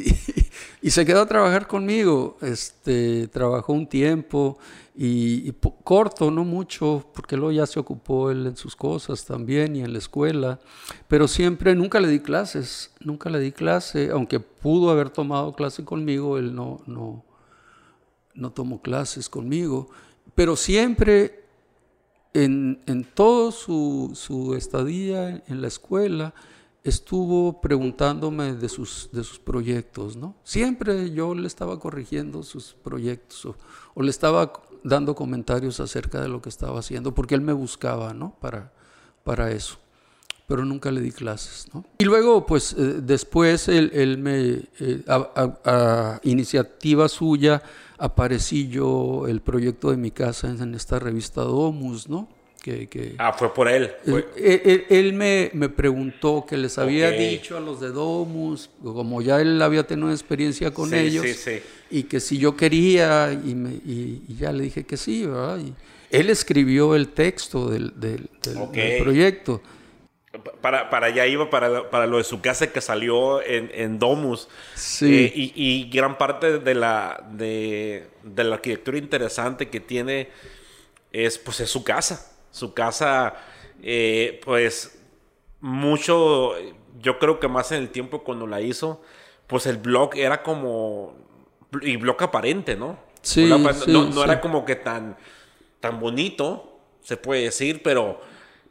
y, 0.82 0.90
se 0.90 1.06
quedó 1.06 1.22
a 1.22 1.28
trabajar 1.28 1.68
conmigo. 1.68 2.38
Este, 2.42 3.28
trabajó 3.28 3.74
un 3.74 3.88
tiempo 3.88 4.58
y, 5.00 5.52
corto, 5.84 6.32
no 6.32 6.44
mucho, 6.44 7.06
porque 7.14 7.38
luego 7.38 7.52
ya 7.52 7.68
se 7.68 7.80
ocupó 7.80 8.32
él 8.32 8.48
en 8.48 8.58
sus 8.58 8.76
cosas 8.76 9.26
también 9.26 9.76
y 9.76 9.82
en 9.82 9.94
la 9.94 10.00
escuela, 10.00 10.60
pero 11.08 11.28
siempre, 11.28 11.76
nunca 11.76 12.00
le 12.00 12.08
di 12.08 12.20
clases, 12.20 12.92
nunca 13.00 13.30
le 13.30 13.40
di 13.40 13.52
clase, 13.52 14.10
aunque 14.10 14.40
pudo 14.40 14.90
haber 14.90 15.12
tomado 15.12 15.54
clase 15.54 15.86
conmigo, 15.86 16.40
él 16.40 16.56
no, 16.56 16.82
no, 16.88 17.24
no 18.34 18.52
tomó 18.52 18.82
clases 18.82 19.30
conmigo, 19.30 19.88
pero 20.34 20.56
siempre 20.56 21.46
en, 22.34 22.82
en 22.88 23.04
toda 23.04 23.52
su, 23.52 24.14
su 24.16 24.56
estadía 24.56 25.44
en 25.48 25.62
la 25.62 25.68
escuela, 25.68 26.34
estuvo 26.84 27.62
preguntándome 27.62 28.56
de 28.56 28.70
sus, 28.70 29.10
de 29.12 29.24
sus 29.24 29.40
proyectos, 29.40 30.16
¿no? 30.16 30.36
Siempre 30.44 31.12
yo 31.12 31.36
le 31.36 31.46
estaba 31.46 31.80
corrigiendo 31.80 32.44
sus 32.44 32.74
proyectos 32.74 33.46
o, 33.46 33.56
o 33.94 34.02
le 34.02 34.10
estaba 34.10 34.54
dando 34.84 35.16
comentarios 35.16 35.80
acerca 35.80 36.22
de 36.22 36.28
lo 36.28 36.42
que 36.42 36.50
estaba 36.50 36.80
haciendo, 36.80 37.14
porque 37.14 37.36
él 37.36 37.42
me 37.42 37.54
buscaba, 37.54 38.14
¿no? 38.14 38.36
Para, 38.40 38.72
para 39.24 39.52
eso. 39.52 39.78
Pero 40.48 40.64
nunca 40.64 40.92
le 40.92 41.02
di 41.02 41.12
clases, 41.12 41.68
¿no? 41.74 41.84
Y 41.98 42.06
luego, 42.06 42.46
pues, 42.46 42.74
eh, 42.74 43.02
después 43.02 43.68
él, 43.68 43.92
él 43.94 44.18
me, 44.18 44.64
eh, 44.80 45.04
a, 45.08 46.20
iniciativa 46.24 47.10
suya, 47.10 47.62
aparecí 47.98 48.70
yo 48.70 49.28
el 49.28 49.42
proyecto 49.42 49.92
de 49.92 49.98
mi 49.98 50.12
casa 50.12 50.50
en, 50.50 50.62
en 50.62 50.76
esta 50.76 51.00
revista 51.00 51.42
Domus, 51.42 52.08
¿no? 52.08 52.30
Ah, 53.18 53.34
fue 53.34 53.54
por 53.54 53.68
él. 53.68 53.92
Él, 54.36 55.14
me, 55.14 55.52
me, 55.54 55.70
preguntó 55.70 56.46
que 56.48 56.58
les 56.58 56.78
había 56.78 57.12
dicho 57.12 57.58
a 57.58 57.60
los 57.60 57.80
de 57.80 57.90
Domus, 57.90 58.70
como 58.84 59.22
ya 59.22 59.40
él 59.42 59.62
había 59.62 59.86
tenido 59.86 60.12
experiencia 60.12 60.74
con 60.74 60.94
ellos, 60.94 61.26
y 61.90 62.04
que 62.04 62.20
si 62.20 62.38
yo 62.38 62.56
quería, 62.56 63.32
y, 63.32 63.56
me, 63.56 63.72
y, 63.72 64.36
ya 64.38 64.52
le 64.52 64.64
dije 64.64 64.86
que 64.86 64.98
sí, 64.98 65.26
¿verdad? 65.26 65.60
Y 65.60 65.74
él 66.10 66.30
escribió 66.30 66.96
el 66.96 67.10
texto 67.10 67.70
del, 67.70 67.94
del, 68.00 68.30
proyecto. 69.00 69.62
Para, 70.62 70.90
para 70.90 71.08
allá 71.08 71.26
iba, 71.26 71.50
para, 71.50 71.90
para, 71.90 72.06
lo 72.06 72.18
de 72.18 72.24
su 72.24 72.42
casa 72.42 72.72
que 72.72 72.82
salió 72.82 73.42
en, 73.42 73.72
en 73.74 73.98
Domus. 73.98 74.48
Sí. 74.76 75.26
Eh, 75.26 75.32
y, 75.34 75.54
y, 75.56 75.90
gran 75.90 76.18
parte 76.18 76.60
de 76.60 76.76
la, 76.76 77.26
de, 77.32 78.08
de 78.24 78.44
la 78.44 78.56
arquitectura 78.56 78.98
interesante 78.98 79.70
que 79.70 79.80
tiene 79.80 80.30
es, 81.12 81.38
pues, 81.40 81.60
es 81.62 81.70
su 81.70 81.84
casa 81.84 82.37
su 82.58 82.74
casa, 82.74 83.36
eh, 83.82 84.42
pues 84.44 85.00
mucho, 85.62 86.54
yo 87.00 87.20
creo 87.20 87.40
que 87.40 87.48
más 87.48 87.72
en 87.72 87.82
el 87.82 87.90
tiempo 87.90 88.24
cuando 88.24 88.48
la 88.48 88.62
hizo, 88.62 89.02
pues 89.48 89.66
el 89.66 89.78
blog 89.78 90.16
era 90.16 90.44
como, 90.44 91.16
y 91.82 91.96
blog 91.96 92.22
aparente, 92.24 92.76
¿no? 92.76 93.00
Sí, 93.22 93.46
no, 93.46 94.24
era 94.24 94.42
como 94.42 94.66
que 94.66 94.76
tan, 94.76 95.18
tan 95.80 96.00
bonito, 96.00 96.80
se 97.02 97.18
puede 97.18 97.44
decir, 97.44 97.82
pero, 97.84 98.20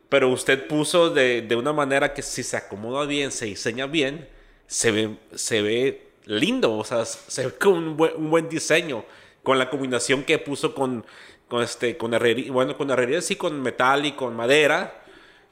pero 0.08 0.28
usted 0.30 0.66
puso 0.66 1.10
de, 1.10 1.42
de, 1.42 1.56
una 1.56 1.72
manera 1.72 2.12
que 2.12 2.22
si 2.22 2.42
se 2.42 2.56
acomoda 2.56 3.06
bien, 3.06 3.32
se 3.32 3.46
diseña 3.46 3.86
bien, 3.86 4.28
se 4.66 4.90
ve, 4.90 5.16
se 5.34 5.62
ve 5.62 6.08
lindo, 6.24 6.76
o 6.76 6.84
sea, 6.84 7.04
se 7.04 7.46
ve 7.46 7.52
con 7.52 7.74
un 7.74 7.96
buen, 7.96 8.12
un 8.16 8.30
buen 8.30 8.48
diseño, 8.48 9.04
con 9.42 9.58
la 9.58 9.70
combinación 9.70 10.24
que 10.24 10.38
puso 10.38 10.74
con 10.74 11.04
con 11.48 11.62
este 11.62 11.96
con 11.96 12.14
herrería, 12.14 12.50
bueno, 12.52 12.76
con 12.76 12.90
herrería 12.90 13.20
sí, 13.20 13.36
con 13.36 13.60
metal 13.62 14.04
y 14.04 14.12
con 14.12 14.34
madera, 14.34 15.02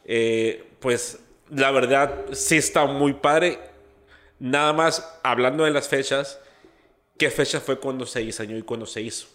eh, 0.05 0.64
pues 0.80 1.20
la 1.51 1.70
verdad 1.70 2.26
sí 2.32 2.57
está 2.57 2.86
muy 2.86 3.14
padre. 3.14 3.59
Nada 4.38 4.72
más 4.72 5.18
hablando 5.22 5.64
de 5.64 5.70
las 5.70 5.88
fechas, 5.88 6.38
¿qué 7.16 7.30
fecha 7.30 7.61
fue 7.61 7.78
cuando 7.78 8.05
se 8.07 8.20
diseñó 8.20 8.57
y 8.57 8.62
cuando 8.62 8.86
se 8.86 9.01
hizo? 9.01 9.28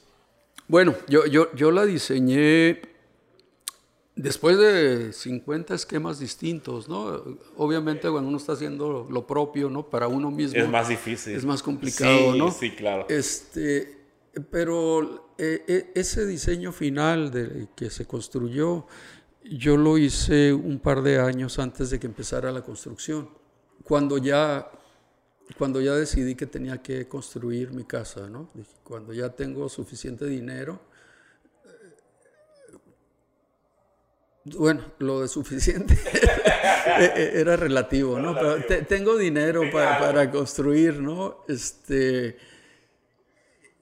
Bueno, 0.67 0.95
yo, 1.07 1.25
yo, 1.25 1.53
yo 1.55 1.71
la 1.71 1.85
diseñé 1.85 2.81
después 4.15 4.57
de 4.57 5.13
50 5.13 5.73
esquemas 5.73 6.19
distintos, 6.19 6.89
¿no? 6.89 7.23
Obviamente 7.55 8.09
cuando 8.09 8.27
uno 8.27 8.37
está 8.37 8.51
haciendo 8.51 9.07
lo 9.09 9.25
propio, 9.25 9.69
¿no? 9.69 9.89
Para 9.89 10.07
uno 10.07 10.29
mismo. 10.29 10.59
Es 10.59 10.69
más 10.69 10.89
difícil. 10.89 11.35
Es 11.35 11.45
más 11.45 11.63
complicado, 11.63 12.35
¿no? 12.35 12.51
Sí, 12.51 12.71
claro. 12.71 13.07
Este, 13.09 13.98
pero 14.51 15.33
eh, 15.37 15.63
eh, 15.67 15.91
ese 15.95 16.25
diseño 16.25 16.71
final 16.71 17.69
que 17.75 17.89
se 17.89 18.05
construyó, 18.05 18.85
yo 19.43 19.77
lo 19.77 19.97
hice 19.97 20.53
un 20.53 20.79
par 20.79 21.01
de 21.01 21.19
años 21.19 21.59
antes 21.59 21.89
de 21.89 21.99
que 21.99 22.07
empezara 22.07 22.51
la 22.51 22.61
construcción, 22.61 23.29
cuando 23.83 24.17
ya, 24.17 24.69
cuando 25.57 25.81
ya 25.81 25.95
decidí 25.95 26.35
que 26.35 26.45
tenía 26.45 26.81
que 26.81 27.07
construir 27.07 27.71
mi 27.71 27.85
casa, 27.85 28.29
¿no? 28.29 28.49
cuando 28.83 29.13
ya 29.13 29.29
tengo 29.29 29.67
suficiente 29.69 30.25
dinero, 30.25 30.81
Bueno, 34.57 34.81
lo 34.99 35.21
de 35.21 35.27
suficiente 35.27 35.97
era 36.97 37.55
relativo, 37.55 38.19
¿no? 38.19 38.33
Pero 38.33 38.85
tengo 38.87 39.17
dinero 39.17 39.63
para, 39.71 39.99
para, 39.99 40.31
construir, 40.31 40.99
¿no? 40.99 41.43
Este, 41.47 42.37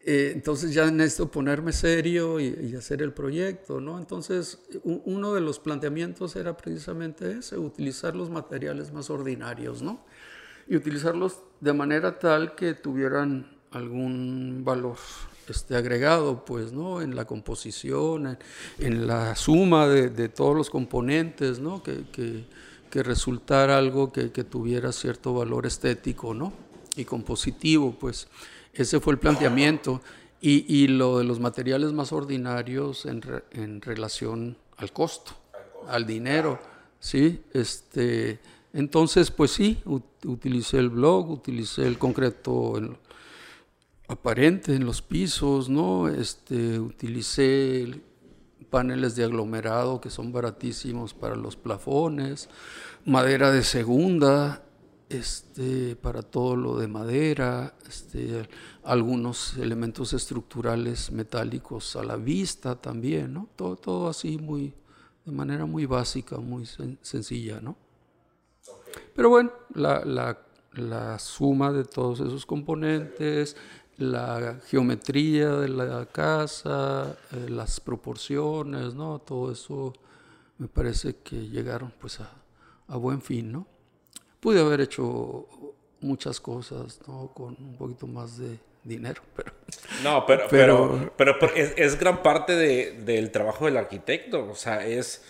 eh, 0.10 0.32
entonces 0.34 0.74
ya 0.74 0.90
necesito 0.90 1.30
ponerme 1.30 1.74
serio 1.74 2.40
y, 2.40 2.74
hacer 2.78 3.02
el 3.02 3.12
proyecto, 3.12 3.82
¿no? 3.82 4.00
Entonces 4.00 4.58
uno 4.86 5.34
de 5.34 5.42
los 5.42 5.60
planteamientos 5.60 6.38
era 6.38 6.56
precisamente 6.56 7.40
ese, 7.40 7.58
utilizar 7.58 8.16
los 8.16 8.30
materiales 8.30 8.94
más 8.94 9.10
ordinarios, 9.10 9.82
¿no? 9.82 10.00
Y 10.66 10.78
utilizarlos 10.78 11.42
de 11.60 11.74
manera 11.74 12.20
tal 12.20 12.56
que 12.56 12.74
tuvieran 12.74 13.52
algún 13.72 14.62
valor 14.64 14.96
este, 15.50 15.76
agregado, 15.76 16.46
pues, 16.46 16.72
¿no? 16.72 17.02
En 17.02 17.14
la 17.14 17.26
composición, 17.26 18.38
en, 18.80 19.08
la 19.08 19.36
suma 19.36 19.90
de, 19.90 20.30
todos 20.30 20.56
los 20.56 20.70
componentes, 20.70 21.60
¿no? 21.60 21.84
Que, 21.84 22.06
que, 22.14 23.04
resultara 23.04 23.78
algo 23.78 24.14
que, 24.14 24.30
tuviera 24.30 24.94
cierto 24.94 25.34
valor 25.34 25.66
estético, 25.66 26.34
¿no? 26.34 26.54
Y 26.96 27.04
compositivo, 27.04 27.94
pues. 28.00 28.30
Ese 28.78 29.00
fue 29.00 29.14
el 29.14 29.20
planteamiento. 29.20 30.02
Y, 30.40 30.66
y 30.72 30.88
lo 30.88 31.18
de 31.18 31.24
los 31.24 31.40
materiales 31.40 31.94
más 31.94 32.14
ordinarios 32.14 33.08
en, 33.08 33.24
en 33.52 33.82
relación 33.82 34.56
al 34.78 34.94
costo, 34.94 35.32
al 35.88 36.06
dinero, 36.06 36.60
¿sí? 37.00 37.42
Este, 37.54 38.40
entonces, 38.72 39.32
pues 39.32 39.50
sí, 39.50 39.82
utilicé 40.24 40.78
el 40.78 40.90
blog, 40.90 41.32
utilicé 41.32 41.88
el 41.88 41.98
concreto 41.98 42.78
en, 42.78 42.98
aparente 44.08 44.76
en 44.76 44.86
los 44.86 45.02
pisos, 45.02 45.70
¿no? 45.70 46.08
Este, 46.08 46.80
utilicé 46.80 48.02
paneles 48.70 49.16
de 49.16 49.24
aglomerado 49.24 50.00
que 50.02 50.10
son 50.10 50.32
baratísimos 50.32 51.14
para 51.14 51.36
los 51.36 51.56
plafones, 51.56 52.50
madera 53.06 53.52
de 53.52 53.64
segunda, 53.64 54.62
este, 55.10 55.96
para 55.96 56.22
todo 56.22 56.56
lo 56.56 56.78
de 56.78 56.88
madera, 56.88 57.76
este, 57.88 58.48
algunos 58.84 59.58
elementos 59.58 60.14
estructurales 60.14 61.12
metálicos 61.12 61.96
a 61.96 62.04
la 62.04 62.18
vista 62.18 62.76
también, 62.76 63.34
¿no? 63.34 63.50
Todo, 63.56 63.76
todo 63.76 64.10
así 64.10 64.38
muy, 64.38 64.74
de 65.26 65.32
manera 65.32 65.66
muy 65.66 65.86
básica, 65.86 66.38
muy 66.38 66.66
sencilla, 67.02 67.62
¿no? 67.62 67.78
Pero 69.16 69.30
bueno, 69.30 69.52
la, 69.74 70.04
la, 70.06 70.38
la 70.74 71.20
suma 71.20 71.72
de 71.72 71.84
todos 71.84 72.20
esos 72.20 72.46
componentes, 72.46 73.56
la 73.98 74.60
geometría 74.68 75.56
de 75.56 75.70
la 75.70 76.06
casa, 76.06 77.18
eh, 77.32 77.50
las 77.50 77.80
proporciones, 77.80 78.94
¿no? 78.94 79.20
Todo 79.20 79.52
eso 79.52 79.94
me 80.58 80.68
parece 80.68 81.18
que 81.18 81.50
llegaron 81.50 81.94
pues 82.00 82.20
a, 82.20 82.32
a, 82.88 82.98
buen 82.98 83.22
fin, 83.22 83.52
¿no? 83.52 83.68
Pude 84.40 84.60
haber 84.60 84.82
hecho 84.82 85.48
muchas 86.00 86.40
cosas, 86.40 87.00
¿no? 87.08 87.32
Con 87.34 87.56
un 87.60 87.76
poquito 87.78 88.08
más 88.08 88.38
de 88.38 88.60
dinero, 88.84 89.22
pero... 89.36 89.52
No, 90.04 90.26
pero, 90.26 90.48
pero, 90.50 91.14
pero, 91.18 91.54
es, 91.56 91.74
es, 91.76 92.00
gran 92.00 92.24
parte 92.24 92.56
de, 92.56 92.92
del 93.04 93.32
trabajo 93.32 93.66
del 93.66 93.78
arquitecto, 93.78 94.50
o 94.50 94.56
sea, 94.56 94.86
es 94.86 95.24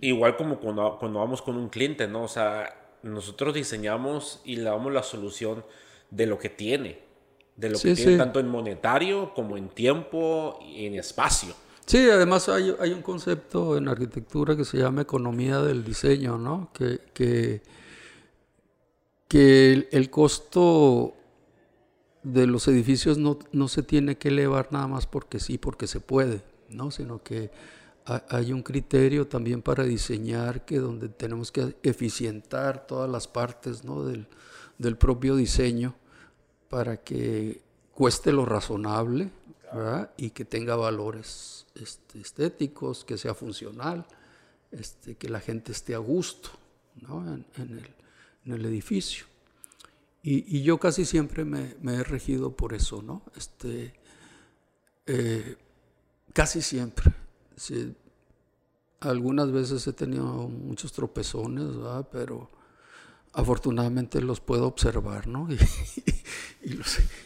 igual 0.00 0.36
como 0.36 0.58
cuando, 0.58 0.96
cuando 0.98 1.20
vamos 1.20 1.42
con 1.42 1.56
un 1.56 1.68
cliente, 1.68 2.08
¿no? 2.08 2.24
O 2.24 2.28
sea, 2.28 2.74
nosotros 3.02 3.54
diseñamos 3.54 4.40
y 4.44 4.56
le 4.56 4.64
damos 4.64 4.92
la 4.92 5.02
solución 5.02 5.64
de 6.10 6.26
lo 6.26 6.38
que 6.38 6.48
tiene 6.48 7.12
de 7.56 7.70
lo 7.70 7.78
que 7.78 7.94
tiene 7.94 8.16
tanto 8.16 8.40
en 8.40 8.48
monetario 8.48 9.32
como 9.34 9.56
en 9.56 9.68
tiempo 9.68 10.58
y 10.62 10.86
en 10.86 10.94
espacio. 10.94 11.54
Sí, 11.86 12.08
además 12.08 12.48
hay, 12.48 12.74
hay, 12.78 12.92
un 12.92 13.02
concepto 13.02 13.76
en 13.76 13.88
arquitectura 13.88 14.56
que 14.56 14.64
se 14.64 14.78
llama 14.78 15.02
economía 15.02 15.60
del 15.60 15.84
diseño, 15.84 16.38
¿no? 16.38 16.70
Que, 16.72 17.00
que, 17.12 17.60
que 19.32 19.88
el, 19.90 20.10
costo 20.10 21.14
de 22.22 22.46
los 22.46 22.68
edificios 22.68 23.16
no, 23.16 23.38
no, 23.50 23.66
se 23.66 23.82
tiene 23.82 24.18
que 24.18 24.28
elevar 24.28 24.70
nada 24.72 24.86
más 24.88 25.06
porque 25.06 25.40
sí, 25.40 25.56
porque 25.56 25.86
se 25.86 26.00
puede, 26.00 26.42
¿no? 26.68 26.90
Sino 26.90 27.22
que 27.22 27.50
hay 28.04 28.52
un 28.52 28.62
criterio 28.62 29.26
también 29.26 29.62
para 29.62 29.84
diseñar 29.84 30.66
que 30.66 30.80
donde 30.80 31.08
tenemos 31.08 31.50
que 31.50 31.74
eficientar 31.82 32.86
todas 32.86 33.08
las 33.08 33.26
partes, 33.26 33.84
¿no? 33.84 34.04
Del, 34.04 34.26
del 34.76 34.98
propio 34.98 35.34
diseño 35.34 35.94
para 36.68 36.98
que 36.98 37.62
cueste 37.94 38.32
lo 38.32 38.44
razonable 38.44 39.30
y 40.18 40.28
que 40.28 40.44
tenga 40.44 40.76
valores 40.76 41.64
este, 41.74 42.20
estéticos, 42.20 43.02
que 43.06 43.16
sea 43.16 43.32
funcional, 43.32 44.04
este, 44.72 45.14
que 45.14 45.30
la 45.30 45.40
gente 45.40 45.72
esté 45.72 45.94
a 45.94 45.98
gusto 46.00 46.50
en, 47.00 47.46
el, 47.56 48.01
edificio. 48.44 49.26
Y, 50.22 50.62
yo 50.62 50.78
casi 50.78 51.04
siempre 51.04 51.44
me, 51.44 51.74
he 51.84 52.04
regido 52.04 52.54
por 52.56 52.74
eso, 52.74 53.02
¿no? 53.02 53.22
Este, 53.36 53.92
eh, 55.06 55.56
casi 56.32 56.62
siempre. 56.62 57.12
algunas 59.00 59.50
veces 59.50 59.84
he 59.88 59.92
tenido 59.92 60.48
muchos 60.48 60.92
tropezones, 60.92 61.74
pero 62.12 62.50
afortunadamente 63.32 64.20
los 64.20 64.40
puedo 64.40 64.66
observar, 64.66 65.26
¿no? 65.26 65.48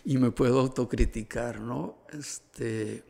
Y, 0.06 0.16
me 0.16 0.30
puedo 0.30 0.60
autocriticar, 0.60 1.60
¿no? 1.60 1.98
Este, 2.10 3.04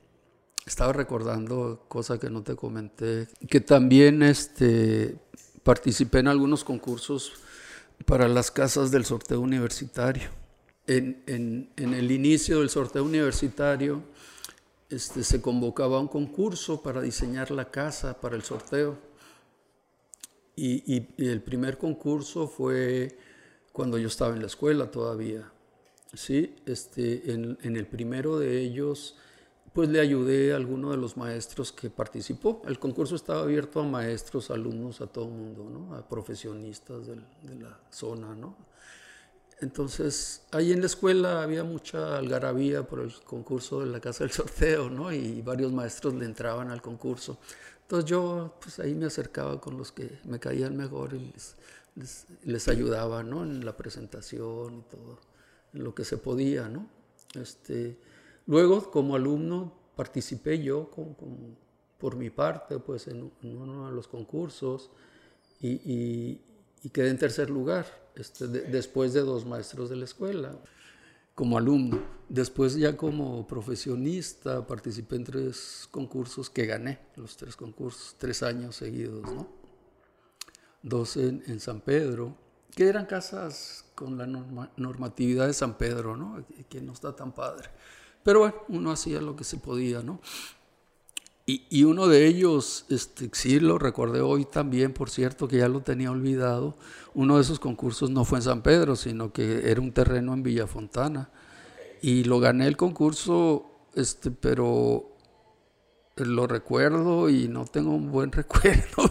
estaba 0.67 0.93
recordando 0.93 1.85
cosa 1.87 2.19
que 2.19 2.31
no 2.31 2.43
te 2.43 2.57
comenté, 2.57 3.29
que 3.49 3.61
también 3.61 4.25
este, 4.25 5.17
participé 5.63 6.19
en 6.19 6.27
algunos 6.27 6.65
concursos 6.65 7.46
para 8.05 8.29
las 8.29 8.51
casas 8.51 8.91
del 8.91 9.05
sorteo 9.05 9.41
universitario. 9.41 10.29
En, 10.87 11.23
en, 11.27 11.95
el 11.95 12.13
inicio 12.13 12.61
del 12.61 12.71
sorteo 12.71 13.03
universitario 13.03 14.03
este, 14.89 15.25
se 15.25 15.41
convocaba 15.41 15.99
un 15.99 16.07
concurso 16.07 16.81
para 16.81 17.01
diseñar 17.01 17.51
la 17.51 17.71
casa 17.71 18.21
para 18.21 18.37
el 18.37 18.43
sorteo 18.43 18.97
y, 20.57 21.07
el 21.19 21.43
primer 21.43 21.77
concurso 21.77 22.49
fue 22.49 23.19
cuando 23.73 23.99
yo 23.99 24.09
estaba 24.09 24.35
en 24.35 24.41
la 24.41 24.47
escuela 24.47 24.91
todavía. 24.91 25.53
¿sí? 26.15 26.55
Este, 26.65 27.31
en, 27.31 27.59
el 27.63 27.87
primero 27.87 28.39
de 28.39 28.63
ellos, 28.63 29.17
pues 29.77 29.91
le 29.91 30.01
ayudé 30.01 30.55
a 30.55 30.57
alguno 30.57 30.91
de 30.91 30.97
los 30.97 31.19
maestros 31.19 31.71
que 31.71 31.91
participó. 31.91 32.63
El 32.67 32.79
concurso 32.79 33.15
estaba 33.15 33.43
abierto 33.43 33.81
a 33.81 33.85
maestros, 33.85 34.51
alumnos, 34.51 35.03
a 35.03 35.07
todo 35.07 35.27
el 35.27 35.33
mundo, 35.33 35.69
¿no? 35.71 35.95
a 35.95 36.09
profesionistas 36.09 37.09
de, 37.09 37.17
la 37.61 37.79
zona. 37.91 38.35
¿no? 38.35 38.57
Entonces, 39.61 40.47
ahí 40.51 40.73
en 40.73 40.81
la 40.81 40.87
escuela 40.87 41.43
había 41.43 41.63
mucha 41.63 42.17
algarabía 42.17 42.85
por 42.85 43.01
el 43.01 43.13
concurso 43.23 43.81
de 43.81 43.89
la 43.89 44.01
Casa 44.01 44.25
del 44.25 44.31
Sorteo, 44.33 44.89
¿no? 44.89 45.13
Y 45.13 45.43
varios 45.43 45.71
maestros 45.73 46.15
le 46.15 46.25
entraban 46.25 46.71
al 46.71 46.81
concurso. 46.81 47.39
Entonces 47.83 48.09
yo 48.09 48.55
pues 48.59 48.79
ahí 48.79 48.95
me 48.95 49.05
acercaba 49.05 49.61
con 49.61 49.77
los 49.77 49.93
que 49.93 50.21
me 50.25 50.41
caían 50.41 50.75
mejor 50.75 51.13
y 51.13 51.35
les, 51.97 52.27
les, 52.45 52.69
ayudaba 52.69 53.23
¿no? 53.23 53.43
en 53.43 53.63
la 53.63 53.77
presentación 53.77 54.79
y 54.79 54.83
todo, 54.91 55.21
lo 55.75 55.95
que 55.95 56.07
se 56.07 56.17
podía. 56.17 56.67
¿no? 56.67 56.89
Este, 57.35 57.99
luego 58.47 58.91
como 58.91 59.17
alumno 59.17 59.73
participé 59.97 60.63
yo 60.63 60.91
con, 60.91 61.17
por 61.99 62.17
mi 62.17 62.31
parte 62.31 62.79
pues 62.79 63.09
en, 63.09 63.31
uno 63.43 63.89
de 63.89 63.95
los 63.95 64.09
concursos 64.09 64.91
y, 65.61 66.41
y, 66.83 66.91
quedé 66.91 67.11
en 67.11 67.19
tercer 67.19 67.51
lugar 67.51 67.87
este, 68.15 68.47
después 68.47 69.13
de 69.13 69.23
dos 69.23 69.45
maestros 69.45 69.91
de 69.91 69.97
la 69.97 70.05
escuela 70.05 70.57
como 71.37 71.59
alumno. 71.59 72.03
Después 72.29 72.75
ya 72.75 72.97
como 72.97 73.47
profesionista 73.47 74.67
participé 74.67 75.17
en 75.17 75.25
tres 75.25 75.87
concursos 75.93 76.51
que 76.51 76.67
gané, 76.67 76.99
los 77.15 77.37
tres 77.37 77.55
concursos, 77.55 78.17
tres 78.19 78.43
años 78.43 78.75
seguidos, 78.75 79.23
¿no? 79.33 79.47
Dos 80.83 81.17
en, 81.17 81.61
San 81.61 81.81
Pedro, 81.81 82.37
que 82.75 82.89
eran 82.89 83.07
casas 83.07 83.85
con 83.95 84.17
la 84.17 84.27
normatividad 84.27 85.47
de 85.47 85.53
San 85.53 85.77
Pedro, 85.77 86.17
¿no? 86.17 86.45
Que 86.69 86.81
no 86.81 86.93
está 86.93 87.15
tan 87.15 87.33
padre. 87.33 87.69
Pero 88.27 88.41
bueno, 88.41 88.57
uno 88.71 88.91
hacía 88.91 89.21
lo 89.21 89.37
que 89.37 89.45
se 89.45 89.57
podía, 89.57 90.03
¿no? 90.03 90.21
Y, 91.47 91.85
uno 91.85 92.09
de 92.09 92.27
ellos, 92.27 92.85
este, 92.89 93.31
sí 93.33 93.61
lo 93.61 93.79
recordé 93.79 94.21
hoy 94.21 94.45
también, 94.45 94.93
por 94.93 95.11
cierto, 95.11 95.47
que 95.47 95.59
ya 95.59 95.69
lo 95.69 95.83
tenía 95.83 96.11
olvidado, 96.11 96.75
uno 97.15 97.37
de 97.37 97.43
esos 97.43 97.61
concursos 97.61 98.11
no 98.11 98.25
fue 98.25 98.39
en 98.39 98.43
San 98.43 98.63
Pedro, 98.63 98.97
sino 98.97 99.33
que 99.33 99.71
era 99.71 99.81
un 99.81 99.93
terreno 99.93 100.35
en 100.35 100.43
Villafontana. 100.43 101.31
Y 102.03 102.25
lo 102.25 102.41
gané 102.41 102.67
el 102.67 102.77
concurso, 102.77 103.71
este, 103.95 104.33
pero 104.33 105.09
lo 106.17 106.49
recuerdo 106.49 107.31
y 107.31 107.47
no 107.47 107.65
tengo 107.65 107.95
un 107.95 108.11
buen 108.11 108.33
recuerdo 108.33 109.09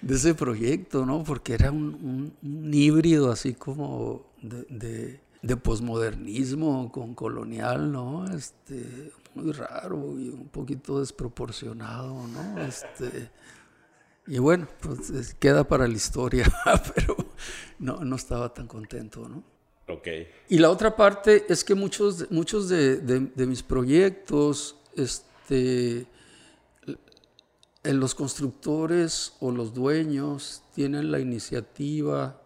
de, 0.00 0.14
ese 0.14 0.34
proyecto, 0.34 1.04
¿no? 1.04 1.24
Porque 1.24 1.52
era 1.52 1.70
un, 1.70 2.32
híbrido 2.72 3.30
así 3.30 3.52
como 3.52 4.32
de 4.40 5.20
posmodernismo 5.56 6.90
con 6.92 7.14
colonial, 7.14 7.90
¿no? 7.90 8.26
Este, 8.34 9.12
muy 9.34 9.52
raro 9.52 10.18
y 10.18 10.28
un 10.28 10.48
poquito 10.48 11.00
desproporcionado, 11.00 12.26
¿no? 12.26 12.62
Este, 12.62 13.30
Y 14.26 14.38
bueno, 14.38 14.68
pues 14.80 15.34
queda 15.34 15.64
para 15.64 15.88
la 15.88 15.94
historia, 15.94 16.44
pero 16.94 17.16
no, 17.78 17.96
no 18.04 18.16
estaba 18.16 18.52
tan 18.52 18.66
contento, 18.66 19.28
¿no? 19.28 19.42
Okay. 19.88 20.28
Y 20.48 20.58
la 20.58 20.70
otra 20.70 20.94
parte 20.94 21.46
es 21.48 21.64
que 21.64 21.74
muchos, 21.74 22.30
muchos 22.30 22.68
de, 22.68 22.98
de, 22.98 23.46
mis 23.46 23.62
proyectos, 23.62 24.76
este, 24.94 26.06
en 27.82 27.98
los 27.98 28.14
constructores 28.14 29.32
o 29.40 29.50
los 29.50 29.74
dueños 29.74 30.62
tienen 30.74 31.10
la 31.10 31.18
iniciativa 31.18 32.39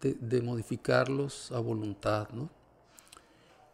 de, 0.00 0.14
de 0.14 0.42
modificarlos 0.42 1.52
a 1.52 1.58
voluntad, 1.58 2.28
¿no? 2.30 2.50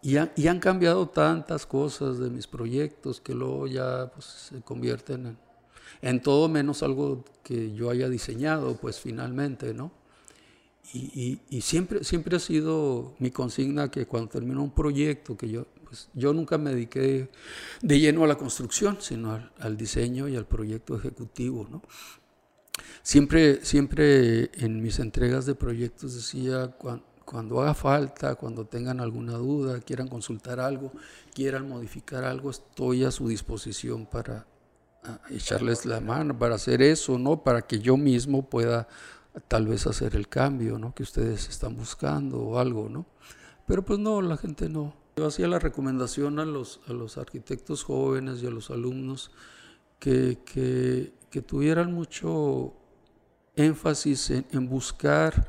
Y, 0.03 0.17
y, 0.37 0.47
han 0.47 0.61
cambiado 0.61 1.09
tantas 1.09 1.67
cosas 1.67 2.19
de 2.19 2.31
mis 2.31 2.47
proyectos 2.47 3.21
que 3.21 3.35
luego 3.35 3.67
ya 3.67 4.11
pues, 4.13 4.25
se 4.25 4.61
convierten 4.61 5.27
en, 5.27 5.39
en 6.03 6.23
todo 6.23 6.49
menos 6.49 6.83
algo 6.83 7.25
que 7.43 7.75
yo 7.75 7.91
haya 7.91 8.09
diseñado, 8.09 8.77
pues 8.77 9.01
finalmente, 9.01 9.75
¿no? 9.75 9.91
Y, 10.95 11.41
siempre, 11.63 12.05
siempre 12.05 12.37
ha 12.37 12.41
sido 12.41 13.15
mi 13.19 13.31
consigna 13.31 13.91
que 13.91 14.07
cuando 14.07 14.31
termino 14.31 14.63
un 14.63 14.71
proyecto, 14.71 15.37
que 15.37 15.49
yo, 15.49 15.67
pues 15.85 16.09
yo 16.15 16.33
nunca 16.33 16.59
me 16.59 16.71
dediqué 16.71 17.29
de 17.83 18.01
lleno 18.01 18.25
a 18.25 18.27
la 18.27 18.37
construcción, 18.37 18.99
sino 19.01 19.39
al, 19.59 19.77
diseño 19.77 20.29
y 20.29 20.37
al 20.37 20.47
proyecto 20.47 20.97
ejecutivo, 20.97 21.67
¿no? 21.71 21.83
Siempre, 23.03 23.65
siempre 23.65 24.51
en 24.55 24.83
mis 24.83 24.99
entregas 24.99 25.47
de 25.47 25.55
proyectos 25.55 26.15
decía, 26.15 26.69
cuando, 26.69 27.05
cuando 27.25 27.61
haga 27.61 27.75
falta, 27.75 28.35
cuando 28.35 28.67
tengan 28.67 29.01
alguna 29.01 29.33
duda, 29.35 29.81
quieran 29.81 30.09
consultar 30.09 30.61
algo, 30.61 30.93
quieran 31.35 31.69
modificar 31.69 32.25
algo, 32.25 32.51
estoy 32.51 33.05
a 33.05 33.11
su 33.11 33.29
disposición 33.29 34.07
para 34.07 34.47
echarles 35.31 35.87
la 35.87 36.01
mano, 36.01 36.39
para 36.39 36.57
hacer 36.57 36.83
eso, 36.83 37.19
¿no? 37.19 37.43
Para 37.43 37.63
que 37.63 37.79
yo 37.79 37.97
mismo 37.97 38.49
pueda 38.49 38.89
tal 39.49 39.67
vez 39.67 39.87
hacer 39.87 40.17
el 40.17 40.29
cambio 40.29 40.79
¿no? 40.79 40.95
que 40.95 41.03
ustedes 41.03 41.49
están 41.49 41.77
buscando 41.77 42.39
o 42.39 42.59
algo, 42.59 42.89
¿no? 42.89 43.07
Pero 43.67 43.85
pues 43.85 43.99
no, 43.99 44.23
la 44.23 44.37
gente 44.37 44.69
no. 44.69 44.95
Yo 45.17 45.27
hacía 45.27 45.49
la 45.49 45.59
recomendación 45.59 46.39
a 46.39 46.45
los, 46.45 46.81
a 46.87 46.93
los 46.93 47.19
arquitectos 47.19 47.83
jóvenes 47.83 48.43
y 48.43 48.47
a 48.47 48.51
los 48.51 48.71
alumnos 48.71 49.31
que, 49.99 50.39
que, 50.45 51.13
que 51.31 51.43
tuvieran 51.43 51.93
mucho 51.93 52.75
énfasis 53.55 54.31
en, 54.31 54.47
en, 54.53 54.69
buscar 54.69 55.49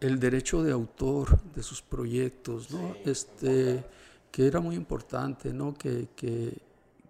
el 0.00 0.20
derecho 0.20 0.62
de 0.62 0.72
autor 0.72 1.40
de 1.54 1.62
sus 1.62 1.82
proyectos, 1.82 2.70
¿no? 2.70 2.94
Este, 3.04 3.84
que 4.30 4.46
era 4.46 4.60
muy 4.60 4.76
importante, 4.76 5.52
¿no? 5.52 5.74
Que, 5.74 6.08
que, 6.14 6.58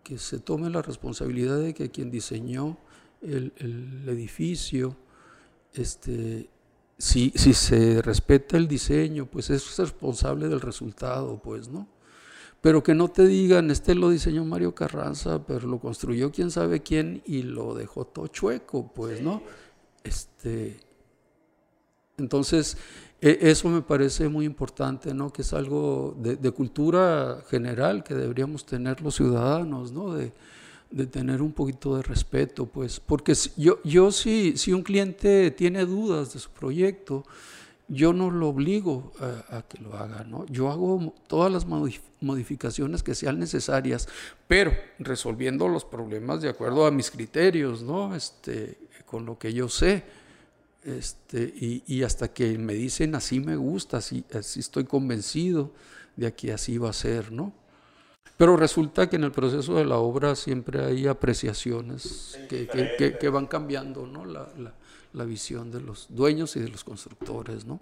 que 0.03 0.19
se 0.19 0.39
tome 0.39 0.71
la 0.71 0.83
responsabilidad 0.83 1.59
de 1.59 1.75
que 1.75 1.91
quien 1.91 2.11
diseñó 2.11 2.79
el, 3.23 3.53
el 3.57 4.09
edificio, 4.09 4.97
este, 5.75 6.49
si, 6.99 7.33
si 7.35 7.53
se 7.53 8.01
respeta 8.01 8.57
el 8.57 8.69
diseño, 8.69 9.27
pues 9.27 9.51
es 9.51 9.77
responsable 9.79 10.49
del 10.49 10.61
resultado, 10.61 11.41
pues, 11.43 11.69
¿no? 11.69 11.89
Pero 12.67 12.83
que 12.83 12.97
no 12.97 13.07
te 13.07 13.25
digan, 13.25 13.71
este 13.71 13.95
lo 13.95 14.11
diseñó 14.11 14.45
Mario 14.45 14.75
Carranza, 14.75 15.47
pero 15.47 15.69
lo 15.69 15.79
construyó 15.79 16.33
quién 16.33 16.51
sabe 16.51 16.83
quién 16.83 17.23
y 17.25 17.43
lo 17.45 17.77
dejó 17.77 18.07
todo 18.07 18.27
chueco, 18.27 18.93
pues, 18.93 19.21
¿no? 19.23 19.41
Este, 20.03 20.77
entonces, 22.19 22.77
e, 23.21 23.39
eso 23.43 23.69
me 23.69 23.83
parece 23.83 24.29
muy 24.29 24.47
importante, 24.47 25.15
¿no? 25.15 25.33
Que 25.33 25.43
es 25.43 25.53
algo 25.53 26.17
de, 26.19 26.35
de, 26.35 26.51
cultura 26.51 27.41
general 27.49 28.03
que 28.03 28.17
deberíamos 28.17 28.67
tener 28.67 29.01
los 29.01 29.15
ciudadanos, 29.15 29.93
¿no? 29.93 30.13
De, 30.13 30.33
de 30.91 31.07
tener 31.07 31.43
un 31.43 31.53
poquito 31.53 31.97
de 31.97 32.03
respeto, 32.03 32.67
pues, 32.67 32.99
porque 32.99 33.35
yo, 33.57 33.79
yo 33.85 34.11
si, 34.11 34.57
si 34.57 34.73
un 34.73 34.83
cliente 34.83 35.53
tiene 35.53 35.87
dudas 35.87 36.33
de 36.33 36.41
su 36.41 36.51
proyecto, 36.51 37.23
yo 37.89 38.13
no 38.13 38.31
lo 38.31 38.49
obligo 38.49 39.13
a, 39.51 39.63
que 39.63 39.79
lo 39.79 39.95
haga, 39.95 40.25
¿no? 40.25 40.45
Yo 40.47 40.71
hago 40.71 41.15
todas 41.29 41.53
las 41.53 41.67
modificaciones 42.21 43.03
que 43.03 43.15
sean 43.15 43.39
necesarias, 43.39 44.09
pero 44.49 44.73
resolviendo 44.99 45.69
los 45.69 45.85
problemas 45.85 46.43
de 46.43 46.49
acuerdo 46.49 46.87
a 46.87 46.91
mis 46.91 47.11
criterios, 47.11 47.83
¿no? 47.83 48.15
Este, 48.15 48.79
con 49.05 49.25
lo 49.25 49.39
que 49.39 49.53
yo 49.53 49.69
sé. 49.69 50.05
Este, 50.83 51.43
y, 51.43 51.83
y 51.87 52.03
hasta 52.03 52.29
que 52.29 52.59
me 52.59 52.75
dicen 52.75 53.15
así 53.15 53.41
me 53.41 53.57
gusta, 53.57 53.97
así, 53.97 54.25
así 54.33 54.61
estoy 54.61 54.85
convencido 54.85 55.73
de 56.15 56.33
que 56.33 56.53
así 56.53 56.79
va 56.79 56.91
a 56.91 56.93
ser, 56.93 57.33
¿no? 57.33 57.53
Pero 58.37 58.57
resulta 58.57 59.09
que 59.09 59.17
en 59.17 59.25
el 59.25 59.33
proceso 59.33 59.77
de 59.77 59.85
la 59.85 59.97
obra 59.97 60.37
siempre 60.37 60.85
hay 60.85 61.07
apreciaciones 61.07 62.39
que, 62.49 62.67
que, 62.67 63.17
que 63.19 63.29
van 63.31 63.47
cambiando 63.47 64.07
¿no? 64.07 64.27
la, 64.27 64.49
la, 64.59 64.75
la, 65.17 65.25
visión 65.25 65.71
de 65.71 65.81
los 65.81 66.07
dueños 66.11 66.57
y 66.57 66.61
de 66.61 66.69
los 66.69 66.85
constructores. 66.85 67.65
¿no? 67.65 67.81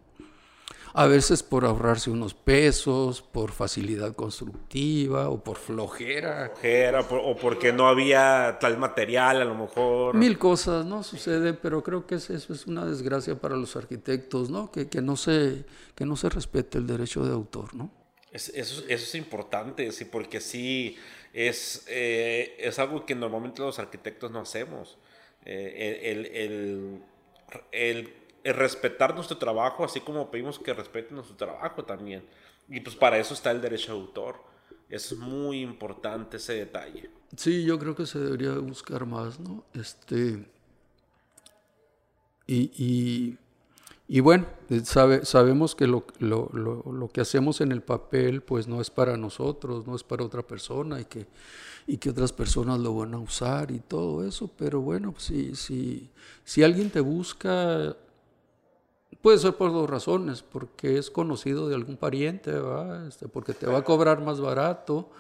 A 0.95 1.07
veces 1.07 1.43
por 1.43 1.64
ahorrarse 1.64 2.11
unos 2.11 2.35
pesos, 2.35 3.20
por 3.20 3.53
facilidad 3.53 4.14
constructiva 4.14 5.28
o 5.28 5.43
por 5.43 5.57
flojera. 5.57 6.51
Flojera 6.55 7.01
o 7.01 7.37
porque 7.37 7.72
no 7.72 7.89
había 7.89 8.59
tal 8.61 8.78
material 8.78 9.43
a 9.43 9.45
lo 9.45 9.55
mejor. 9.55 10.14
Mil 10.14 10.39
cosas, 10.39 10.87
¿no? 10.87 11.03
Suceden, 11.03 11.59
pero 11.61 11.82
creo 11.82 12.07
que 12.07 12.14
eso 12.14 12.35
es 12.35 12.66
una 12.66 12.85
desgracia 12.85 13.39
para 13.39 13.57
los 13.57 13.74
arquitectos, 13.76 14.51
¿no? 14.51 14.70
Que, 14.70 14.89
que, 14.89 15.03
no, 15.03 15.16
se, 15.16 15.64
que 15.95 16.07
no 16.07 16.16
se 16.16 16.28
respete 16.28 16.78
el 16.78 16.87
derecho 16.87 17.24
de 17.24 17.32
autor, 17.32 17.74
¿no? 17.74 18.05
eso, 18.35 18.53
eso, 18.57 18.85
es 18.89 19.14
importante, 19.14 19.91
sí, 19.93 20.05
porque 20.05 20.41
sí 20.41 20.97
es, 21.32 21.85
eh, 21.89 22.57
es 22.59 22.78
algo 22.80 23.07
que 23.07 23.14
normalmente 23.14 23.62
los 23.62 23.78
arquitectos 23.78 24.30
no 24.32 24.41
hacemos. 24.41 24.99
Eh, 25.45 26.01
el, 26.03 26.26
el, 26.26 26.37
el, 26.37 27.03
el, 27.72 28.14
respetar 28.45 29.14
nuestro 29.14 29.38
trabajo, 29.38 29.84
así 29.84 30.01
como 30.01 30.30
pedimos 30.30 30.59
que 30.59 30.74
respeten 30.74 31.16
nuestro 31.16 31.36
trabajo 31.36 31.84
también. 31.84 32.24
Y 32.68 32.80
pues 32.80 32.97
para 32.97 33.18
eso 33.18 33.34
está 33.34 33.51
el 33.51 33.61
derecho 33.61 33.95
de 33.95 34.01
autor. 34.01 34.36
Es 34.88 35.16
muy 35.16 35.61
importante 35.61 36.36
ese 36.36 36.55
detalle. 36.55 37.11
Sí, 37.36 37.64
yo 37.64 37.78
creo 37.78 37.95
que 37.95 38.07
se 38.07 38.18
debería 38.18 38.53
buscar 38.59 39.07
más, 39.07 39.40
¿no? 39.40 39.64
Este, 39.74 40.45
y, 42.47 42.70
y 42.76 43.38
y 44.07 44.20
bueno, 44.20 44.47
sabe, 44.84 45.24
sabemos 45.24 45.74
que 45.74 45.86
lo, 45.86 46.05
lo, 46.18 46.51
lo, 46.53 47.09
que 47.09 47.22
hacemos 47.22 47.62
en 47.62 47.72
el 47.72 47.82
papel 47.82 48.42
pues 48.42 48.68
no 48.68 48.82
es 48.82 48.90
para 48.90 49.16
nosotros, 49.16 49.86
no 49.86 49.97
es 49.97 50.05
para 50.05 50.24
otra 50.24 50.42
persona 50.42 51.01
y 51.01 51.07
que, 51.07 51.26
y 51.87 51.99
que 51.99 52.11
otras 52.11 52.32
personas 52.32 52.80
lo 52.80 52.95
van 52.95 53.14
a 53.14 53.18
usar 53.18 53.70
y 53.70 53.80
todo 53.80 54.26
eso, 54.26 54.51
pero 54.57 54.80
bueno, 54.80 55.12
pues, 55.12 55.24
si, 55.24 55.55
si, 55.55 56.11
si 56.45 56.62
alguien 56.62 56.91
te 56.91 57.01
busca, 57.01 57.97
puede 59.20 59.39
ser 59.39 59.55
por 59.55 59.72
dos 59.72 59.89
razones, 59.89 60.43
porque 60.43 60.99
es 60.99 61.11
conocido 61.11 61.68
de 61.68 61.74
algún 61.74 61.97
pariente, 61.97 62.53
este, 63.07 63.28
porque 63.28 63.53
te 63.53 63.66
va 63.66 63.78
a 63.78 63.85
cobrar 63.85 64.22
más 64.22 64.41
barato 64.41 65.11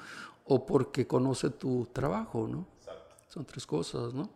o 0.46 0.64
porque 0.66 1.06
conoce 1.06 1.50
tu 1.50 1.86
trabajo, 1.92 2.48
¿no? 2.48 2.66
Son 3.28 3.44
tres 3.44 3.66
cosas, 3.66 4.14
¿no? 4.14 4.30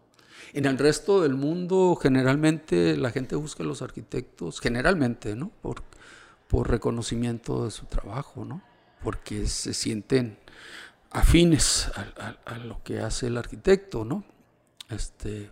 En 0.52 0.64
el 0.66 0.78
resto 0.78 1.22
del 1.22 1.34
mundo, 1.34 1.96
generalmente 2.00 2.96
la 2.96 3.10
gente 3.10 3.36
busca 3.36 3.62
a 3.62 3.66
los 3.66 3.82
arquitectos, 3.82 4.60
generalmente, 4.60 5.34
¿no? 5.34 5.50
Por, 5.62 5.82
por 6.48 6.70
reconocimiento 6.70 7.64
de 7.64 7.70
su 7.70 7.86
trabajo, 7.86 8.44
¿no? 8.44 8.62
Porque 9.02 9.46
se 9.46 9.74
sienten 9.74 10.38
afines 11.10 11.90
a, 12.44 12.58
lo 12.58 12.82
que 12.82 13.00
hace 13.00 13.28
el 13.28 13.38
arquitecto, 13.38 14.04
¿no? 14.04 14.24
Este, 14.90 15.50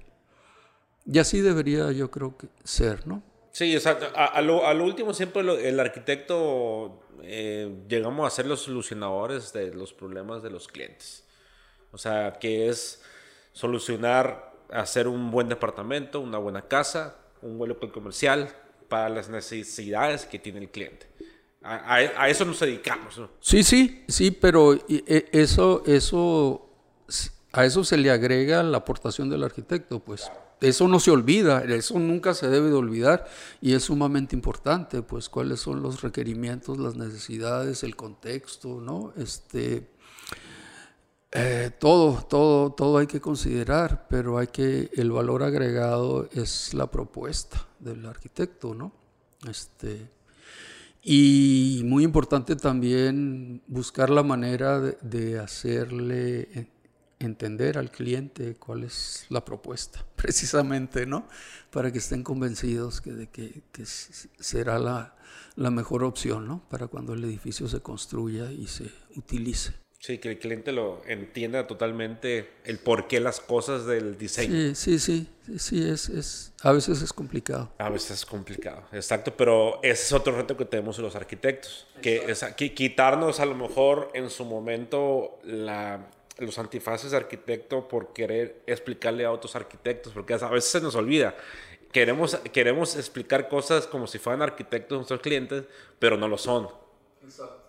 y 1.07 1.19
así 1.19 1.41
debería 1.41 1.93
yo 1.93 2.11
creo 2.11 2.37
que 2.37 2.49
ser, 2.65 3.07
¿no? 3.07 3.23
Sí, 3.53 3.75
exacto. 3.75 4.07
A, 4.15 4.41
lo, 4.43 4.85
último 4.85 5.15
siempre 5.15 5.41
el 5.67 5.81
arquitecto 5.81 7.01
eh, 7.23 7.85
llegamos 7.89 8.27
a 8.27 8.35
ser 8.35 8.47
los 8.47 8.61
solucionadores 8.61 9.53
de 9.53 9.73
los 9.73 9.95
problemas 9.95 10.43
de 10.43 10.51
los 10.51 10.69
clientes. 10.69 11.25
O 11.93 11.99
sea, 11.99 12.35
que 12.39 12.69
es 12.69 13.03
solucionar 13.53 14.53
hacer 14.71 15.09
un 15.09 15.31
buen 15.31 15.49
departamento, 15.49 16.21
una 16.21 16.39
buena 16.39 16.69
casa, 16.69 17.17
un 17.41 17.57
buen 17.57 17.71
local 17.71 17.93
comercial 17.93 18.49
para 18.89 19.09
las 19.09 19.29
necesidades 19.29 20.27
que 20.27 20.39
tiene 20.39 20.59
el 20.61 20.71
cliente. 20.71 21.09
A, 21.63 22.29
eso 22.29 22.45
nos 22.45 22.61
dedicamos. 22.61 23.21
Sí, 23.41 23.65
sí, 23.65 24.05
sí, 24.07 24.31
pero 24.31 24.75
e, 24.75 25.29
eso, 25.33 25.83
eso, 25.85 26.71
a 27.53 27.65
eso 27.65 27.83
se 27.83 27.97
le 27.97 28.11
agrega 28.11 28.63
la 28.63 28.79
aportación 28.79 29.29
del 29.29 29.43
arquitecto, 29.43 29.99
pues. 30.01 30.31
Eso 30.61 30.89
no 30.89 31.01
se 31.01 31.11
olvida, 31.11 31.63
eso 31.65 31.99
nunca 31.99 32.33
se 32.33 32.49
debe 32.49 32.69
de 32.69 32.75
olvidar 32.75 33.27
y 33.61 33.75
es 33.75 33.85
sumamente 33.85 34.35
importante, 34.35 35.03
pues 35.03 35.29
cuáles 35.29 35.61
son 35.61 35.83
los 35.83 36.01
requerimientos, 36.01 36.79
las 36.79 36.97
necesidades, 36.97 37.83
el 37.83 37.95
contexto, 37.95 38.81
¿no? 38.81 39.13
Este, 39.19 39.91
eh, 41.33 41.71
todo, 41.79 42.23
todo, 42.23 42.73
todo 42.73 42.97
hay 42.97 43.07
que 43.07 43.21
considerar, 43.21 44.07
pero 44.09 44.39
hay 44.39 44.47
que, 44.47 44.91
el 44.95 45.11
valor 45.11 45.43
agregado 45.43 46.27
es 46.33 46.73
la 46.73 46.91
propuesta 46.91 47.67
del 47.79 48.07
arquitecto, 48.07 48.75
¿no? 48.75 48.93
Este, 49.47 50.09
y 51.09 51.83
muy 51.85 52.03
importante 52.03 52.57
también 52.57 53.63
buscar 53.69 54.11
la 54.11 54.25
manera 54.25 54.81
de, 54.81 55.39
hacerle 55.39 56.69
entender 57.21 57.79
al 57.79 57.93
cliente 57.93 58.57
cuál 58.57 58.83
es 58.83 59.25
la 59.29 59.45
propuesta, 59.45 60.05
precisamente, 60.17 61.07
¿no? 61.07 61.29
Para 61.71 61.93
que 61.93 61.99
estén 61.99 62.25
convencidos 62.25 63.01
que, 63.01 63.13
de 63.13 63.29
que, 63.29 63.63
será 63.87 64.81
la, 64.81 65.15
la, 65.55 65.71
mejor 65.71 66.03
opción, 66.03 66.49
¿no? 66.49 66.69
Para 66.69 66.89
cuando 66.89 67.15
el 67.15 67.23
edificio 67.23 67.69
se 67.69 67.79
construya 67.79 68.51
y 68.51 68.67
se 68.67 68.91
utilice. 69.15 69.86
Sí, 70.07 70.19
que 70.19 70.29
el 70.29 70.39
cliente 70.39 70.71
lo 70.71 71.03
entienda 71.09 71.67
totalmente 71.67 72.49
el 72.65 72.79
porqué 72.79 73.19
las 73.19 73.41
cosas 73.41 73.87
del 73.87 74.17
diseño. 74.17 74.73
Sí, 74.77 75.01
sí, 75.01 75.29
sí, 75.45 75.59
sí, 75.59 75.89
es, 75.89 76.09
es, 76.11 76.53
a 76.63 76.71
veces 76.71 77.03
es 77.03 77.13
complicado. 77.13 77.73
A 77.79 77.91
veces 77.91 78.13
es 78.13 78.25
complicado, 78.25 78.85
exacto, 78.93 79.37
pero 79.37 79.81
ese 79.83 80.05
es 80.05 80.13
otro 80.13 80.37
reto 80.37 80.57
que 80.57 80.65
tenemos 80.65 80.97
los 81.01 81.17
arquitectos, 81.17 81.89
que 82.03 82.25
es 82.29 82.45
quitarnos 82.55 83.41
a 83.41 83.47
lo 83.47 83.57
mejor 83.57 84.13
en 84.15 84.31
su 84.31 84.45
momento 84.45 85.41
la, 85.43 86.07
los 86.39 86.57
antifaces 86.61 87.11
de 87.11 87.17
arquitecto 87.17 87.89
por 87.89 88.13
querer 88.13 88.63
explicarle 88.69 89.25
a 89.25 89.33
otros 89.33 89.57
arquitectos, 89.57 90.13
porque 90.13 90.35
a 90.35 90.49
veces 90.51 90.71
se 90.71 90.81
nos 90.81 90.95
olvida. 90.95 91.35
Queremos, 91.91 92.37
queremos 92.53 92.95
explicar 92.95 93.49
cosas 93.49 93.89
como 93.89 94.07
si 94.07 94.21
fueran 94.21 94.43
arquitectos 94.43 94.99
nuestros 94.99 95.19
clientes, 95.19 95.65
pero 95.99 96.17
no 96.17 96.29
lo 96.29 96.39
son. 96.39 96.69
Exacto. 97.25 97.65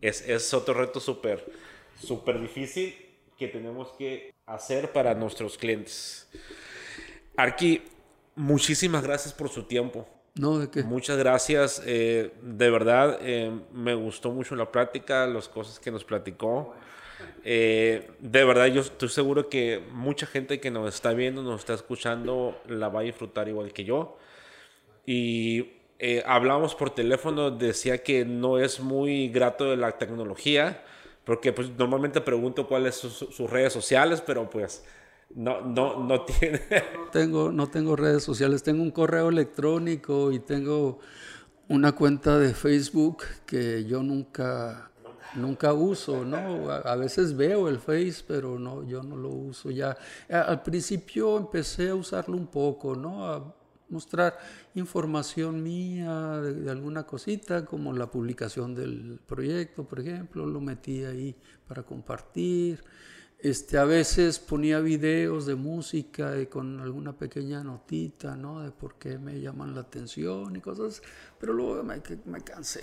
Es, 0.00 0.26
es 0.26 0.54
otro 0.54 0.72
reto 0.72 0.98
súper 0.98 1.71
súper 1.98 2.40
difícil 2.40 2.94
que 3.38 3.48
tenemos 3.48 3.92
que 3.98 4.32
hacer 4.46 4.92
para 4.92 5.14
nuestros 5.14 5.58
clientes. 5.58 6.28
Arqui, 7.36 7.82
muchísimas 8.36 9.02
gracias 9.02 9.32
por 9.34 9.48
su 9.48 9.64
tiempo. 9.64 10.06
No, 10.34 10.58
¿de 10.58 10.70
qué? 10.70 10.82
Muchas 10.82 11.18
gracias. 11.18 11.82
Eh, 11.84 12.32
de 12.40 12.70
verdad, 12.70 13.18
eh, 13.20 13.50
me 13.72 13.94
gustó 13.94 14.30
mucho 14.30 14.56
la 14.56 14.70
plática, 14.70 15.26
las 15.26 15.48
cosas 15.48 15.78
que 15.78 15.90
nos 15.90 16.04
platicó. 16.04 16.74
Eh, 17.44 18.10
de 18.18 18.44
verdad, 18.44 18.66
yo 18.66 18.80
estoy 18.80 19.10
seguro 19.10 19.48
que 19.48 19.82
mucha 19.90 20.26
gente 20.26 20.58
que 20.58 20.70
nos 20.70 20.94
está 20.94 21.12
viendo, 21.12 21.42
nos 21.42 21.60
está 21.60 21.74
escuchando, 21.74 22.60
la 22.66 22.88
va 22.88 23.00
a 23.00 23.02
disfrutar 23.02 23.48
igual 23.48 23.72
que 23.72 23.84
yo. 23.84 24.16
Y 25.04 25.72
hablamos 26.24 26.74
por 26.74 26.90
teléfono, 26.90 27.50
decía 27.50 28.02
que 28.02 28.24
no 28.24 28.58
es 28.58 28.80
muy 28.80 29.28
grato 29.28 29.70
de 29.70 29.76
la 29.76 29.98
tecnología, 29.98 30.82
porque 31.24 31.52
pues 31.52 31.70
normalmente 31.78 32.20
pregunto 32.20 32.66
cuáles 32.66 32.96
son 32.96 33.10
sus 33.10 33.50
redes 33.50 33.72
sociales, 33.72 34.22
pero 34.24 34.50
pues 34.50 34.84
no, 35.34 35.60
no, 35.60 35.98
no 36.02 36.24
tiene. 36.24 36.60
No 36.94 37.10
tengo, 37.10 37.52
no 37.52 37.68
tengo 37.68 37.96
redes 37.96 38.22
sociales, 38.22 38.62
tengo 38.62 38.82
un 38.82 38.90
correo 38.90 39.28
electrónico 39.28 40.32
y 40.32 40.40
tengo 40.40 40.98
una 41.68 41.92
cuenta 41.92 42.38
de 42.38 42.54
Facebook 42.54 43.22
que 43.46 43.84
yo 43.84 44.02
nunca, 44.02 44.90
nunca 45.34 45.72
uso, 45.72 46.24
¿no? 46.24 46.70
A, 46.70 46.96
veces 46.96 47.36
veo 47.36 47.68
el 47.68 47.78
Face, 47.78 48.24
pero 48.26 48.58
no, 48.58 48.86
yo 48.86 49.02
no 49.02 49.16
lo 49.16 49.28
uso 49.28 49.70
ya. 49.70 49.96
Al 50.28 50.62
principio 50.62 51.38
empecé 51.38 51.90
a 51.90 51.94
usarlo 51.94 52.36
un 52.36 52.48
poco, 52.48 52.94
¿no? 52.94 53.61
Mostrar 53.92 54.38
información 54.74 55.62
mía 55.62 56.40
de, 56.40 56.70
alguna 56.70 57.04
cosita, 57.04 57.64
como 57.64 57.92
la 57.92 58.10
publicación 58.10 58.74
del 58.74 59.20
proyecto, 59.24 59.84
por 59.84 60.00
ejemplo, 60.00 60.46
lo 60.46 60.60
metí 60.60 61.04
ahí 61.04 61.36
para 61.68 61.82
compartir. 61.82 62.82
Este, 63.38 63.76
a 63.76 63.84
veces 63.84 64.38
ponía 64.38 64.78
videos 64.78 65.46
de 65.46 65.56
música 65.56 66.40
y 66.40 66.46
con 66.46 66.78
alguna 66.80 67.18
pequeña 67.18 67.64
notita, 67.64 68.36
¿no? 68.36 68.62
De 68.62 68.70
por 68.70 68.94
qué 68.94 69.18
me 69.18 69.40
llaman 69.40 69.74
la 69.74 69.80
atención 69.80 70.54
y 70.54 70.60
cosas, 70.60 71.02
pero 71.42 71.54
luego 71.54 71.82
me, 71.82 72.40
cansé, 72.40 72.82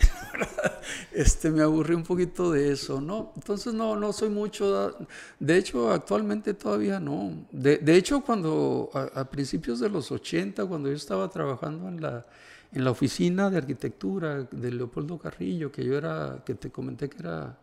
este, 1.13 1.49
me 1.49 1.63
aburrí 1.63 1.95
un 1.95 2.03
poquito 2.03 2.51
de 2.51 2.73
eso, 2.73 2.99
¿no? 2.99 3.31
Entonces 3.37 3.73
no, 3.73 3.95
no 3.95 4.11
soy 4.11 4.27
mucho, 4.27 4.97
de 5.39 5.57
hecho 5.57 5.89
actualmente 5.89 6.53
todavía 6.53 6.99
no. 6.99 7.47
De, 7.53 7.77
de 7.77 7.95
hecho 7.95 8.19
cuando 8.19 8.89
a, 8.93 9.21
a, 9.21 9.29
principios 9.29 9.79
de 9.79 9.87
los 9.87 10.11
80, 10.11 10.65
cuando 10.65 10.89
yo 10.89 10.95
estaba 10.97 11.29
trabajando 11.29 11.87
en 11.87 12.01
la, 12.01 12.25
en 12.73 12.83
la 12.83 12.91
oficina 12.91 13.49
de 13.49 13.59
arquitectura 13.59 14.43
de 14.51 14.71
Leopoldo 14.73 15.17
Carrillo, 15.17 15.71
que 15.71 15.85
yo 15.85 15.97
era, 15.97 16.43
que 16.45 16.53
te 16.53 16.69
comenté 16.69 17.09
que 17.09 17.19
era 17.19 17.57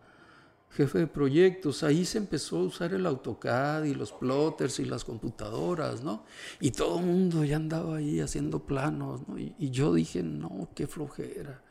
jefe 0.70 0.98
de 0.98 1.06
proyectos, 1.06 1.82
ahí 1.82 2.04
se 2.04 2.18
empezó 2.18 2.58
a 2.58 2.64
usar 2.64 2.92
el 2.92 3.06
AutoCAD 3.06 3.84
y 3.84 3.94
los 3.94 4.12
plotters 4.12 4.78
y 4.78 4.84
las 4.84 5.04
computadoras, 5.04 6.02
¿no? 6.02 6.24
Y 6.60 6.70
todo 6.72 6.98
el 6.98 7.06
mundo 7.06 7.44
ya 7.44 7.56
andaba 7.56 7.96
ahí 7.96 8.20
haciendo 8.20 8.60
planos, 8.60 9.26
¿no? 9.26 9.38
Y, 9.38 9.54
yo 9.70 9.94
dije, 9.94 10.22
no, 10.22 10.68
qué 10.74 10.86
flojera. 10.86 11.62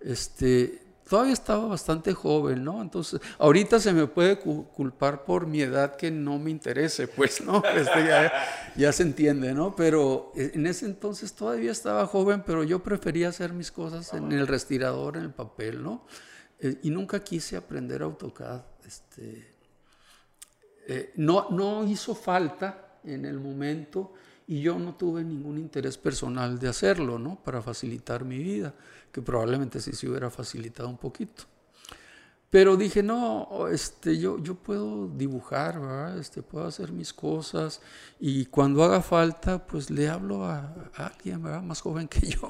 Este, 0.00 0.82
todavía 1.08 1.32
estaba 1.32 1.66
bastante 1.66 2.12
joven, 2.14 2.64
¿no? 2.64 2.82
Entonces, 2.82 3.20
ahorita 3.38 3.78
se 3.78 3.92
me 3.92 4.08
puede 4.08 4.38
culpar 4.38 5.24
por 5.24 5.46
mi 5.46 5.60
edad 5.60 5.94
que 5.94 6.10
no 6.10 6.38
me 6.38 6.50
interese, 6.50 7.06
pues, 7.06 7.40
¿no? 7.40 7.62
Este, 7.76 8.06
ya, 8.06 8.32
ya 8.76 8.92
se 8.92 9.04
entiende, 9.04 9.54
¿no? 9.54 9.76
Pero 9.76 10.32
eh, 10.34 10.50
en 10.54 10.66
ese 10.66 10.86
entonces 10.86 11.32
todavía 11.32 11.70
estaba 11.70 12.06
joven, 12.06 12.42
pero 12.44 12.64
yo 12.64 12.82
prefería 12.82 13.28
hacer 13.28 13.52
mis 13.52 13.70
cosas 13.70 14.12
en 14.14 14.32
el 14.32 14.48
respirador, 14.48 15.16
en 15.16 15.24
el 15.24 15.32
papel, 15.32 15.82
¿no? 15.82 16.04
Eh, 16.60 16.80
y 16.82 16.90
nunca 16.90 17.22
quise 17.22 17.56
aprender 17.56 18.02
AutoCAD. 18.02 18.62
Este, 18.84 19.54
eh, 20.86 21.12
no, 21.16 21.50
no 21.50 21.86
hizo 21.86 22.14
falta 22.14 22.98
en 23.04 23.24
el 23.24 23.38
momento 23.38 24.14
y 24.46 24.62
yo 24.62 24.78
no 24.78 24.94
tuve 24.94 25.22
ningún 25.22 25.58
interés 25.58 25.98
personal 25.98 26.58
de 26.58 26.68
hacerlo, 26.68 27.18
¿no? 27.18 27.36
Para 27.36 27.60
facilitar 27.60 28.24
mi 28.24 28.38
vida, 28.38 28.74
que 29.12 29.20
probablemente 29.20 29.80
sí 29.80 29.92
se 29.92 30.08
hubiera 30.08 30.30
facilitado 30.30 30.88
un 30.88 30.96
poquito. 30.96 31.44
Pero 32.50 32.78
dije, 32.78 33.02
no, 33.02 33.68
este, 33.70 34.18
yo, 34.18 34.38
yo 34.38 34.54
puedo 34.54 35.06
dibujar, 35.08 35.78
¿verdad? 35.78 36.18
Este, 36.18 36.42
puedo 36.42 36.66
hacer 36.66 36.92
mis 36.92 37.12
cosas 37.12 37.82
y 38.18 38.46
cuando 38.46 38.82
haga 38.82 39.02
falta, 39.02 39.66
pues 39.66 39.90
le 39.90 40.08
hablo 40.08 40.46
a, 40.46 40.90
alguien 40.96 41.42
¿verdad? 41.42 41.60
más 41.62 41.82
joven 41.82 42.08
que 42.08 42.26
yo, 42.26 42.48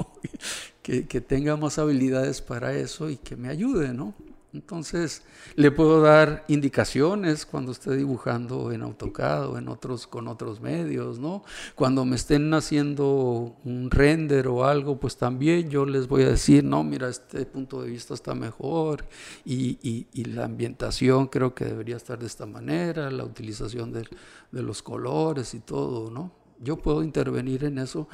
que, 0.89 1.07
que, 1.07 1.21
tenga 1.21 1.55
más 1.59 1.79
habilidades 1.79 2.41
para 2.41 2.73
eso 2.73 3.11
y 3.11 3.19
que 3.19 3.37
me 3.37 3.51
ayude, 3.51 3.93
¿no? 3.93 4.15
Entonces, 4.55 5.21
le 5.55 5.71
puedo 5.71 6.01
dar 6.01 6.47
indicaciones 6.49 7.45
cuando 7.45 7.73
esté 7.73 7.95
dibujando 7.95 8.73
en 8.73 8.81
AutoCAD 8.81 9.51
o 9.51 9.59
en 9.59 9.69
otros, 9.69 10.07
con 10.07 10.29
otros 10.29 10.63
medios, 10.63 11.19
¿no? 11.19 11.45
Cuando 11.75 12.07
me 12.07 12.17
estén 12.17 12.55
haciendo 12.55 13.55
un 13.67 13.91
render 13.91 14.49
o 14.49 14.65
algo, 14.65 14.99
pues 14.99 15.19
también 15.19 15.69
yo 15.69 15.85
les 15.85 16.09
voy 16.09 16.23
a 16.23 16.31
decir, 16.31 16.65
no, 16.65 16.83
mira, 16.85 17.11
este 17.11 17.45
punto 17.45 17.83
de 17.83 17.91
vista 17.91 18.15
está 18.15 18.35
mejor 18.35 19.05
y, 19.45 20.07
y, 20.15 20.25
la 20.25 20.47
ambientación 20.47 21.27
creo 21.27 21.55
que 21.55 21.67
debería 21.67 21.97
estar 21.97 22.19
de 22.19 22.27
esta 22.27 22.47
manera, 22.47 23.11
la 23.11 23.25
utilización 23.25 23.93
de, 23.93 24.09
de 24.53 24.63
los 24.63 24.83
colores 24.83 25.53
y 25.53 25.61
todo, 25.61 26.11
¿no? 26.11 26.33
Yo 26.61 26.79
puedo 26.79 27.03
intervenir 27.03 27.65
en 27.65 27.79
eso, 27.79 28.09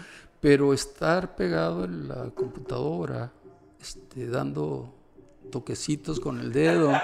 pero 0.45 0.74
estar 0.74 1.36
pegado 1.36 1.86
en 1.86 2.07
la 2.07 2.30
computadora, 2.34 3.32
este, 3.80 4.26
dando 4.26 4.95
toquecitos 5.51 6.20
con 6.20 6.38
el 6.38 6.53
dedo. 6.53 6.92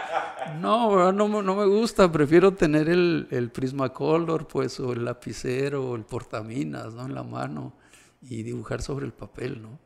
No, 0.58 1.12
no, 1.12 1.42
no 1.42 1.54
me 1.54 1.66
gusta, 1.66 2.10
prefiero 2.10 2.54
tener 2.54 2.88
el, 2.88 3.28
el 3.30 3.50
Prismacolor, 3.50 4.48
pues, 4.48 4.80
o 4.80 4.92
el 4.94 5.04
lapicero, 5.04 5.90
o 5.90 5.96
el 5.96 6.04
portaminas, 6.04 6.94
¿no? 6.94 7.04
En 7.04 7.14
la 7.14 7.22
mano 7.22 7.74
y 8.22 8.42
dibujar 8.42 8.80
sobre 8.80 9.04
el 9.04 9.12
papel, 9.12 9.60
¿no? 9.60 9.78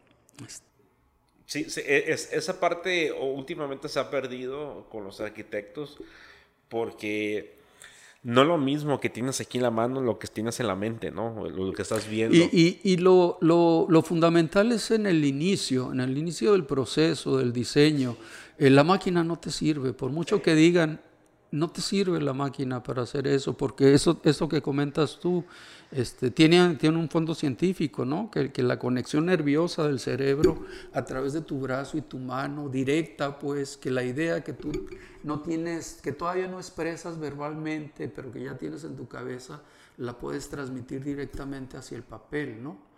Sí, 1.44 1.66
e, 1.76 2.04
es, 2.06 2.32
esa 2.32 2.60
parte 2.60 3.12
últimamente 3.12 3.88
se 3.88 3.98
ha 3.98 4.10
perdido 4.10 4.88
con 4.90 5.04
los 5.04 5.20
arquitectos 5.20 5.98
porque 6.68 7.58
no 8.24 8.42
lo 8.42 8.56
mismo 8.56 9.00
que 9.00 9.10
tienes 9.10 9.40
aquí 9.42 9.58
en 9.58 9.64
la 9.64 9.70
mano, 9.70 10.00
lo 10.00 10.18
que 10.18 10.26
tienes 10.26 10.58
en 10.58 10.66
la 10.66 10.74
mente, 10.74 11.10
¿no? 11.10 11.46
Lo 11.46 11.72
que 11.72 11.82
estás 11.82 12.08
viendo. 12.08 12.34
Y, 12.34 12.80
y, 12.82 12.96
lo, 12.96 13.36
lo, 13.42 13.86
lo, 13.88 14.02
fundamental 14.02 14.72
es 14.72 14.90
en 14.90 15.06
el 15.06 15.26
inicio, 15.26 15.92
en 15.92 16.00
el 16.00 16.16
inicio 16.16 16.52
del 16.52 16.64
proceso, 16.64 17.36
del 17.36 17.52
diseño. 17.52 18.16
Eh, 18.58 18.70
la 18.70 18.82
máquina 18.82 19.22
no 19.22 19.38
te 19.38 19.50
sirve, 19.50 19.92
por 19.92 20.10
mucho 20.10 20.40
que 20.40 20.54
digan, 20.54 21.02
no 21.54 21.70
te 21.70 21.80
sirve 21.80 22.20
la 22.20 22.32
máquina 22.32 22.82
para 22.82 23.02
hacer 23.02 23.28
eso, 23.28 23.56
porque 23.56 23.94
eso, 23.94 24.20
eso 24.24 24.48
que 24.48 24.60
comentas 24.60 25.20
tú 25.20 25.44
este, 25.92 26.32
tiene, 26.32 26.74
tiene 26.74 26.98
un 26.98 27.08
fondo 27.08 27.32
científico, 27.32 28.04
¿no? 28.04 28.28
Que, 28.28 28.50
que, 28.50 28.64
la 28.64 28.78
conexión 28.80 29.26
nerviosa 29.26 29.86
del 29.86 30.00
cerebro 30.00 30.66
a 30.92 31.04
través 31.04 31.32
de 31.32 31.42
tu 31.42 31.60
brazo 31.60 31.96
y 31.96 32.02
tu 32.02 32.18
mano, 32.18 32.68
directa, 32.68 33.38
pues, 33.38 33.76
que 33.76 33.92
la 33.92 34.02
idea 34.02 34.42
que 34.42 34.52
tú 34.52 34.72
no 35.22 35.40
tienes, 35.40 36.00
que 36.02 36.10
todavía 36.10 36.48
no 36.48 36.58
expresas 36.58 37.20
verbalmente, 37.20 38.08
pero 38.08 38.32
que 38.32 38.42
ya 38.42 38.58
tienes 38.58 38.82
en 38.82 38.96
tu 38.96 39.06
cabeza, 39.06 39.62
la 39.98 40.18
puedes 40.18 40.48
transmitir 40.48 41.04
directamente 41.04 41.76
hacia 41.76 41.96
el 41.96 42.02
papel, 42.02 42.60
¿no? 42.64 42.93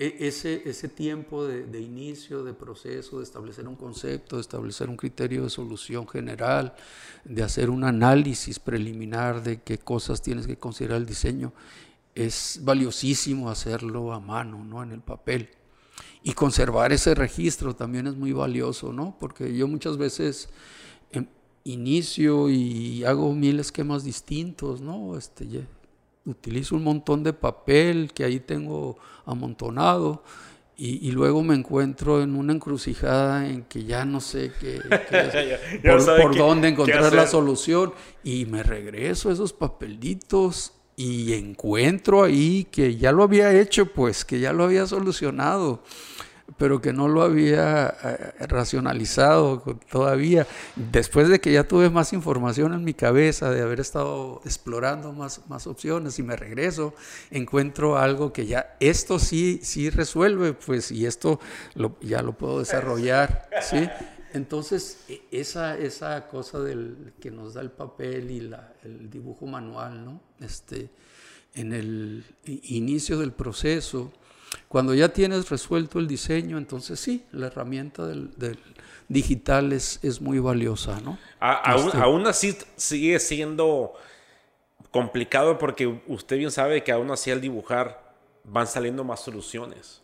E, 0.00 0.28
ese, 0.28 0.62
ese 0.64 0.86
tiempo 0.88 1.44
de, 1.44 1.80
inicio, 1.80 2.44
de 2.44 2.54
proceso, 2.54 3.18
de 3.18 3.24
establecer 3.24 3.66
un 3.66 3.74
concepto, 3.74 4.36
de 4.36 4.42
establecer 4.42 4.88
un 4.88 4.96
criterio 4.96 5.42
de 5.42 5.50
solución 5.50 6.06
general, 6.06 6.76
de 7.24 7.42
hacer 7.42 7.68
un 7.68 7.82
análisis 7.82 8.60
preliminar 8.60 9.42
de 9.42 9.60
qué 9.60 9.76
cosas 9.76 10.22
tienes 10.22 10.46
que 10.46 10.56
considerar 10.56 10.98
el 10.98 11.06
diseño, 11.06 11.52
es 12.14 12.60
valiosísimo 12.62 13.50
hacerlo 13.50 14.12
a 14.12 14.20
mano, 14.20 14.62
¿no? 14.62 14.84
En 14.84 14.92
el 14.92 15.00
papel. 15.00 15.50
Y 16.22 16.32
conservar 16.32 16.92
ese 16.92 17.16
registro 17.16 17.74
también 17.74 18.06
es 18.06 18.14
muy 18.14 18.32
valioso, 18.32 18.92
¿no? 18.92 19.16
Porque 19.18 19.56
yo 19.56 19.66
muchas 19.66 19.96
veces 19.96 20.48
em, 21.10 21.26
inicio 21.64 22.48
y 22.50 23.02
hago 23.02 23.34
mil 23.34 23.58
esquemas 23.58 24.04
distintos, 24.04 24.80
¿no? 24.80 25.18
Este, 25.18 25.66
utilizo 26.30 26.76
un 26.76 26.84
montón 26.84 27.22
de 27.22 27.32
papel 27.32 28.12
que 28.12 28.24
ahí 28.24 28.40
tengo 28.40 28.98
amontonado 29.26 30.22
y, 30.80 31.10
luego 31.10 31.42
me 31.42 31.56
encuentro 31.56 32.22
en 32.22 32.36
una 32.36 32.52
encrucijada 32.52 33.48
en 33.48 33.64
que 33.64 33.82
ya 33.82 34.04
no 34.04 34.20
sé 34.20 34.52
qué, 34.60 34.80
por, 36.22 36.36
dónde 36.36 36.68
encontrar 36.68 37.12
la 37.12 37.26
solución 37.26 37.92
y 38.22 38.46
me 38.46 38.62
regreso 38.62 39.28
a 39.28 39.32
esos 39.32 39.52
papelitos 39.52 40.74
y 40.94 41.32
encuentro 41.32 42.22
ahí 42.22 42.64
que 42.70 42.96
ya 42.96 43.10
lo 43.10 43.24
había 43.24 43.52
hecho, 43.60 43.86
pues 43.86 44.24
que 44.24 44.38
ya 44.38 44.52
lo 44.52 44.62
había 44.62 44.86
solucionado 44.86 45.82
pero 46.56 46.80
que 46.80 46.92
no 46.92 47.08
lo 47.08 47.22
había 47.22 47.94
eh, 48.02 48.46
racionalizado 48.46 49.62
todavía. 49.90 50.46
Después 50.76 51.28
de 51.28 51.40
que 51.40 51.52
ya 51.52 51.64
tuve 51.64 51.90
más 51.90 52.12
información 52.12 52.72
en 52.72 52.84
mi 52.84 52.94
cabeza, 52.94 53.50
de 53.50 53.60
haber 53.60 53.80
estado 53.80 54.40
explorando 54.44 55.12
más, 55.12 55.42
más 55.48 55.66
opciones 55.66 56.18
y 56.18 56.22
me 56.22 56.36
regreso, 56.36 56.94
encuentro 57.30 57.98
algo 57.98 58.32
que 58.32 58.46
ya, 58.46 58.76
esto 58.80 59.18
sí, 59.18 59.60
sí 59.62 59.90
resuelve, 59.90 60.54
pues, 60.54 60.90
y 60.90 61.06
esto 61.06 61.38
ya 62.00 62.22
lo 62.22 62.32
puedo 62.32 62.60
desarrollar, 62.60 63.48
¿sí? 63.60 63.88
Entonces, 64.32 65.04
e, 65.08 65.22
esa, 65.30 65.76
esa 65.76 66.28
cosa 66.28 66.60
del, 66.60 67.12
que 67.20 67.30
nos 67.30 67.54
da 67.54 67.60
el 67.60 67.70
papel 67.70 68.30
y 68.30 68.40
la, 68.40 68.74
el 68.82 69.10
dibujo 69.10 69.46
manual, 69.46 70.04
¿no? 70.04 70.20
Este, 70.40 70.90
en 71.54 71.72
el 71.72 72.24
inicio 72.44 73.18
del 73.18 73.32
proceso, 73.32 74.12
cuando 74.68 74.94
ya 74.94 75.08
tienes 75.08 75.48
resuelto 75.48 75.98
el 75.98 76.06
diseño, 76.06 76.58
entonces 76.58 77.00
sí, 77.00 77.24
la 77.32 77.46
herramienta 77.46 78.06
del, 78.06 78.30
digital 79.08 79.72
es, 79.72 79.98
es, 80.02 80.20
muy 80.20 80.38
valiosa, 80.38 81.00
¿no? 81.00 81.18
aún, 81.40 81.86
este 81.86 81.98
aún, 81.98 82.26
así 82.26 82.56
sigue 82.76 83.18
siendo 83.18 83.94
complicado 84.90 85.58
porque 85.58 86.02
usted 86.06 86.36
bien 86.36 86.50
sabe 86.50 86.84
que 86.84 86.92
aún 86.92 87.10
así 87.10 87.30
al 87.30 87.40
dibujar 87.40 88.14
van 88.44 88.66
saliendo 88.66 89.04
más 89.04 89.20
soluciones. 89.20 90.02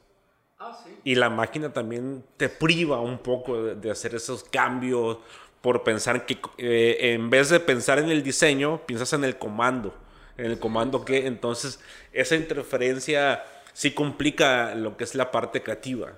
Ah, 0.59 0.79
sí. 0.83 0.91
Y 1.05 1.15
la 1.15 1.29
máquina 1.29 1.73
también 1.73 2.25
te 2.37 2.49
priva 2.49 3.01
un 3.01 3.19
poco 3.19 3.63
de, 3.63 3.91
hacer 3.91 4.15
esos 4.15 4.45
cambios 4.45 5.19
por 5.61 5.83
pensar 5.83 6.27
que 6.27 6.39
eh, 6.59 7.15
en 7.15 7.29
vez 7.29 7.51
de 7.51 7.61
pensar 7.61 7.99
en 7.99 8.11
el 8.11 8.23
diseño, 8.23 8.83
piensas 8.87 9.13
en 9.13 9.25
el 9.25 9.39
comando. 9.39 9.95
En 10.37 10.47
el 10.47 10.59
comando 10.59 11.05
que 11.05 11.27
entonces 11.27 11.81
esa 12.13 12.35
interferencia 12.35 13.45
sí 13.75 13.91
complica 13.91 14.75
lo 14.75 14.97
que 14.97 15.05
es 15.05 15.15
la 15.15 15.31
parte 15.31 15.63
creativa. 15.63 16.15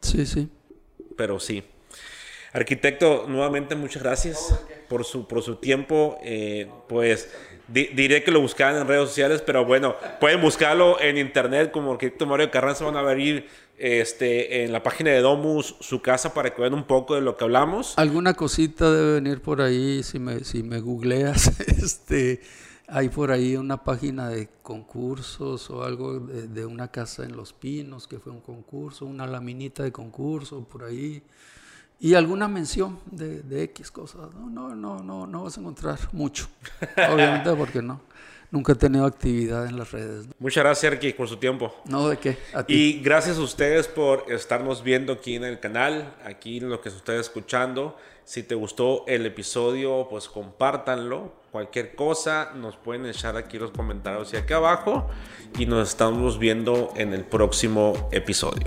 Sí, 0.00 0.24
sí. 0.24 0.48
Pero 1.16 1.38
sí. 1.38 1.62
Arquitecto, 2.54 3.26
nuevamente 3.28 3.74
muchas 3.74 4.02
gracias 4.02 4.58
por 4.88 5.04
su, 5.04 5.26
por 5.26 5.42
su 5.42 5.56
tiempo. 5.56 6.18
Eh, 6.22 6.70
pues 6.88 7.28
diré 7.66 8.22
que 8.22 8.30
lo 8.30 8.40
buscaban 8.40 8.76
en 8.80 8.86
redes 8.86 9.08
sociales, 9.08 9.42
pero 9.44 9.64
bueno, 9.64 9.96
pueden 10.20 10.40
buscarlo 10.40 11.00
en 11.00 11.18
internet 11.18 11.72
como 11.72 11.92
arquitecto 11.92 12.26
Mario 12.26 12.50
Carranza. 12.50 12.84
Van 12.84 12.96
a 12.96 13.00
abrir 13.00 13.48
este, 13.76 14.62
en 14.62 14.70
la 14.70 14.84
página 14.84 15.10
de 15.10 15.20
Domus 15.20 15.74
su 15.80 16.00
casa 16.00 16.32
para 16.32 16.54
que 16.54 16.60
vean 16.60 16.74
un 16.74 16.84
poco 16.84 17.16
de 17.16 17.22
lo 17.22 17.36
que 17.36 17.42
hablamos. 17.42 17.94
Alguna 17.96 18.34
cosita 18.34 18.88
debe 18.92 19.14
venir 19.14 19.40
por 19.40 19.60
ahí 19.60 20.04
si 20.04 20.20
me, 20.20 20.44
si 20.44 20.62
me 20.62 20.78
googleas. 20.78 21.58
Este 21.82 22.40
hay 22.86 23.08
por 23.08 23.30
ahí 23.30 23.56
una 23.56 23.82
página 23.82 24.28
de 24.28 24.48
concursos 24.62 25.70
o 25.70 25.84
algo 25.84 26.20
de, 26.20 26.66
una 26.66 26.88
casa 26.88 27.24
en 27.24 27.36
Los 27.36 27.52
Pinos 27.52 28.06
que 28.06 28.18
fue 28.18 28.32
un 28.32 28.40
concurso, 28.40 29.06
una 29.06 29.26
laminita 29.26 29.82
de 29.82 29.92
concurso 29.92 30.64
por 30.64 30.84
ahí 30.84 31.22
y 32.00 32.14
alguna 32.14 32.48
mención 32.48 32.98
de, 33.06 33.42
de 33.42 33.62
X 33.64 33.90
cosas. 33.90 34.34
No, 34.34 34.48
no, 34.48 34.74
no, 34.74 35.02
no, 35.02 35.26
no 35.26 35.44
vas 35.44 35.56
a 35.56 35.60
encontrar 35.60 35.98
mucho, 36.12 36.48
obviamente 37.10 37.52
porque 37.54 37.80
no. 37.80 38.00
Nunca 38.50 38.72
he 38.72 38.76
tenido 38.76 39.04
actividad 39.04 39.66
en 39.66 39.76
las 39.76 39.90
redes. 39.90 40.28
Muchas 40.38 40.62
gracias, 40.62 40.92
Arqui, 40.92 41.12
por 41.12 41.26
su 41.26 41.38
tiempo. 41.38 41.74
No, 41.86 42.08
de 42.08 42.18
qué. 42.18 42.38
Y 42.68 43.00
gracias 43.00 43.38
a 43.38 43.40
ustedes 43.40 43.88
por 43.88 44.30
estarnos 44.30 44.84
viendo 44.84 45.14
aquí 45.14 45.34
en 45.34 45.42
el 45.42 45.58
canal, 45.58 46.14
aquí 46.24 46.58
en 46.58 46.70
lo 46.70 46.80
que 46.80 46.90
se 46.90 46.98
está 46.98 47.16
escuchando. 47.16 47.96
Si 48.24 48.44
te 48.44 48.54
gustó 48.54 49.04
el 49.08 49.26
episodio, 49.26 50.06
pues 50.08 50.28
compártanlo. 50.28 51.32
Cualquier 51.54 51.94
cosa, 51.94 52.50
nos 52.56 52.76
pueden 52.76 53.06
echar 53.06 53.36
aquí 53.36 53.60
los 53.60 53.70
comentarios 53.70 54.32
y 54.32 54.36
aquí 54.36 54.52
abajo. 54.52 55.06
Y 55.56 55.66
nos 55.66 55.88
estamos 55.88 56.40
viendo 56.40 56.92
en 56.96 57.12
el 57.12 57.22
próximo 57.22 58.08
episodio. 58.10 58.66